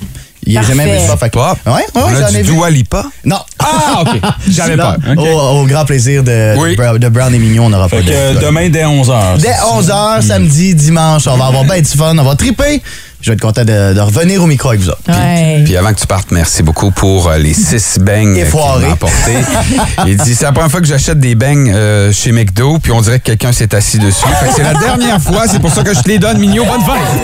Il 0.49 0.57
a 0.57 0.61
jamais 0.63 0.85
vu 0.99 1.07
ça. 1.07 1.15
Fait 1.17 1.29
que- 1.29 1.33
Pop. 1.35 1.57
Ouais, 1.65 1.71
ouais, 1.73 1.83
On 1.95 1.99
a 2.07 2.21
j'en 2.21 2.29
du 2.29 2.37
ai 2.37 2.41
vu. 2.41 2.53
Dua 2.53 2.69
Lipa? 2.69 3.03
Non. 3.23 3.37
Ah, 3.59 4.01
OK. 4.01 4.19
J'avais 4.49 4.75
peur. 4.77 4.95
Au, 5.17 5.61
au 5.61 5.65
grand 5.65 5.85
plaisir 5.85 6.23
de, 6.23 6.55
Oui. 6.57 6.75
de, 6.75 7.09
Brown- 7.09 7.33
et 7.33 7.39
Mignon, 7.39 7.65
on 7.65 7.69
n'aura 7.69 7.87
pas 7.87 7.97
Fait 7.97 8.03
que 8.03 8.09
de. 8.09 8.13
euh, 8.13 8.33
demain, 8.41 8.69
dès 8.69 8.83
11h. 8.83 9.37
Dès 9.39 9.53
11h, 9.53 10.21
samedi, 10.21 10.73
dimanche, 10.75 11.27
on 11.27 11.37
va 11.37 11.45
avoir 11.45 11.63
bien 11.63 11.79
du 11.79 11.85
fun, 11.85 12.17
on 12.17 12.23
va 12.23 12.35
triper. 12.35 12.81
Je 13.21 13.29
vais 13.31 13.33
être 13.35 13.41
content 13.41 13.65
de, 13.65 13.93
de 13.93 13.99
revenir 13.99 14.41
au 14.41 14.47
micro 14.47 14.69
avec 14.69 14.79
vous 14.81 14.89
autres. 14.89 15.01
Ouais. 15.09 15.61
Puis 15.65 15.75
avant 15.75 15.93
que 15.93 15.99
tu 15.99 16.07
partes, 16.07 16.31
merci 16.31 16.63
beaucoup 16.63 16.89
pour 16.91 17.27
euh, 17.27 17.37
les 17.37 17.53
six 17.53 17.99
beignes 17.99 18.37
Et 18.37 18.45
qu'il 18.45 18.59
m'a 18.59 18.91
apportés. 18.93 19.35
Il 20.07 20.15
dit, 20.15 20.35
c'est 20.35 20.45
la 20.45 20.53
première 20.53 20.71
fois 20.71 20.79
que 20.79 20.87
j'achète 20.87 21.19
des 21.19 21.35
beignes 21.35 21.69
euh, 21.75 22.13
chez 22.13 22.31
McDo, 22.31 22.79
puis 22.81 22.93
on 22.93 23.01
dirait 23.01 23.19
que 23.19 23.25
quelqu'un 23.25 23.51
s'est 23.51 23.75
assis 23.75 23.99
dessus. 23.99 24.25
Fait 24.39 24.47
que 24.47 24.53
c'est 24.55 24.63
la 24.63 24.73
dernière 24.73 25.21
fois, 25.21 25.43
c'est 25.51 25.59
pour 25.59 25.71
ça 25.73 25.83
que 25.83 25.93
je 25.93 25.99
te 25.99 26.07
les 26.07 26.17
donne, 26.17 26.37
Mignot. 26.39 26.63
Bonne 26.65 26.81
fête! 26.81 27.19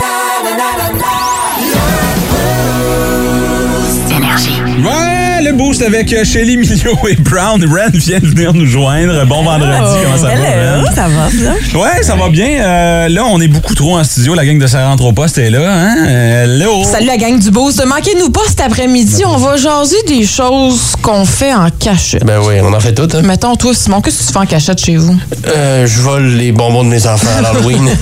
Ouais, 4.36 5.15
le 5.42 5.52
boost 5.52 5.82
avec 5.82 6.12
euh, 6.12 6.24
Shelly, 6.24 6.56
Mignon 6.56 6.96
et 7.08 7.14
Brown. 7.16 7.62
Ren 7.64 7.90
vient 7.92 8.18
de 8.18 8.26
venir 8.26 8.54
nous 8.54 8.66
joindre. 8.66 9.24
Bon 9.26 9.42
vendredi, 9.44 9.96
comment 10.02 10.16
ça 10.16 10.28
va, 10.28 10.34
Ren? 10.34 10.84
ça 10.94 11.08
va, 11.08 11.28
ça? 11.30 11.78
Ouais, 11.78 12.02
ça 12.02 12.16
va 12.16 12.28
bien. 12.30 12.48
Euh, 12.60 13.08
là, 13.08 13.24
on 13.26 13.40
est 13.40 13.48
beaucoup 13.48 13.74
trop 13.74 13.98
en 13.98 14.04
studio. 14.04 14.34
La 14.34 14.44
gang 14.46 14.58
de 14.58 14.66
Ça 14.66 14.86
rentre 14.86 15.04
au 15.04 15.12
poste 15.12 15.38
est 15.38 15.50
là. 15.50 15.60
Hein? 15.70 16.06
Hello! 16.06 16.82
Salut 16.84 17.06
la 17.06 17.16
gang 17.18 17.38
du 17.38 17.50
Boost. 17.50 17.84
Manquez-nous 17.86 18.30
pas 18.30 18.40
cet 18.48 18.60
après-midi. 18.60 19.22
On 19.26 19.36
va 19.36 19.56
jaser 19.56 19.96
des 20.08 20.24
choses 20.24 20.94
qu'on 21.02 21.24
fait 21.24 21.54
en 21.54 21.68
cachette. 21.70 22.24
Ben 22.24 22.40
oui, 22.42 22.54
on 22.62 22.72
en 22.72 22.80
fait 22.80 22.94
tout. 22.94 23.08
Hein? 23.14 23.22
Mettons, 23.22 23.54
toi, 23.56 23.72
Simon, 23.74 24.00
qu'est-ce 24.00 24.20
que 24.22 24.26
tu 24.28 24.32
fais 24.32 24.38
en 24.38 24.46
cachette 24.46 24.82
chez 24.84 24.96
vous? 24.96 25.16
Euh, 25.48 25.86
je 25.86 26.00
vole 26.00 26.26
les 26.28 26.52
bonbons 26.52 26.82
de 26.84 26.88
mes 26.88 27.06
enfants 27.06 27.28
à 27.38 27.42
l'Halloween. 27.42 27.88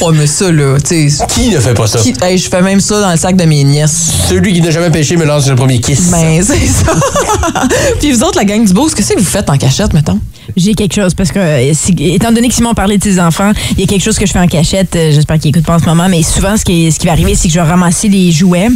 Oh, 0.00 0.12
mais 0.12 0.26
ça, 0.26 0.50
là, 0.52 0.76
tu 0.78 1.08
sais. 1.10 1.24
Qui 1.28 1.48
ne 1.50 1.58
fait 1.58 1.72
pas 1.74 1.86
ça? 1.86 1.98
qui- 1.98 2.14
hey, 2.22 2.36
je 2.38 2.48
fais 2.48 2.60
même 2.60 2.80
ça 2.80 3.00
dans 3.00 3.10
le 3.10 3.16
sac 3.16 3.34
de 3.34 3.44
mes 3.44 3.64
nièces. 3.64 4.10
Celui 4.28 4.52
qui 4.52 4.60
n'a 4.60 4.70
jamais 4.70 4.90
pêché 4.90 5.16
me 5.16 5.24
lance 5.24 5.48
le 5.48 5.54
premier 5.56 5.78
kiss. 5.80 6.10
Ben, 6.10 6.42
c'est. 6.66 7.98
Puis 7.98 8.12
vous 8.12 8.22
autres, 8.22 8.38
la 8.38 8.44
gang 8.44 8.64
du 8.64 8.72
Boost, 8.72 8.94
qu'est-ce 8.94 9.12
que 9.14 9.18
vous 9.18 9.24
faites 9.24 9.48
en 9.50 9.56
cachette, 9.56 9.92
mettons? 9.92 10.20
J'ai 10.56 10.74
quelque 10.74 10.94
chose 10.94 11.14
parce 11.14 11.30
que, 11.32 11.38
euh, 11.38 11.72
si- 11.74 11.94
étant 12.00 12.30
donné 12.32 12.48
que 12.48 12.54
Simon 12.54 12.74
parlait 12.74 12.98
de 12.98 13.02
ses 13.04 13.18
enfants, 13.20 13.52
il 13.72 13.80
y 13.80 13.84
a 13.84 13.86
quelque 13.86 14.02
chose 14.02 14.18
que 14.18 14.26
je 14.26 14.32
fais 14.32 14.38
en 14.38 14.46
cachette. 14.46 14.94
euh, 14.96 15.10
J'espère 15.12 15.38
qu'il 15.38 15.50
écoute 15.50 15.64
pas 15.64 15.74
en 15.76 15.78
ce 15.78 15.84
moment, 15.86 16.08
mais 16.08 16.22
souvent, 16.22 16.56
ce 16.56 16.64
qui, 16.64 16.90
ce 16.92 16.98
qui 16.98 17.06
va 17.06 17.12
arriver, 17.12 17.34
c'est 17.34 17.48
que 17.48 17.54
je 17.54 17.60
vais 17.60 17.66
ramasser 17.66 18.08
les 18.08 18.30
jouets 18.32 18.68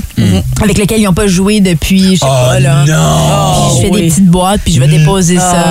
avec 0.62 0.78
lesquels 0.78 1.00
ils 1.00 1.04
n'ont 1.04 1.12
pas 1.14 1.26
joué 1.26 1.60
depuis, 1.60 2.14
je 2.16 2.20
sais 2.20 2.26
pas, 2.26 2.58
là. 2.60 2.82
Puis 2.84 3.76
je 3.76 3.80
fais 3.82 3.90
des 3.90 4.08
petites 4.08 4.26
boîtes, 4.26 4.60
puis 4.64 4.72
je 4.74 4.80
vais 4.80 4.88
déposer 4.88 5.36
ça. 5.36 5.64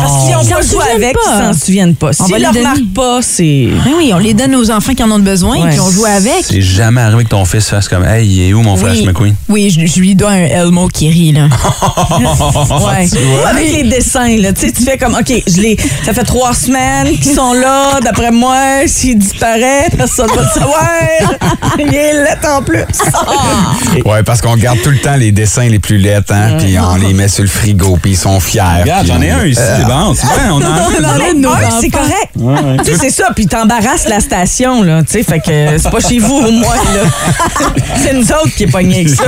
Parce 0.00 0.22
qu'ils 0.24 0.30
Ils 0.30 0.34
n'ont 0.36 0.44
pas 0.44 0.62
joué 0.62 0.84
avec, 0.94 1.14
pas. 1.14 1.20
ils 1.50 1.54
s'en 1.54 1.60
souviennent 1.66 1.94
pas. 1.94 2.10
On 2.18 2.24
S'ils 2.26 2.34
ne 2.34 2.38
les 2.40 2.46
le 2.46 2.52
donner. 2.52 2.60
remarquent 2.60 2.94
pas, 2.94 3.18
c'est... 3.22 3.68
Ben 3.84 3.92
oui, 3.96 4.10
on 4.14 4.18
les 4.18 4.34
donne 4.34 4.54
aux 4.54 4.70
enfants 4.70 4.94
qui 4.94 5.02
en 5.02 5.10
ont 5.10 5.18
besoin, 5.18 5.58
Ouais. 5.60 5.70
puis 5.70 5.80
on 5.80 5.90
joue 5.90 6.04
avec. 6.04 6.44
C'est 6.44 6.60
jamais 6.62 7.00
arrivé 7.00 7.24
que 7.24 7.28
ton 7.30 7.44
fils 7.44 7.68
fasse 7.68 7.88
comme 7.88 8.04
Hey, 8.04 8.26
il 8.28 8.40
est 8.48 8.52
où 8.52 8.62
mon 8.62 8.76
Flash 8.76 8.98
Oui, 8.98 9.06
McQueen? 9.06 9.34
oui 9.48 9.70
je, 9.70 9.86
je 9.86 10.00
lui 10.00 10.14
dois 10.14 10.30
un 10.30 10.44
Elmo 10.44 10.88
qui 10.88 11.08
rit, 11.10 11.32
là. 11.32 11.44
ouais. 12.20 13.08
Ou 13.12 13.46
avec 13.46 13.72
les 13.72 13.82
dessins, 13.84 14.36
là. 14.38 14.52
Tu 14.52 14.66
sais, 14.66 14.72
tu 14.72 14.84
fais 14.88 14.98
comme, 14.98 15.14
OK, 15.14 15.42
je 15.46 15.60
l'ai, 15.60 15.76
ça 16.04 16.12
fait 16.14 16.24
trois 16.24 16.54
semaines 16.54 17.16
qu'ils 17.18 17.34
sont 17.34 17.52
là. 17.52 18.00
D'après 18.02 18.30
moi, 18.30 18.56
s'il 18.86 19.18
disparaît, 19.18 19.86
personne 19.96 20.28
va 20.34 20.42
le 20.42 20.48
savoir. 20.60 20.88
Il 21.78 21.94
est 21.94 22.12
laid 22.14 22.46
en 22.48 22.62
plus. 22.62 22.84
Ouais, 24.04 24.22
parce 24.22 24.40
qu'on 24.40 24.56
garde 24.56 24.80
tout 24.82 24.90
le 24.90 24.98
temps 24.98 25.16
les 25.16 25.32
dessins 25.32 25.68
les 25.68 25.78
plus 25.78 25.98
laids, 25.98 26.20
hein, 26.30 26.56
puis 26.58 26.76
on 26.78 26.96
les 26.96 27.12
met 27.12 27.28
sur 27.28 27.42
le 27.42 27.48
frigo, 27.48 27.98
puis 28.00 28.12
ils 28.12 28.16
sont 28.16 28.40
fiers. 28.40 28.62
Regarde, 28.82 29.06
j'en 29.06 29.20
ai 29.20 29.30
un 29.30 29.44
ici, 29.44 29.60
Euh, 29.60 29.76
c'est 29.78 29.84
bon. 29.86 30.14
Tu 30.14 30.26
vois, 30.26 30.34
on 30.50 30.56
en 30.56 30.58
On 30.58 31.04
en 31.04 31.52
a 31.52 31.66
Un, 31.66 31.80
c'est 31.80 31.90
correct. 31.90 32.30
ouais. 32.36 32.76
Tu 32.84 32.92
sais, 32.92 32.98
c'est 33.00 33.10
ça, 33.10 33.28
puis 33.34 33.46
t'embarrasses 33.46 34.08
la 34.08 34.20
station, 34.20 34.82
là. 34.82 35.02
Tu 35.02 35.12
sais, 35.12 35.22
fait 35.22 35.40
que 35.40 35.78
c'est 35.78 35.90
pas 35.90 36.00
chez 36.00 36.18
vous, 36.18 36.36
au 36.36 36.50
moins, 36.50 36.74
là. 36.94 37.66
C'est 38.02 38.12
nous 38.14 38.30
autres 38.32 38.54
qui 38.56 38.64
est 38.64 38.66
pogné 38.68 38.96
avec 39.00 39.08
ça. 39.10 39.24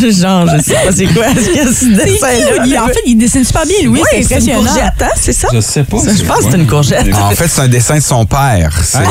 Genre, 0.00 0.46
je 0.48 0.62
sais 0.62 0.74
pas 0.74 0.92
c'est 0.94 1.06
quoi 1.06 1.26
ce, 1.34 1.74
ce 1.74 1.84
dessin-là. 1.86 2.64
Il- 2.66 2.78
en 2.78 2.86
fait, 2.88 2.98
il 3.06 3.16
dessine 3.16 3.44
super 3.44 3.64
bien, 3.66 3.76
Louis. 3.84 4.00
Oui, 4.12 4.24
c'est 4.34 4.40
c'est 4.40 4.50
une 4.52 4.64
courgette, 4.64 4.84
hein, 5.02 5.06
c'est 5.16 5.32
ça? 5.32 5.48
Je 5.52 5.60
sais 5.60 5.84
pas. 5.84 5.96
Je 5.98 6.24
pense 6.24 6.38
que 6.38 6.50
c'est 6.50 6.56
une 6.56 6.66
courgette. 6.66 7.14
En 7.14 7.30
fait, 7.30 7.48
c'est 7.48 7.60
un 7.62 7.68
dessin 7.68 7.96
de 7.96 8.02
son 8.02 8.24
père. 8.26 8.72
C'est 8.82 8.98
euh, 8.98 9.02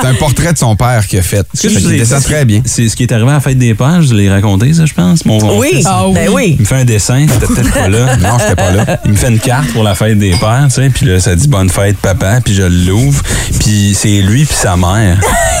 c'est 0.00 0.06
un 0.08 0.14
portrait 0.14 0.52
de 0.52 0.58
son 0.58 0.76
père 0.76 1.06
qu'il 1.06 1.18
a 1.18 1.22
fait. 1.22 1.46
Que 1.60 1.68
Fait 1.68 1.78
ai- 1.94 1.98
dessine 1.98 2.20
très 2.22 2.44
bien. 2.44 2.62
C'est 2.64 2.88
ce 2.88 2.96
qui 2.96 3.02
est 3.04 3.12
arrivé 3.12 3.30
à 3.30 3.34
la 3.34 3.40
fête 3.40 3.58
des 3.58 3.74
pères, 3.74 4.02
je 4.02 4.14
l'ai 4.14 4.30
raconté, 4.30 4.72
ça, 4.74 4.86
je 4.86 4.94
pense. 4.94 5.24
Mon, 5.24 5.58
Oui, 5.58 5.68
fils, 5.76 5.86
ah 5.88 6.06
oui. 6.08 6.14
ben 6.14 6.28
oui. 6.30 6.54
Il 6.58 6.60
me 6.62 6.66
fait 6.66 6.76
un 6.76 6.84
dessin, 6.84 7.26
j'étais 7.28 7.46
peut-être 7.46 7.72
pas 7.72 7.88
là. 7.88 8.16
Non, 8.20 8.36
j'étais 8.38 8.56
pas 8.56 8.70
là. 8.70 8.84
Il 9.04 9.12
me 9.12 9.16
fait 9.16 9.28
une 9.28 9.38
carte 9.38 9.68
pour 9.72 9.82
la 9.82 9.94
fête 9.94 10.18
des 10.18 10.30
pères, 10.32 10.64
tu 10.68 10.74
sais, 10.74 10.90
puis 10.90 11.06
là, 11.06 11.20
ça 11.20 11.34
dit 11.34 11.48
bonne 11.48 11.70
fête, 11.70 11.96
papa, 11.98 12.40
puis 12.44 12.54
je 12.54 12.62
l'ouvre, 12.62 13.22
puis 13.58 13.96
c'est 13.98 14.20
lui 14.22 14.44
puis 14.44 14.56
sa 14.56 14.76
mère. 14.76 15.18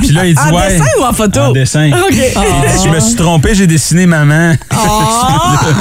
puis 0.00 0.10
là, 0.12 0.24
il 0.26 0.34
dit 0.34 0.40
En 0.40 0.54
ouais. 0.54 0.68
dessin 0.78 0.84
ou 1.00 1.04
en 1.04 1.12
photo? 1.12 1.40
En 1.40 1.52
dessin. 1.52 1.90
OK. 1.92 2.16
Je 2.84 2.88
me 2.88 3.00
suis 3.00 3.14
trompé, 3.16 3.54
j'ai 3.54 3.66
dessiné 3.66 4.06
maman. 4.06 4.54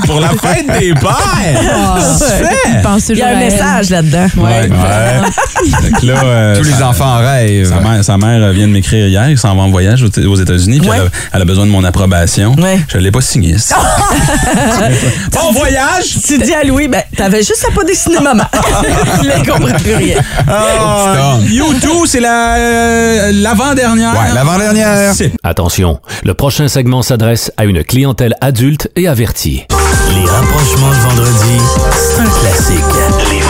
pour 0.05 0.19
la 0.19 0.29
fête 0.29 0.67
des 0.79 0.93
pères. 0.93 1.16
Ah, 1.19 1.37
Il 1.49 1.53
y 1.53 1.69
a 1.69 1.93
un 1.93 2.99
toujours 2.99 3.25
à 3.25 3.29
elle. 3.31 3.37
message 3.39 3.89
là-dedans. 3.89 4.27
Ouais. 4.37 4.69
Là, 6.03 6.13
euh, 6.23 6.57
Tous 6.57 6.63
les 6.63 6.71
sa- 6.73 6.87
enfants 6.89 7.15
en 7.15 7.17
rêvent. 7.17 7.69
Sa 7.69 7.79
mère, 7.79 8.03
sa 8.03 8.17
mère 8.17 8.43
euh, 8.43 8.51
vient 8.51 8.67
de 8.67 8.71
m'écrire 8.73 9.07
hier, 9.07 9.29
il 9.29 9.37
s'en 9.37 9.55
va 9.55 9.63
en 9.63 9.69
voyage 9.69 10.03
aux 10.03 10.07
aux 10.27 10.35
États-Unis, 10.35 10.79
puis 10.79 10.89
Ouais. 10.89 10.97
elle, 10.97 11.03
a, 11.07 11.09
elle 11.33 11.41
a 11.41 11.45
besoin 11.45 11.65
de 11.65 11.71
mon 11.71 11.83
approbation. 11.83 12.55
Ouais. 12.57 12.79
Je 12.89 12.97
ne 12.97 13.03
l'ai 13.03 13.11
pas 13.11 13.21
signé. 13.21 13.57
ça. 13.57 13.77
bon 15.31 15.51
voyage! 15.53 16.05
Tu 16.25 16.37
dis 16.37 16.53
à 16.53 16.63
Louis, 16.63 16.87
ben, 16.87 17.03
t'avais 17.15 17.39
juste 17.39 17.65
à 17.69 17.73
pas 17.73 17.83
dessiner 17.83 18.19
maman. 18.19 18.43
Il 19.21 19.27
ne 19.29 19.45
comprend 19.45 19.77
plus 19.77 19.95
rien. 19.95 20.17
Ah, 20.47 21.37
YouTube, 21.47 22.05
c'est 22.07 22.19
la, 22.19 22.55
euh, 22.57 23.31
l'avant-dernière. 23.33 24.11
Ouais, 24.13 24.33
l'avant-dernière. 24.33 25.13
Attention, 25.43 25.99
le 26.23 26.33
prochain 26.33 26.67
segment 26.67 27.01
s'adresse 27.01 27.51
à 27.57 27.65
une 27.65 27.83
clientèle 27.83 28.35
adulte 28.41 28.89
et 28.95 29.07
avertie. 29.07 29.63
Les 30.09 30.25
rapprochements 30.29 31.06
vendredi, 31.09 31.57
un 32.19 32.25
classique. 32.39 33.46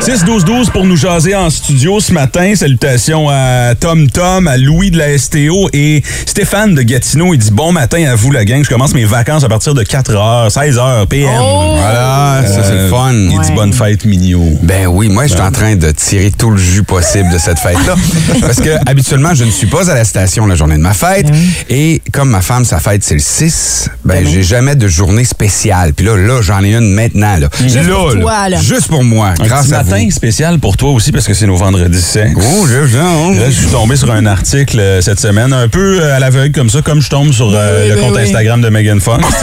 6-12-12 0.00 0.70
pour 0.70 0.86
nous 0.86 0.96
jaser 0.96 1.34
en 1.34 1.50
studio 1.50 2.00
ce 2.00 2.12
matin. 2.14 2.54
Salutations 2.56 3.28
à 3.28 3.74
Tom 3.78 4.08
Tom, 4.08 4.48
à 4.48 4.56
Louis 4.56 4.90
de 4.90 4.96
la 4.96 5.18
STO 5.18 5.68
et 5.74 6.02
Stéphane 6.24 6.74
de 6.74 6.80
Gatineau. 6.80 7.34
Il 7.34 7.38
dit 7.38 7.50
bon 7.50 7.70
matin 7.72 8.02
à 8.10 8.14
vous 8.14 8.30
la 8.32 8.46
gang. 8.46 8.64
Je 8.64 8.68
commence 8.70 8.94
mes 8.94 9.04
vacances 9.04 9.44
à 9.44 9.48
partir 9.50 9.74
de 9.74 9.82
4h, 9.82 10.50
16h 10.50 11.06
PM. 11.06 11.30
Voilà, 11.36 12.42
ça 12.46 12.64
c'est 12.64 12.76
le 12.76 12.88
fun. 12.88 13.12
Il 13.12 13.38
dit 13.40 13.52
bonne 13.52 13.74
fête, 13.74 14.06
Mignot. 14.06 14.58
Ben 14.62 14.86
oui, 14.86 15.10
moi 15.10 15.26
je 15.26 15.32
suis 15.32 15.40
en 15.42 15.52
train 15.52 15.76
de 15.76 15.90
tirer 15.90 16.30
tout 16.30 16.50
le 16.50 16.56
jus 16.56 16.82
possible 16.82 17.30
de 17.30 17.38
cette 17.38 17.58
fête-là. 17.58 17.94
Parce 18.40 18.60
que 18.60 18.70
habituellement, 18.86 19.34
je 19.34 19.44
ne 19.44 19.50
suis 19.50 19.66
pas 19.66 19.90
à 19.90 19.94
la 19.94 20.04
station 20.06 20.46
la 20.46 20.54
journée 20.54 20.76
de 20.76 20.82
ma 20.82 20.94
fête. 20.94 21.26
Et 21.68 22.00
comme 22.10 22.30
ma 22.30 22.40
femme, 22.40 22.64
sa 22.64 22.80
fête, 22.80 23.04
c'est 23.04 23.14
le 23.14 23.20
6, 23.20 23.90
ben 24.06 24.26
j'ai 24.26 24.42
jamais 24.42 24.76
de 24.76 24.88
journée 24.88 25.24
spéciale. 25.24 25.92
Puis 25.92 26.06
là, 26.06 26.16
là, 26.16 26.40
j'en 26.40 26.64
ai 26.64 26.72
une 26.74 26.94
maintenant. 26.94 27.36
Là. 27.36 27.50
Juste 27.60 27.76
Là, 27.76 27.94
pour 27.96 28.08
là, 28.14 28.20
toi, 28.20 28.48
là. 28.48 28.60
Juste 28.60 28.88
pour 28.88 29.04
moi, 29.04 29.34
Un 29.38 29.44
grâce 29.46 29.72
à 29.72 29.84
matin 29.90 30.10
spécial 30.10 30.58
pour 30.58 30.76
toi 30.76 30.90
aussi 30.90 31.10
parce 31.12 31.26
que 31.26 31.34
c'est 31.34 31.46
nos 31.46 31.56
vendredis 31.56 32.00
sexe. 32.00 32.32
Oh, 32.36 32.66
je 32.66 32.78
viens. 32.78 33.34
Là, 33.34 33.46
je 33.50 33.60
suis 33.60 33.66
tombé 33.70 33.96
sur 33.96 34.10
un 34.10 34.24
article 34.26 34.78
euh, 34.78 35.00
cette 35.00 35.18
semaine, 35.20 35.52
un 35.52 35.68
peu 35.68 36.00
euh, 36.00 36.16
à 36.16 36.20
l'aveugle 36.20 36.52
comme 36.54 36.70
ça, 36.70 36.80
comme 36.82 37.00
je 37.00 37.08
tombe 37.10 37.32
sur 37.32 37.50
euh, 37.52 37.82
Oui, 37.84 37.88
le 37.88 37.94
oui, 37.96 38.00
compte 38.00 38.14
oui. 38.16 38.22
Instagram 38.22 38.60
de 38.60 38.68
Megan 38.68 39.00
Fox. 39.00 39.24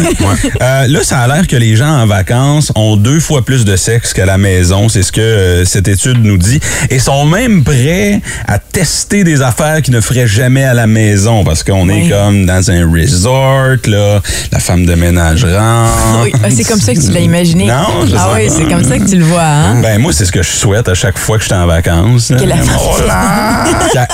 Euh, 0.61 0.87
là, 0.87 0.99
ça 1.03 1.19
a 1.19 1.27
l'air 1.27 1.47
que 1.47 1.55
les 1.55 1.75
gens 1.75 1.89
en 1.89 2.05
vacances 2.05 2.71
ont 2.75 2.95
deux 2.95 3.19
fois 3.19 3.43
plus 3.43 3.65
de 3.65 3.75
sexe 3.75 4.13
qu'à 4.13 4.25
la 4.25 4.37
maison. 4.37 4.89
C'est 4.89 5.03
ce 5.03 5.11
que 5.11 5.21
euh, 5.21 5.65
cette 5.65 5.87
étude 5.87 6.23
nous 6.23 6.37
dit. 6.37 6.59
Et 6.89 6.99
sont 6.99 7.25
même 7.25 7.63
prêts 7.63 8.21
à 8.47 8.59
tester 8.59 9.23
des 9.23 9.41
affaires 9.41 9.81
qu'ils 9.81 9.93
ne 9.93 10.01
feraient 10.01 10.27
jamais 10.27 10.63
à 10.63 10.73
la 10.73 10.87
maison 10.87 11.43
parce 11.43 11.63
qu'on 11.63 11.89
est 11.89 12.09
comme 12.09 12.45
dans 12.45 12.71
un 12.71 12.89
resort, 12.91 13.77
là, 13.87 14.21
la 14.51 14.59
femme 14.59 14.85
de 14.85 14.95
ménage 14.95 15.43
rentre. 15.45 16.23
Oui, 16.23 16.31
ah, 16.43 16.47
c'est 16.49 16.63
comme 16.63 16.79
ça 16.79 16.93
que 16.93 16.99
tu 16.99 17.11
l'as 17.11 17.19
imaginé. 17.19 17.65
Non, 17.67 18.05
je 18.09 18.15
Ah 18.15 18.29
sais 18.35 18.45
oui, 18.47 18.53
c'est 18.55 18.65
comme 18.73 18.83
ça 18.83 18.97
que 18.97 19.09
tu 19.09 19.17
le 19.17 19.25
vois, 19.25 19.43
hein? 19.43 19.81
Ben 19.81 19.99
moi, 19.99 20.13
c'est 20.13 20.25
ce 20.25 20.31
que 20.31 20.36
je 20.41 20.49
souhaite 20.49 20.87
à 20.89 20.93
chaque 20.93 21.17
fois 21.17 21.37
que 21.37 21.43
je 21.43 21.47
suis 21.49 21.55
en 21.55 21.65
vacances. 21.67 22.27
Que 22.29 22.45
la- 22.45 22.55
Oh 22.79 22.97
là! 23.07 23.63
Qu'elle 23.91 24.07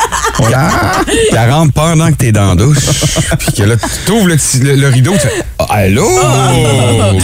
qu'elle 1.31 1.51
rentre 1.51 1.73
pendant 1.73 2.07
que 2.07 2.15
t'es 2.15 2.31
dans 2.31 2.49
la 2.49 2.55
douche. 2.55 2.77
Puis 3.39 3.51
que 3.53 3.63
là, 3.63 3.75
tu 4.05 4.11
ouvres 4.11 4.27
le, 4.27 4.35
petit- 4.35 4.59
le- 4.59 4.75
le 4.75 4.87
rideau, 4.87 5.11
tu 5.13 5.19
fais 5.19 5.43
Ah, 5.59 5.65
Allô? 5.69 6.07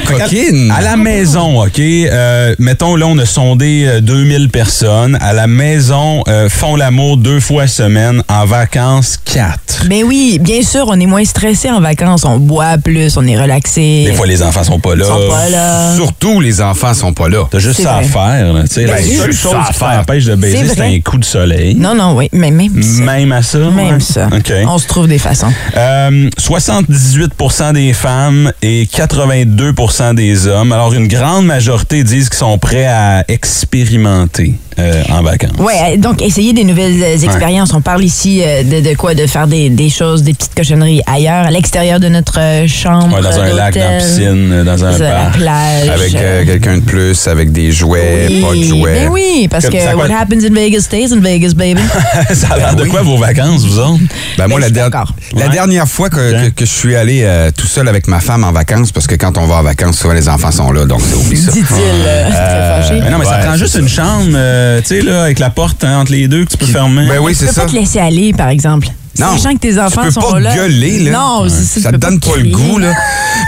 Coquine! 0.07 0.71
À 0.71 0.81
la 0.81 0.97
maison, 0.97 1.61
OK? 1.63 1.79
euh, 1.79 2.55
mettons, 2.59 2.95
là, 2.95 3.07
on 3.07 3.17
a 3.17 3.25
sondé 3.25 3.85
euh, 3.87 4.01
2000 4.01 4.49
personnes. 4.49 5.17
À 5.21 5.33
la 5.33 5.47
maison, 5.47 6.23
euh, 6.27 6.49
font 6.49 6.75
l'amour 6.75 7.17
deux 7.17 7.39
fois 7.39 7.67
semaine. 7.67 8.21
En 8.27 8.45
vacances, 8.45 9.17
quatre. 9.23 9.85
Ben 9.87 10.03
oui, 10.05 10.39
bien 10.41 10.61
sûr, 10.61 10.85
on 10.87 10.99
est 10.99 11.05
moins 11.05 11.25
stressé 11.25 11.69
en 11.69 11.79
vacances. 11.81 12.25
On 12.25 12.37
boit 12.37 12.77
plus, 12.77 13.17
on 13.17 13.25
est 13.27 13.39
relaxé. 13.39 14.05
Des 14.05 14.13
fois, 14.13 14.27
les 14.27 14.41
enfants 14.43 14.63
sont 14.63 14.79
pas 14.79 14.95
là. 14.95 15.05
Ils 15.05 15.07
sont 15.07 15.29
pas 15.29 15.49
là. 15.49 15.95
Surtout, 15.95 16.39
les 16.41 16.61
enfants 16.61 16.93
sont 16.93 17.13
pas 17.13 17.29
là. 17.29 17.45
T'as 17.49 17.59
juste 17.59 17.77
C'est 17.77 17.83
ça 17.83 17.95
à 17.95 18.01
vrai. 18.01 18.07
faire. 18.09 18.53
là, 18.53 18.61
tu 18.63 18.67
sais. 18.75 18.85
Ben, 18.91 19.03
seule 19.03 19.33
chose 19.33 19.55
qui 19.67 20.25
de 20.25 20.35
baiser, 20.35 20.67
C'est 20.67 20.81
un 20.81 20.99
coup 21.01 21.17
de 21.17 21.25
soleil. 21.25 21.75
Non, 21.75 21.95
non, 21.95 22.15
oui, 22.15 22.29
mais 22.31 22.51
même 22.51 22.81
ça. 22.81 23.03
Même 23.03 23.31
à 23.31 23.41
ça? 23.41 23.57
Même 23.57 23.95
ouais. 23.95 23.99
ça. 23.99 24.27
OK. 24.27 24.51
On 24.67 24.77
se 24.77 24.87
trouve 24.87 25.07
des 25.07 25.17
façons. 25.17 25.51
Euh, 25.75 26.29
78% 26.39 27.73
des 27.73 27.93
femmes 27.93 28.51
et 28.61 28.85
82% 28.85 30.15
des 30.15 30.47
hommes. 30.47 30.71
Alors, 30.71 30.93
une 30.93 31.07
grande 31.07 31.45
majorité 31.45 32.03
disent 32.03 32.29
qu'ils 32.29 32.39
sont 32.39 32.57
prêts 32.57 32.85
à 32.87 33.23
expérimenter 33.27 34.55
euh, 34.79 35.03
en 35.09 35.21
vacances. 35.21 35.51
Ouais, 35.59 35.97
donc 35.97 36.21
essayer 36.21 36.53
des 36.53 36.63
nouvelles 36.63 37.01
euh, 37.01 37.17
expériences. 37.17 37.73
On 37.73 37.81
parle 37.81 38.03
ici 38.03 38.41
euh, 38.43 38.63
de, 38.63 38.87
de 38.89 38.95
quoi? 38.95 39.13
De 39.13 39.27
faire 39.27 39.47
des, 39.47 39.69
des 39.69 39.89
choses, 39.89 40.23
des 40.23 40.33
petites 40.33 40.55
cochonneries 40.55 41.01
ailleurs, 41.05 41.45
à 41.45 41.51
l'extérieur 41.51 41.99
de 41.99 42.07
notre 42.09 42.39
euh, 42.39 42.67
chambre. 42.67 43.15
Ouais, 43.15 43.21
dans 43.21 43.39
un 43.39 43.53
lac, 43.53 43.73
dans 43.75 43.79
la 43.91 43.97
piscine, 43.97 44.51
euh, 44.51 44.63
dans 44.63 44.83
un 44.85 44.97
la 44.97 45.09
parc. 45.09 45.37
plage. 45.37 45.89
Avec 45.89 46.15
euh, 46.15 46.45
quelqu'un 46.45 46.77
de 46.77 46.83
plus, 46.83 47.27
avec 47.27 47.51
des 47.51 47.71
jouets, 47.71 48.27
Oui. 48.29 48.41
pas 48.41 48.55
de 48.55 48.63
jouets. 48.63 48.93
Ben 49.05 49.09
oui, 49.11 49.47
parce 49.49 49.65
Comme 49.65 49.73
que 49.75 49.95
what 49.95 50.05
happens 50.05 50.43
in 50.45 50.53
Vegas 50.53 50.81
stays 50.81 51.11
in 51.13 51.19
Vegas, 51.19 51.53
baby. 51.55 51.81
ça 52.33 52.47
a 52.51 52.57
l'air 52.57 52.75
de 52.75 52.85
quoi 52.85 53.01
vos 53.01 53.17
vacances, 53.17 53.65
vous 53.65 53.79
autres? 53.79 53.99
Ben 54.37 54.47
moi, 54.47 54.59
Ben, 54.59 54.65
la, 54.67 54.69
der- 54.71 54.89
d'accord. 54.89 55.13
la 55.35 55.45
Ouais. 55.45 55.51
dernière 55.51 55.87
fois 55.87 56.09
que, 56.09 56.15
que- 56.47 56.49
que 56.49 56.65
je 56.65 56.71
suis 56.71 56.95
allé 56.95 57.21
euh, 57.23 57.51
tout 57.55 57.67
seul 57.67 57.87
avec 57.87 58.07
ma 58.07 58.19
femme 58.19 58.43
en 58.43 58.51
vacances, 58.51 58.91
parce 58.91 59.07
que 59.07 59.15
quand 59.15 59.37
on 59.37 59.45
va 59.45 59.55
en 59.55 59.63
vacances, 59.63 59.97
souvent 59.99 60.13
les 60.13 60.29
enfants 60.29 60.51
sont 60.51 60.71
là, 60.71 60.85
donc 60.85 61.01
c'est 61.07 61.15
oublie 61.15 61.37
ça. 61.37 61.51
Dit-il, 61.51 61.65
euh, 62.05 62.29
très 62.29 62.81
fâché. 62.81 63.01
Mais 63.03 63.09
non, 63.09 63.17
mais 63.19 63.25
ça 63.25 63.37
prend 63.39 63.55
juste 63.55 63.73
ça. 63.73 63.79
une 63.79 63.89
chambre, 63.89 64.29
euh, 64.69 64.81
tu 64.81 64.87
sais, 64.87 65.01
là, 65.01 65.23
avec 65.23 65.39
la 65.39 65.49
porte 65.49 65.83
hein, 65.83 65.99
entre 65.99 66.11
les 66.11 66.27
deux 66.27 66.45
que 66.45 66.51
tu 66.51 66.57
peux 66.57 66.65
fermer. 66.65 67.07
Ben 67.07 67.19
oui, 67.19 67.33
Tu 67.33 67.39
c'est 67.39 67.47
peux 67.47 67.53
ça. 67.53 67.61
pas 67.63 67.67
te 67.69 67.75
laisser 67.75 67.99
aller, 67.99 68.33
par 68.33 68.49
exemple. 68.49 68.87
Non. 69.17 69.35
Sachant 69.37 69.53
que 69.53 69.59
tes 69.59 69.77
enfants 69.79 70.01
tu 70.03 70.13
peux 70.13 70.21
sont 70.21 70.31
pas 70.31 70.39
là. 70.39 70.55
gueuler, 70.55 70.99
là. 70.99 71.11
Non, 71.11 71.45
c'est 71.49 71.55
ça, 71.65 71.73
tu 71.73 71.81
ça 71.81 71.89
te 71.89 71.95
peux 71.95 71.99
donne 71.99 72.19
pas 72.21 72.37
le 72.37 72.49
goût, 72.51 72.77
là. 72.77 72.93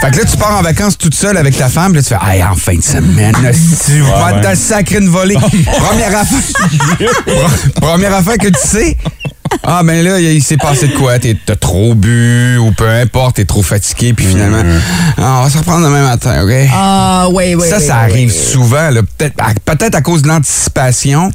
Fait 0.02 0.10
que 0.10 0.18
là, 0.18 0.24
tu 0.30 0.36
pars 0.36 0.58
en 0.58 0.62
vacances 0.62 0.98
toute 0.98 1.14
seule 1.14 1.36
avec 1.38 1.56
ta 1.56 1.68
femme, 1.68 1.94
là, 1.94 2.02
tu 2.02 2.08
fais, 2.08 2.18
hey, 2.30 2.42
en 2.44 2.54
fin 2.54 2.74
de 2.74 2.82
semaine, 2.82 3.34
tu 3.86 4.00
vas 4.02 4.34
ouais. 4.34 4.40
te 4.42 4.54
sacrer 4.56 4.98
une 4.98 5.08
volée. 5.08 5.34
Première 5.78 6.18
affaire. 6.18 6.38
Pre- 7.26 7.70
Première 7.80 8.14
affaire 8.14 8.36
que 8.38 8.48
tu 8.48 8.54
sais. 8.62 8.96
Ah, 9.62 9.82
ben 9.84 10.02
là, 10.04 10.18
il 10.20 10.42
s'est 10.42 10.56
passé 10.56 10.88
de 10.88 10.92
quoi? 10.94 11.18
T'es- 11.18 11.36
T'as 11.44 11.56
trop 11.56 11.94
bu 11.94 12.56
ou 12.58 12.72
peu 12.72 12.88
importe, 12.88 13.36
t'es 13.36 13.44
trop 13.44 13.62
fatigué, 13.62 14.12
puis 14.12 14.26
finalement, 14.26 14.62
ah, 15.18 15.38
on 15.40 15.44
va 15.44 15.50
se 15.50 15.58
reprendre 15.58 15.84
demain 15.86 16.02
matin, 16.02 16.42
OK? 16.44 16.52
Ah, 16.72 17.26
oui, 17.32 17.54
oui. 17.54 17.68
ça, 17.68 17.78
oui, 17.78 17.82
ça 17.84 17.94
oui, 18.04 18.10
arrive 18.12 18.28
oui. 18.32 18.50
souvent, 18.52 18.90
là, 18.90 19.00
peut-être 19.18 19.34
à, 19.38 19.52
peut-être 19.74 19.94
à 19.94 20.00
cause 20.00 20.22
de 20.22 20.28
l'anticipation 20.28 21.30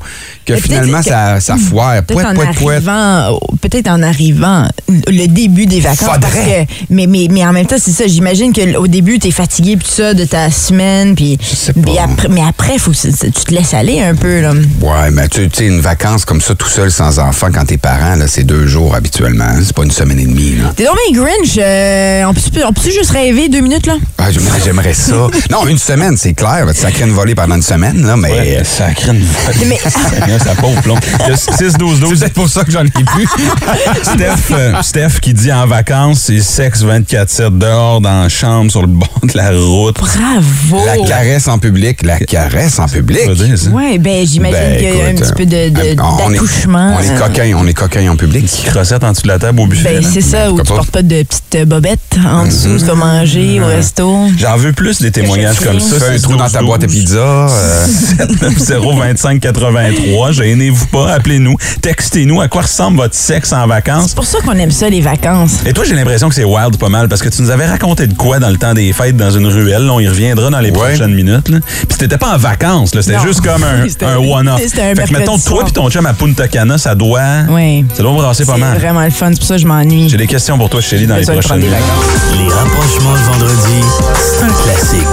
que 0.45 0.53
Mais 0.53 0.61
finalement, 0.61 0.99
que- 0.99 1.05
ça, 1.09 1.39
ça 1.39 1.55
foire. 1.57 2.01
Peut-être 2.03 2.25
en, 2.27 3.39
peut-être 3.61 3.87
en 3.87 4.01
arrivant 4.03 4.67
le 4.87 5.27
début 5.27 5.65
des 5.65 5.79
vacances. 5.81 5.99
Faudrait. 5.99 6.19
Parce 6.19 6.33
que, 6.35 6.73
mais, 6.89 7.07
mais, 7.07 7.27
mais 7.29 7.45
en 7.45 7.53
même 7.53 7.65
temps, 7.65 7.75
c'est 7.79 7.91
ça. 7.91 8.07
J'imagine 8.07 8.53
qu'au 8.53 8.87
début, 8.87 9.19
t'es 9.19 9.31
fatigué 9.31 9.77
puis 9.77 9.87
tout 9.87 9.93
ça 9.93 10.13
de 10.13 10.25
ta 10.25 10.49
semaine. 10.51 11.15
Puis, 11.15 11.37
sais 11.41 11.73
pas. 11.73 11.79
mais 11.85 11.97
après, 11.99 12.27
mais 12.29 12.43
après, 12.47 12.77
faut 12.77 12.91
que 12.91 12.97
tu 13.25 13.31
te 13.31 13.53
laisses 13.53 13.73
aller 13.73 14.01
un 14.01 14.15
peu. 14.15 14.41
Là. 14.41 14.53
Ouais, 14.81 15.11
mais 15.11 15.27
tu 15.27 15.47
tu 15.49 15.57
sais, 15.57 15.67
une 15.67 15.81
vacance 15.81 16.25
comme 16.25 16.41
ça, 16.41 16.55
tout 16.55 16.67
seul, 16.69 16.91
sans 16.91 17.19
enfant, 17.19 17.47
quand 17.53 17.65
t'es 17.65 17.77
là, 18.15 18.27
c'est 18.27 18.43
deux 18.43 18.67
jours 18.67 18.95
habituellement. 18.95 19.49
C'est 19.63 19.73
pas 19.75 19.83
une 19.83 19.91
semaine 19.91 20.19
et 20.19 20.25
demie. 20.25 20.55
Là. 20.55 20.71
T'es 20.75 20.85
donc 20.85 20.95
bien 21.11 21.21
Grinch. 21.21 21.57
euh, 21.59 22.23
on 22.25 22.33
peut- 22.33 22.41
on 22.67 22.73
peut 22.73 22.89
juste 22.91 23.11
rêver 23.11 23.49
deux 23.49 23.61
minutes, 23.61 23.85
là? 23.87 23.95
Ah, 24.17 24.29
j'aimerais, 24.63 24.93
ça. 24.93 25.13
Non, 25.51 25.67
une 25.67 25.77
semaine, 25.77 26.15
c'est 26.17 26.33
clair. 26.33 26.65
Ça 26.73 26.91
crée 26.91 27.05
une 27.05 27.11
volée 27.13 27.35
pendant 27.35 27.55
une 27.55 27.61
semaine, 27.61 28.05
là, 28.05 28.15
mais. 28.17 28.31
Ouais, 28.31 28.61
ça 28.63 28.91
crée 28.91 29.11
une 29.11 29.25
Mais- 29.67 29.79
Là, 30.27 30.39
ça 30.39 30.55
pauvre 30.55 30.81
plomb. 30.81 30.95
Il 31.25 31.29
y 31.29 31.33
a 31.33 31.35
6-12-12. 31.35 32.09
C'est 32.15 32.19
peut-être 32.19 32.33
pour 32.33 32.49
ça 32.49 32.63
que 32.63 32.71
j'en 32.71 32.83
ai 32.85 32.89
plus. 32.89 33.27
Steph, 34.03 34.51
euh, 34.53 34.73
Steph 34.81 35.19
qui 35.21 35.33
dit 35.33 35.51
en 35.51 35.65
vacances, 35.67 36.21
c'est 36.25 36.39
sexe 36.41 36.83
24-7 36.83 37.57
dehors, 37.57 38.01
dans 38.01 38.23
la 38.23 38.29
chambre, 38.29 38.71
sur 38.71 38.81
le 38.81 38.87
bord 38.87 39.19
de 39.23 39.35
la 39.37 39.51
route. 39.51 39.95
Bravo! 39.97 40.85
La 40.85 40.97
caresse 41.07 41.47
en 41.47 41.59
public. 41.59 42.01
La 42.03 42.19
caresse 42.19 42.79
en 42.79 42.87
public. 42.87 43.21
Ouais, 43.71 43.97
ben 43.97 44.25
j'imagine 44.25 44.57
Ben, 44.57 44.77
qu'il 44.77 44.97
y 44.97 45.01
a 45.01 45.07
un 45.07 45.15
petit 45.15 45.33
peu 45.33 45.45
de, 45.45 45.69
de- 45.69 45.79
euh, 45.79 45.95
on 45.99 46.29
est- 46.29 46.33
d'accouchement. 46.33 46.97
On 46.97 47.01
est 47.01 47.17
coquins, 47.19 47.53
on 47.57 47.67
est 47.67 47.73
coquins 47.73 47.96
en 48.07 48.15
public. 48.15 48.45
Crossette 48.65 49.03
en 49.03 49.11
dessous 49.11 49.23
de 49.23 49.27
la 49.29 49.39
table 49.39 49.59
au 49.61 49.65
buffet. 49.67 49.95
Ben 50.01 50.03
c'est 50.03 50.21
ça, 50.21 50.51
où 50.51 50.57
tu 50.61 50.67
pas? 50.67 50.75
portes 50.75 50.91
pas 50.91 51.01
de 51.01 51.23
petites 51.23 51.67
bobettes 51.67 51.99
en 52.25 52.45
dessous, 52.45 52.77
tu 52.79 52.85
vas 52.85 52.95
manger 52.95 53.59
au 53.61 53.65
resto. 53.67 54.27
J'en 54.37 54.55
veux 54.57 54.73
plus 54.73 55.01
des 55.01 55.11
témoignages 55.11 55.59
comme 55.59 55.79
ça. 55.79 55.99
Fais 55.99 56.15
un 56.15 56.19
trou 56.19 56.35
dans 56.35 56.49
ta 56.49 56.61
boîte 56.61 56.83
à 56.83 56.87
pizza. 56.87 57.17
euh, 57.17 57.87
025 58.69 59.39
83. 59.39 60.31
Gênez-vous 60.31 60.85
pas, 60.87 61.13
appelez-nous. 61.13 61.55
Textez-nous 61.81 62.41
à 62.41 62.47
quoi 62.47 62.63
ressemble 62.63 62.97
votre 62.97 63.15
sexe 63.15 63.53
en 63.53 63.67
vacances? 63.67 64.07
C'est 64.09 64.15
pour 64.15 64.25
ça 64.25 64.39
qu'on 64.41 64.53
aime 64.53 64.71
ça, 64.71 64.89
les 64.89 65.01
vacances. 65.01 65.57
Et 65.65 65.73
toi, 65.73 65.83
j'ai 65.85 65.95
l'impression 65.95 66.29
que 66.29 66.35
c'est 66.35 66.43
wild 66.43 66.77
pas 66.77 66.89
mal 66.89 67.07
parce 67.07 67.21
que 67.21 67.29
tu 67.29 67.41
nous 67.41 67.49
avais 67.49 67.65
raconté 67.65 68.07
de 68.07 68.13
quoi 68.13 68.39
dans 68.39 68.49
le 68.49 68.57
temps 68.57 68.73
des 68.73 68.93
fêtes 68.93 69.17
dans 69.17 69.31
une 69.31 69.47
ruelle. 69.47 69.83
là. 69.85 69.93
on 69.93 69.99
y 69.99 70.07
reviendra 70.07 70.49
dans 70.49 70.59
les 70.59 70.71
Ouais. 70.71 70.77
prochaines 70.95 71.13
minutes. 71.15 71.49
Là. 71.49 71.59
Puis 71.87 71.97
t'étais 71.97 72.17
pas 72.17 72.33
en 72.35 72.37
vacances, 72.37 72.93
là. 72.93 73.01
c'était 73.01 73.19
juste 73.19 73.41
comme 73.41 73.63
un, 73.63 73.87
C'était- 73.89 74.05
un 74.05 74.17
one-off. 74.17 74.61
c'était 74.61 74.81
un 74.81 74.95
Fait 74.95 75.05
que 75.05 75.13
mettons, 75.17 75.37
toi 75.39 75.63
puis 75.63 75.73
ton 75.73 75.89
chum 75.89 76.05
à 76.05 76.13
Punta 76.13 76.47
Cana, 76.47 76.77
ça 76.77 76.93
doit, 76.95 77.21
Oui. 77.49 77.85
Ça 77.93 78.03
doit 78.03 78.11
brasser 78.13 78.45
pas 78.45 78.53
C'est 78.55 78.59
mal. 78.59 78.77
vraiment 78.77 79.03
le 79.03 79.09
fun, 79.11 79.29
c'est 79.31 79.39
pour 79.39 79.47
ça 79.47 79.55
que 79.55 79.61
je 79.61 79.67
m'ennuie. 79.67 80.09
J'ai 80.09 80.17
des 80.17 80.27
questions 80.27 80.57
pour 80.57 80.69
toi, 80.69 80.81
Chélie, 80.81 81.07
dans 81.07 81.15
les 81.15 81.23
prochaines. 81.25 81.59
Les 81.61 82.49
rapprochements 82.49 83.13
de 83.13 83.17
vendredi, 83.31 83.81
c'est 84.15 84.43
un 84.43 84.47
classique. 84.63 85.07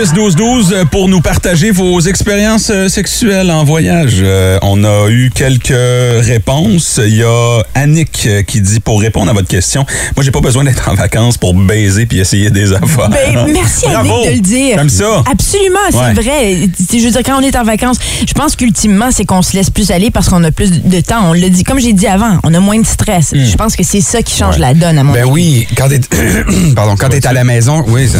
6-12-12 0.00 0.72
euh, 0.74 0.84
pour 0.84 1.08
nous 1.08 1.22
partager 1.22 1.70
vos 1.70 2.00
expériences 2.00 2.68
euh, 2.70 2.86
sexuelles 2.86 3.50
en 3.50 3.64
voyage. 3.64 4.16
Euh, 4.20 4.58
on 4.60 4.84
a 4.84 5.08
eu 5.08 5.30
quelques 5.34 5.68
réponses. 5.70 7.00
Il 7.02 7.16
y 7.16 7.22
a 7.22 7.62
Annick 7.74 8.28
qui 8.46 8.60
dit 8.60 8.80
pour 8.80 9.00
répondre 9.00 9.30
à 9.30 9.32
votre 9.32 9.48
question, 9.48 9.86
moi 10.14 10.22
j'ai 10.22 10.30
pas 10.30 10.42
besoin 10.42 10.64
d'être 10.64 10.86
en 10.90 10.94
vacances 10.94 11.38
pour 11.38 11.54
baiser 11.54 12.04
puis 12.04 12.18
essayer 12.18 12.50
des 12.50 12.74
affaires. 12.74 13.08
Ben, 13.08 13.46
merci 13.50 13.86
Bravo. 13.86 14.12
Annick 14.12 14.26
de 14.28 14.34
le 14.34 14.40
dire. 14.40 14.76
Comme 14.76 14.90
ça. 14.90 15.22
Absolument, 15.32 15.78
c'est 15.90 15.96
Ouais. 15.96 16.12
vrai. 16.12 16.68
C'est- 16.90 16.98
Je 16.98 17.04
veux 17.06 17.10
dire, 17.12 17.22
quand 17.24 17.38
on 17.38 17.42
est 17.42 17.56
en 17.56 17.64
vacances, 17.64 17.96
je 18.28 18.34
pense 18.34 18.54
qu'ultimement, 18.54 19.10
c'est 19.10 19.24
qu'on 19.24 19.40
se 19.40 19.56
laisse 19.56 19.70
plus 19.70 19.90
aller 19.90 20.10
parce 20.10 20.28
qu'on 20.28 20.44
a 20.44 20.50
plus 20.50 20.82
de 20.82 21.00
temps. 21.00 21.30
On 21.30 21.32
l'a 21.32 21.48
dit, 21.48 21.64
comme 21.64 21.78
j'ai 21.80 21.94
dit 21.94 22.06
avant, 22.06 22.38
on 22.44 22.52
a 22.52 22.60
moins 22.60 22.78
de 22.80 22.86
stress. 22.86 23.32
Hmm. 23.32 23.44
Je 23.50 23.56
pense 23.56 23.74
que 23.76 23.82
c'est 23.82 24.02
ça 24.02 24.20
qui 24.20 24.36
change 24.36 24.58
la 24.58 24.74
donne, 24.74 24.98
à 24.98 25.04
mon 25.04 25.12
Ben 25.14 25.22
avis. 25.22 25.30
oui, 25.30 25.66
quand 25.74 25.88
t'es 25.88 26.00
Pardon, 26.76 26.96
quand 26.98 27.08
t'es 27.08 27.26
à 27.26 27.32
la 27.32 27.44
maison, 27.44 27.82
oui, 27.88 28.06
c'est 28.10 28.18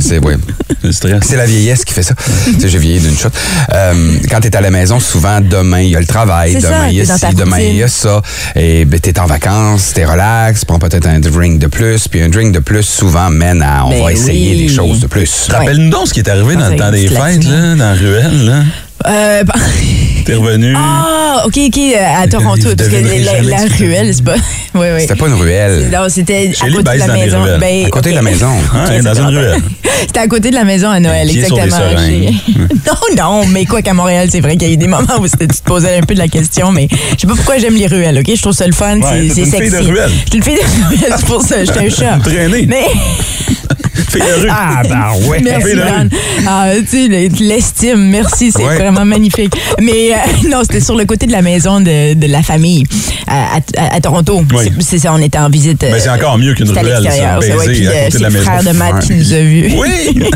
c'est 0.00 0.18
ouais. 0.24 0.36
C'est 1.22 1.36
la 1.36 1.46
vieillesse 1.46 1.84
qui 1.84 1.94
fait 1.94 2.02
ça. 2.02 2.14
tu 2.44 2.60
sais, 2.60 2.68
j'ai 2.68 2.78
vieilli 2.78 3.00
d'une 3.00 3.16
shot. 3.16 3.28
Euh, 3.72 4.18
quand 4.30 4.40
t'es 4.40 4.54
à 4.56 4.60
la 4.60 4.70
maison, 4.70 5.00
souvent, 5.00 5.40
demain, 5.40 5.80
il 5.80 5.90
y 5.90 5.96
a 5.96 6.00
le 6.00 6.06
travail, 6.06 6.54
demain, 6.54 6.88
il 6.88 6.96
y 6.96 7.00
a 7.00 7.16
ci, 7.16 7.34
demain, 7.34 7.60
il 7.60 7.76
y 7.76 7.82
a 7.82 7.88
ça. 7.88 8.22
Et 8.54 8.84
ben, 8.84 9.00
t'es 9.00 9.18
en 9.18 9.26
vacances, 9.26 9.92
t'es 9.94 10.04
relax, 10.04 10.64
prends 10.64 10.78
peut-être 10.78 11.06
un 11.06 11.20
drink 11.20 11.58
de 11.58 11.66
plus, 11.66 12.08
puis 12.08 12.22
un 12.22 12.28
drink 12.28 12.52
de 12.52 12.60
plus, 12.60 12.82
souvent, 12.82 13.30
mène 13.30 13.62
à 13.62 13.86
on 13.86 13.90
Ben 13.90 14.02
va 14.02 14.12
essayer 14.12 14.52
oui. 14.52 14.66
des 14.66 14.72
choses 14.72 15.00
de 15.00 15.06
plus. 15.06 15.48
Rappelle-nous 15.50 15.90
donc 15.90 16.08
ce 16.08 16.14
qui 16.14 16.20
est 16.20 16.28
arrivé 16.28 16.56
dans 16.56 16.68
le 16.68 16.76
temps 16.76 16.90
des 16.90 17.08
fêtes, 17.08 17.44
là, 17.44 17.74
dans 17.74 17.76
la 17.76 17.94
ruelle. 17.94 18.44
Là? 18.46 18.62
Euh, 19.06 19.44
bah- 19.44 19.54
T'es 20.24 20.34
revenu. 20.34 20.74
Ah, 20.76 21.42
OK, 21.46 21.56
OK, 21.68 21.78
euh, 21.78 22.22
à 22.22 22.26
Toronto. 22.26 22.70
Je 22.70 22.74
Parce 22.74 22.88
que 22.88 22.96
devinerai 22.96 23.42
la, 23.42 23.58
la 23.58 23.76
ruelle, 23.78 24.12
c'est 24.14 24.24
pas. 24.24 24.34
Oui, 24.74 24.88
oui. 24.94 25.00
C'était 25.00 25.14
pas 25.14 25.28
une 25.28 25.34
ruelle. 25.34 25.88
Non, 25.90 26.00
c'était 26.10 26.50
à 26.52 26.52
Chez 26.52 26.66
les 26.68 26.76
côté 26.76 26.92
de 26.94 26.98
la 26.98 27.06
maison. 27.14 27.38
Ben, 27.58 27.86
À 27.86 27.88
côté 27.88 28.10
de 28.10 28.14
la 28.16 28.20
maison. 28.22 28.50
Dans 29.02 29.14
une 29.14 29.24
ruelle. 29.38 29.60
C'était 30.02 30.18
à 30.20 30.26
côté 30.26 30.50
de 30.50 30.54
la 30.54 30.64
maison 30.64 30.90
à 30.90 31.00
Noël, 31.00 31.30
exactement. 31.30 31.78
non, 32.86 33.16
non, 33.16 33.46
mais 33.46 33.64
quoi 33.64 33.80
qu'à 33.80 33.94
Montréal, 33.94 34.28
c'est 34.30 34.40
vrai 34.40 34.58
qu'il 34.58 34.68
y 34.68 34.70
a 34.72 34.74
eu 34.74 34.76
des 34.76 34.86
moments 34.86 35.18
où 35.18 35.26
c'était- 35.26 35.46
tu 35.46 35.56
te 35.56 35.62
posais 35.64 35.96
un 35.96 36.02
peu 36.02 36.12
de 36.12 36.18
la 36.18 36.28
question, 36.28 36.72
mais 36.72 36.88
je 36.90 37.20
sais 37.22 37.26
pas 37.26 37.34
pourquoi 37.36 37.56
j'aime 37.56 37.74
les 37.76 37.86
ruelles, 37.86 38.18
OK? 38.18 38.30
Je 38.36 38.42
trouve 38.42 38.52
ça 38.52 38.66
le 38.66 38.74
fun, 38.74 38.98
Ouais, 38.98 39.28
c'est 39.34 39.40
une 39.40 39.50
sexy. 39.50 39.62
fille 39.62 39.70
de 39.70 39.86
ruelle. 39.88 40.10
Je 40.10 40.28
suis 40.30 40.36
une 40.36 40.42
fille 40.42 40.56
de 40.56 40.88
ruelle, 40.96 41.14
c'est 41.16 41.26
pour 41.26 41.40
ça, 41.40 41.64
j'étais 41.64 41.78
un 41.80 41.88
chat. 41.88 42.18
Traînée. 42.22 42.66
Mais, 42.68 42.84
Fille 44.10 44.20
de 44.20 44.40
rue. 44.42 44.48
Ah, 44.50 44.82
ben 44.88 45.28
ouais. 45.28 45.40
merci. 45.42 45.74
Dan. 45.74 46.10
Ah, 46.46 46.66
tu 46.88 47.08
l'estime, 47.42 48.08
merci, 48.10 48.52
c'est 48.52 48.62
Ouais. 48.62 48.76
Vraiment 48.90 49.04
magnifique. 49.04 49.54
Mais 49.80 50.12
euh, 50.12 50.16
non, 50.50 50.58
c'était 50.62 50.80
sur 50.80 50.96
le 50.96 51.04
côté 51.04 51.26
de 51.26 51.32
la 51.32 51.42
maison 51.42 51.80
de, 51.80 52.14
de 52.14 52.26
la 52.26 52.42
famille 52.42 52.84
à, 53.26 53.56
à- 53.78 53.96
à 53.96 54.00
Toronto. 54.00 54.42
Oui. 54.54 54.70
C'est- 54.80 54.98
ça, 54.98 55.12
on 55.12 55.18
était 55.18 55.38
en 55.38 55.50
visite. 55.50 55.82
euh, 55.84 55.90
Mais 55.92 56.00
c'est 56.00 56.08
encore 56.10 56.38
mieux 56.38 56.54
qu'une 56.54 56.70
ruelle, 56.70 56.86
ça, 56.86 57.00
l'extérieur, 57.00 57.40
baiser 57.40 57.54
ouais, 57.54 57.66
puis, 57.66 57.86
à 57.86 57.90
euh, 57.90 58.04
côté 58.06 58.18
de 58.18 58.22
la 58.22 58.30
c'est 58.30 58.36
le 58.38 58.42
frère 58.44 58.62
de 58.64 58.70
Matt 58.72 59.06
qui 59.06 59.12
nous 59.14 59.32
a 59.32 59.38
vus. 59.40 59.72
Oui! 59.76 60.28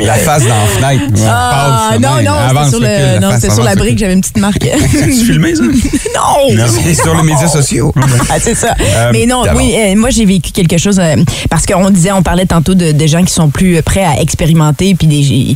La 0.04 0.14
face 0.14 0.42
dans 0.42 0.48
la 0.48 0.66
fenêtre. 0.94 1.22
Ah, 1.28 1.92
non, 2.00 2.08
non, 2.22 2.32
c'était 2.48 2.70
sur, 2.70 2.80
le, 2.80 2.86
la 2.86 3.20
non, 3.20 3.30
face, 3.30 3.40
c'était 3.40 3.54
sur 3.54 3.62
la 3.64 3.70
avance, 3.70 3.82
brique, 3.84 3.98
j'avais 3.98 4.12
une 4.14 4.20
petite 4.20 4.38
marque. 4.38 4.58
tu 4.92 5.12
filmé, 5.24 5.54
ça? 5.54 5.62
non! 5.62 6.54
Non. 6.56 6.64
C'est 6.82 6.94
sur 6.94 7.14
les 7.14 7.22
médias 7.22 7.48
sociaux. 7.48 7.92
Ah, 8.30 8.36
c'est 8.40 8.54
ça. 8.54 8.74
Euh, 8.80 9.10
Mais 9.12 9.26
non, 9.26 9.42
oui, 9.56 9.74
euh, 9.76 9.94
moi 9.96 10.10
j'ai 10.10 10.24
vécu 10.24 10.50
quelque 10.52 10.78
chose 10.78 10.98
euh, 10.98 11.16
parce 11.50 11.66
qu'on 11.66 11.90
disait, 11.90 12.12
on 12.12 12.22
parlait 12.22 12.46
tantôt 12.46 12.74
de, 12.74 12.92
de 12.92 13.06
gens 13.06 13.22
qui 13.24 13.32
sont 13.32 13.50
plus 13.50 13.76
euh, 13.76 13.82
prêts 13.82 14.04
à 14.04 14.20
expérimenter. 14.20 14.94
Puis 14.94 15.06
des, 15.06 15.54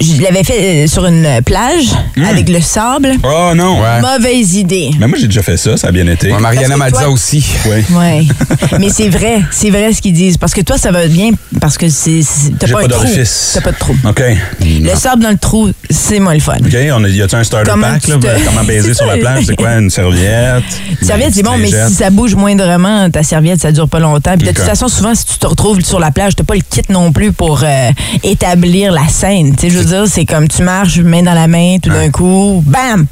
je 0.00 0.22
l'avais 0.22 0.44
fait 0.44 0.84
euh, 0.84 0.86
sur 0.86 1.06
une 1.06 1.40
plage 1.44 1.81
avec 2.28 2.48
le 2.48 2.60
sable. 2.60 3.12
Oh 3.24 3.52
non! 3.54 3.80
Ouais. 3.82 4.00
Mauvaise 4.00 4.54
idée. 4.54 4.90
Mais 4.98 5.06
moi, 5.06 5.18
j'ai 5.18 5.26
déjà 5.26 5.42
fait 5.42 5.56
ça, 5.56 5.76
ça 5.76 5.88
a 5.88 5.92
bien 5.92 6.06
été. 6.06 6.32
Ouais, 6.32 6.40
Mariana 6.40 6.76
Mazza 6.76 6.98
toi- 7.04 7.08
aussi. 7.10 7.44
Oui. 7.66 7.84
Ouais. 7.96 8.22
Mais 8.78 8.88
c'est 8.90 9.08
vrai, 9.08 9.42
c'est 9.50 9.70
vrai 9.70 9.92
ce 9.92 10.00
qu'ils 10.02 10.12
disent. 10.12 10.36
Parce 10.36 10.52
que 10.54 10.60
toi, 10.60 10.78
ça 10.78 10.90
va 10.90 11.06
bien 11.06 11.30
parce 11.60 11.78
que 11.78 11.88
c'est, 11.88 12.20
t'as 12.58 12.66
pas, 12.68 12.72
pas 12.72 12.78
un 12.84 12.88
trou. 12.88 13.02
d'orifice. 13.04 13.52
T'as 13.54 13.60
pas 13.60 13.72
de 13.72 13.78
trou. 13.78 13.94
OK. 14.08 14.22
Le 14.60 14.94
sable 14.96 15.22
dans 15.22 15.30
le 15.30 15.38
trou, 15.38 15.70
c'est 15.90 16.18
moins 16.20 16.34
le 16.34 16.40
fun. 16.40 16.56
OK, 16.64 16.76
on 16.94 17.04
a, 17.04 17.08
y 17.08 17.22
a-tu 17.22 17.34
un 17.36 17.44
starter 17.44 17.70
Comment 17.70 17.92
pack, 17.92 18.08
là? 18.08 18.16
te- 18.16 18.44
Comment 18.44 18.64
baiser 18.66 18.88
C'est 18.88 18.94
sur 18.94 19.06
la 19.06 19.16
plage? 19.16 19.44
C'est 19.46 19.56
quoi? 19.56 19.72
Une 19.78 19.90
serviette? 19.90 20.64
Une 21.00 21.06
serviette, 21.06 21.34
c'est 21.34 21.42
bon, 21.42 21.56
mais 21.58 21.70
si 21.70 21.94
ça 21.94 22.10
bouge 22.10 22.34
moindrement, 22.34 23.08
ta 23.10 23.22
serviette, 23.22 23.60
ça 23.60 23.72
dure 23.72 23.88
pas 23.88 23.98
longtemps. 24.00 24.36
Puis 24.36 24.46
de 24.48 24.52
toute 24.52 24.64
façon, 24.64 24.88
souvent, 24.88 25.14
si 25.14 25.24
tu 25.26 25.38
te 25.38 25.46
retrouves 25.46 25.80
sur 25.82 25.98
la 26.00 26.10
plage, 26.10 26.34
t'as 26.36 26.44
pas 26.44 26.54
le 26.54 26.60
kit 26.68 26.82
non 26.90 27.12
plus 27.12 27.32
pour 27.32 27.62
euh, 27.64 27.90
établir 28.22 28.92
la 28.92 29.08
scène. 29.08 29.54
Tu 29.56 29.62
sais, 29.62 29.70
je 29.70 29.78
veux 29.78 29.84
dire, 29.84 30.04
c'est 30.06 30.24
comme 30.24 30.48
tu 30.48 30.62
marches, 30.62 30.98
main 30.98 31.22
dans 31.22 31.34
la 31.34 31.48
main, 31.48 31.71
tout 31.80 31.90
d'un 31.90 32.10
coup, 32.10 32.62
bam! 32.66 33.06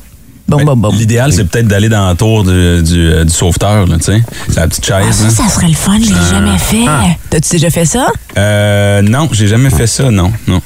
Bon, 0.48 0.64
bon, 0.64 0.76
bon. 0.76 0.90
L'idéal, 0.90 1.32
c'est 1.32 1.44
peut-être 1.44 1.68
d'aller 1.68 1.88
dans 1.88 2.08
la 2.08 2.16
tour 2.16 2.42
du, 2.42 2.82
du, 2.82 3.08
euh, 3.08 3.24
du 3.24 3.32
sauveteur, 3.32 3.86
là, 3.86 3.96
tu 3.98 4.04
sais. 4.06 4.20
C'est 4.48 4.56
la 4.56 4.66
petite 4.66 4.90
Ah, 4.92 5.00
chaise. 5.04 5.14
ça, 5.16 5.24
là. 5.24 5.30
ça 5.30 5.54
serait 5.54 5.68
le 5.68 5.74
fun, 5.74 5.98
je 6.02 6.08
l'ai 6.12 6.28
jamais 6.30 6.58
fait. 6.58 6.84
Ah. 6.88 7.02
T'as-tu 7.30 7.50
déjà 7.52 7.70
fait 7.70 7.84
ça? 7.84 8.08
Euh, 8.36 9.00
non, 9.00 9.28
j'ai 9.30 9.46
jamais 9.46 9.70
fait 9.70 9.86
ça, 9.86 10.10
non. 10.10 10.32
non. 10.48 10.60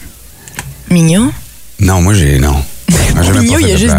Mignon? 0.90 1.30
Non, 1.80 2.00
moi, 2.00 2.14
j'ai. 2.14 2.38
Non. 2.38 2.54
Mignon, 3.40 3.58
il 3.60 3.72
a 3.72 3.76
juste 3.76 3.94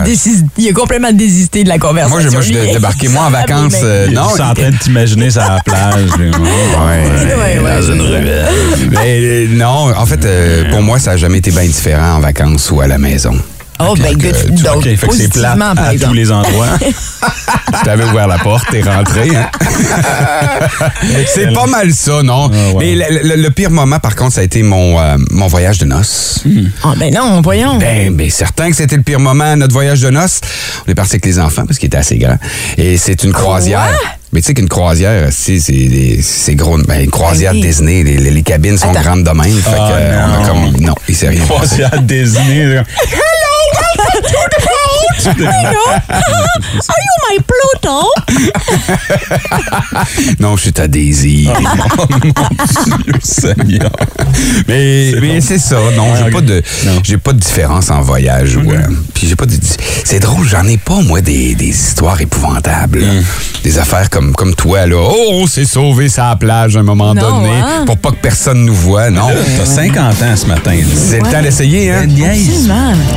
il 0.58 0.68
a 0.70 0.74
complètement 0.74 1.12
désisté 1.12 1.64
de 1.64 1.70
la 1.70 1.78
conversation. 1.78 2.32
Moi, 2.32 2.42
je 2.42 2.52
lui. 2.54 2.72
débarqué, 2.74 3.08
moi, 3.08 3.26
en 3.26 3.30
vacances. 3.30 3.76
euh, 3.84 4.08
Non, 4.10 4.30
c'est 4.36 4.42
en 4.42 4.54
train 4.56 4.72
de 4.72 4.78
t'imaginer 4.78 5.30
ça 5.30 5.46
à 5.46 5.56
la 5.56 5.62
plage. 5.62 6.10
Ouais, 6.18 7.04
Ouais, 7.36 7.60
ouais, 7.64 7.76
dans 7.82 7.92
une 7.94 8.02
ruelle. 8.02 8.46
Mais 8.90 9.20
euh, 9.22 9.48
non, 9.52 9.92
en 9.96 10.06
fait, 10.08 10.24
euh, 10.26 10.70
pour 10.72 10.82
moi, 10.82 10.98
ça 11.00 11.12
n'a 11.12 11.18
jamais 11.18 11.38
été 11.38 11.52
bien 11.52 11.64
différent 11.66 12.16
en 12.16 12.20
vacances 12.20 12.72
ou 12.72 12.82
à 12.82 12.88
la 12.88 12.98
maison. 12.98 13.36
Oh, 13.80 13.94
ben, 13.98 14.14
Donc, 14.14 14.22
good. 14.22 14.36
tu- 14.56 14.64
Donc, 14.64 14.76
OK, 14.78 14.84
fait 14.96 15.08
que 15.08 15.14
c'est 15.16 15.34
plat 15.34 15.56
à 15.78 15.94
tous 15.98 16.14
les 16.14 16.32
endroits. 16.32 16.68
Tu 17.78 17.82
t'avais 17.84 18.06
ouvert 18.06 18.28
la 18.28 18.38
porte, 18.38 18.64
t'es 18.72 18.82
rentré. 18.82 19.30
Hein? 19.36 19.50
c'est 21.28 21.54
pas 21.54 21.66
mal 21.66 21.92
ça, 21.94 22.24
non? 22.24 22.50
Ouais. 22.50 22.74
Mais 22.80 22.96
le, 22.96 23.36
le- 23.36 23.42
le 23.42 23.50
pire 23.52 23.70
moment, 23.70 24.00
par 24.00 24.16
contre, 24.16 24.34
ça 24.36 24.42
a 24.42 24.44
été 24.46 24.64
mon, 24.64 24.98
euh, 25.00 25.18
mon 25.32 25.48
voyage 25.48 25.80
de 25.80 25.86
noces. 25.86 26.44
Ah, 26.84 26.94
ben 26.98 27.14
non, 27.14 27.42
voyons. 27.42 27.78
Ben, 27.78 28.16
ben, 28.16 28.30
certain 28.30 28.70
que 28.70 28.76
c'était 28.78 28.96
le 28.96 29.02
pire 29.02 29.20
moment, 29.20 29.56
notre 29.58 29.74
voyage 29.74 30.00
de 30.02 30.10
noces. 30.10 30.40
On 30.88 30.92
est 30.92 30.96
parti 30.96 31.16
avec 31.16 31.26
les 31.26 31.38
enfants 31.40 31.66
parce 31.66 31.78
qu'il 31.80 31.88
était 31.88 31.98
assez 31.98 32.18
grand. 32.18 32.38
Et 32.78 32.98
c'est 32.98 33.24
une 33.24 33.34
croisière. 33.34 33.92
Mais 34.32 34.42
tu 34.42 34.48
sais 34.48 34.54
qu'une 34.54 34.70
croisière, 34.70 35.28
si, 35.32 35.60
c'est 36.22 36.56
gros. 36.56 36.78
Ben, 36.78 37.02
une 37.04 37.12
croisière 37.12 37.52
Ben 37.52 37.60
oui. 37.62 37.68
Disney, 37.68 38.04
les, 38.04 38.18
les- 38.18 38.32
les 38.32 38.44
cabines 38.44 38.78
sont 38.78 38.90
Attends. 38.92 39.02
grandes 39.02 39.24
de 39.24 39.32
même. 39.32 39.52
Fait 39.52 39.70
Ah, 39.74 39.90
que, 39.90 39.94
euh, 39.94 40.26
on 40.28 40.34
a 40.34 40.38
non. 40.38 40.72
comme. 40.72 40.82
Non, 40.82 40.96
il 41.10 41.16
s'est 41.16 41.28
rien 41.30 41.44
Pas 44.22 44.30
passé. 44.56 45.28
à 45.28 45.34
Disney. 45.34 45.64
là. 45.64 46.02
Are 46.90 47.00
you 47.00 47.16
my 47.30 47.38
Pluto? 47.48 47.98
Non, 50.40 50.56
je 50.58 50.62
suis 50.64 50.74
à 50.82 50.88
Daisy. 50.88 51.50
Oh 51.98 52.06
mon 52.10 52.18
Dieu 52.20 53.14
Seigneur. 53.24 53.90
Mais, 54.68 55.12
C'est 55.14 55.22
mais 55.22 55.34
bon. 55.40 55.42
c'est 55.42 55.60
ça. 55.60 55.76
Non, 55.96 56.16
j'ai 56.16 56.24
Ah, 56.28 56.32
pas 56.32 56.42
de 56.42 56.64
Non. 56.86 57.00
j'ai 57.04 57.18
pas 57.18 57.34
de 57.34 57.40
différence 57.40 57.90
en 57.90 58.02
voyage. 58.02 58.56
ou, 58.58 58.72
euh, 58.72 58.78
puis 59.14 59.28
j'ai 59.28 59.36
pas 59.36 59.46
de. 59.46 59.54
C'est 60.04 60.20
drôle, 60.20 60.46
j'en 60.48 60.66
ai 60.68 60.78
pas 60.78 61.02
moi 61.02 61.22
des, 61.22 61.56
des 61.56 61.68
histoires 61.70 62.20
épouvantables. 62.20 63.00
Mm. 63.02 63.24
Des 63.64 63.80
affaires 63.80 64.10
comme 64.10 64.34
comme 64.36 64.54
toi 64.56 64.86
là. 64.86 64.98
Oh, 65.00 65.30
on 65.32 65.48
s'est 65.48 65.66
sauvé 65.66 66.08
la 66.18 66.36
plage 66.36 66.76
à 66.76 66.80
un 66.80 66.84
moment 66.84 67.14
Non, 67.14 67.22
donné 67.40 67.50
hein? 67.62 67.84
pour 67.86 67.98
pas 67.98 68.12
que 68.12 68.18
personne 68.22 68.66
nous 68.66 68.76
voit. 68.76 69.10
Non. 69.10 69.30
Là, 69.30 69.36
T'as 69.58 69.66
50 69.66 70.22
ans 70.22 70.36
ce 70.36 70.46
matin. 70.46 70.72
là. 70.76 70.84
C'est 70.96 71.20
le 71.22 71.32
temps 71.32 71.42
d'essayer, 71.42 71.92
hein? 71.92 72.06
Qui 72.08 72.24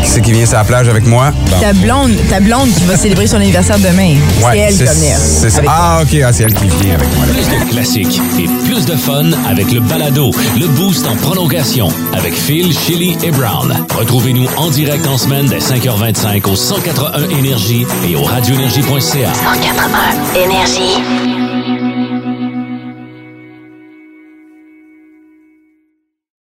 c'est 0.05 0.21
qui 0.23 0.33
vient 0.33 0.47
sur 0.47 0.57
la 0.59 0.65
avec 0.91 1.07
moi? 1.07 1.33
Ta 1.61 1.73
blonde 1.73 2.17
ta 2.29 2.41
blonde 2.41 2.71
qui 2.75 2.85
va 2.85 2.97
célébrer 2.97 3.27
son 3.27 3.37
anniversaire 3.37 3.79
demain. 3.79 4.15
c'est 4.41 4.59
elle 4.59 4.77
qui 4.77 4.85
va 4.85 4.93
venir. 4.93 5.17
c'est 5.19 5.51
ça. 5.51 5.63
Ah, 5.67 6.01
OK, 6.03 6.19
ah, 6.25 6.33
c'est 6.33 6.45
elle 6.45 6.55
qui 6.55 6.67
vient 6.83 6.95
avec 6.95 7.15
moi. 7.17 7.27
là. 7.27 7.33
Plus 7.33 7.49
de 7.49 7.71
classiques 7.71 8.21
et 8.39 8.47
plus 8.67 8.85
de 8.87 8.97
fun 8.97 9.31
avec 9.49 9.71
le 9.73 9.81
balado, 9.81 10.31
le 10.59 10.67
boost 10.69 11.07
en 11.07 11.17
prolongation 11.17 11.89
avec 12.13 12.35
Phil, 12.35 12.73
Chili 12.77 13.17
et 13.23 13.31
Brown. 13.31 13.75
Retrouvez-nous 13.97 14.47
en 14.57 14.71
direct 14.71 15.07
en 15.07 15.19
semaine 15.19 15.47
dès 15.47 15.59
5h25 15.59 16.49
au 16.51 16.57
181 16.57 17.29
Énergie 17.39 17.87
et 18.09 18.17
au 18.17 18.23
radioénergie.ca. 18.23 19.33
181 19.35 20.41
Énergie. 20.45 21.48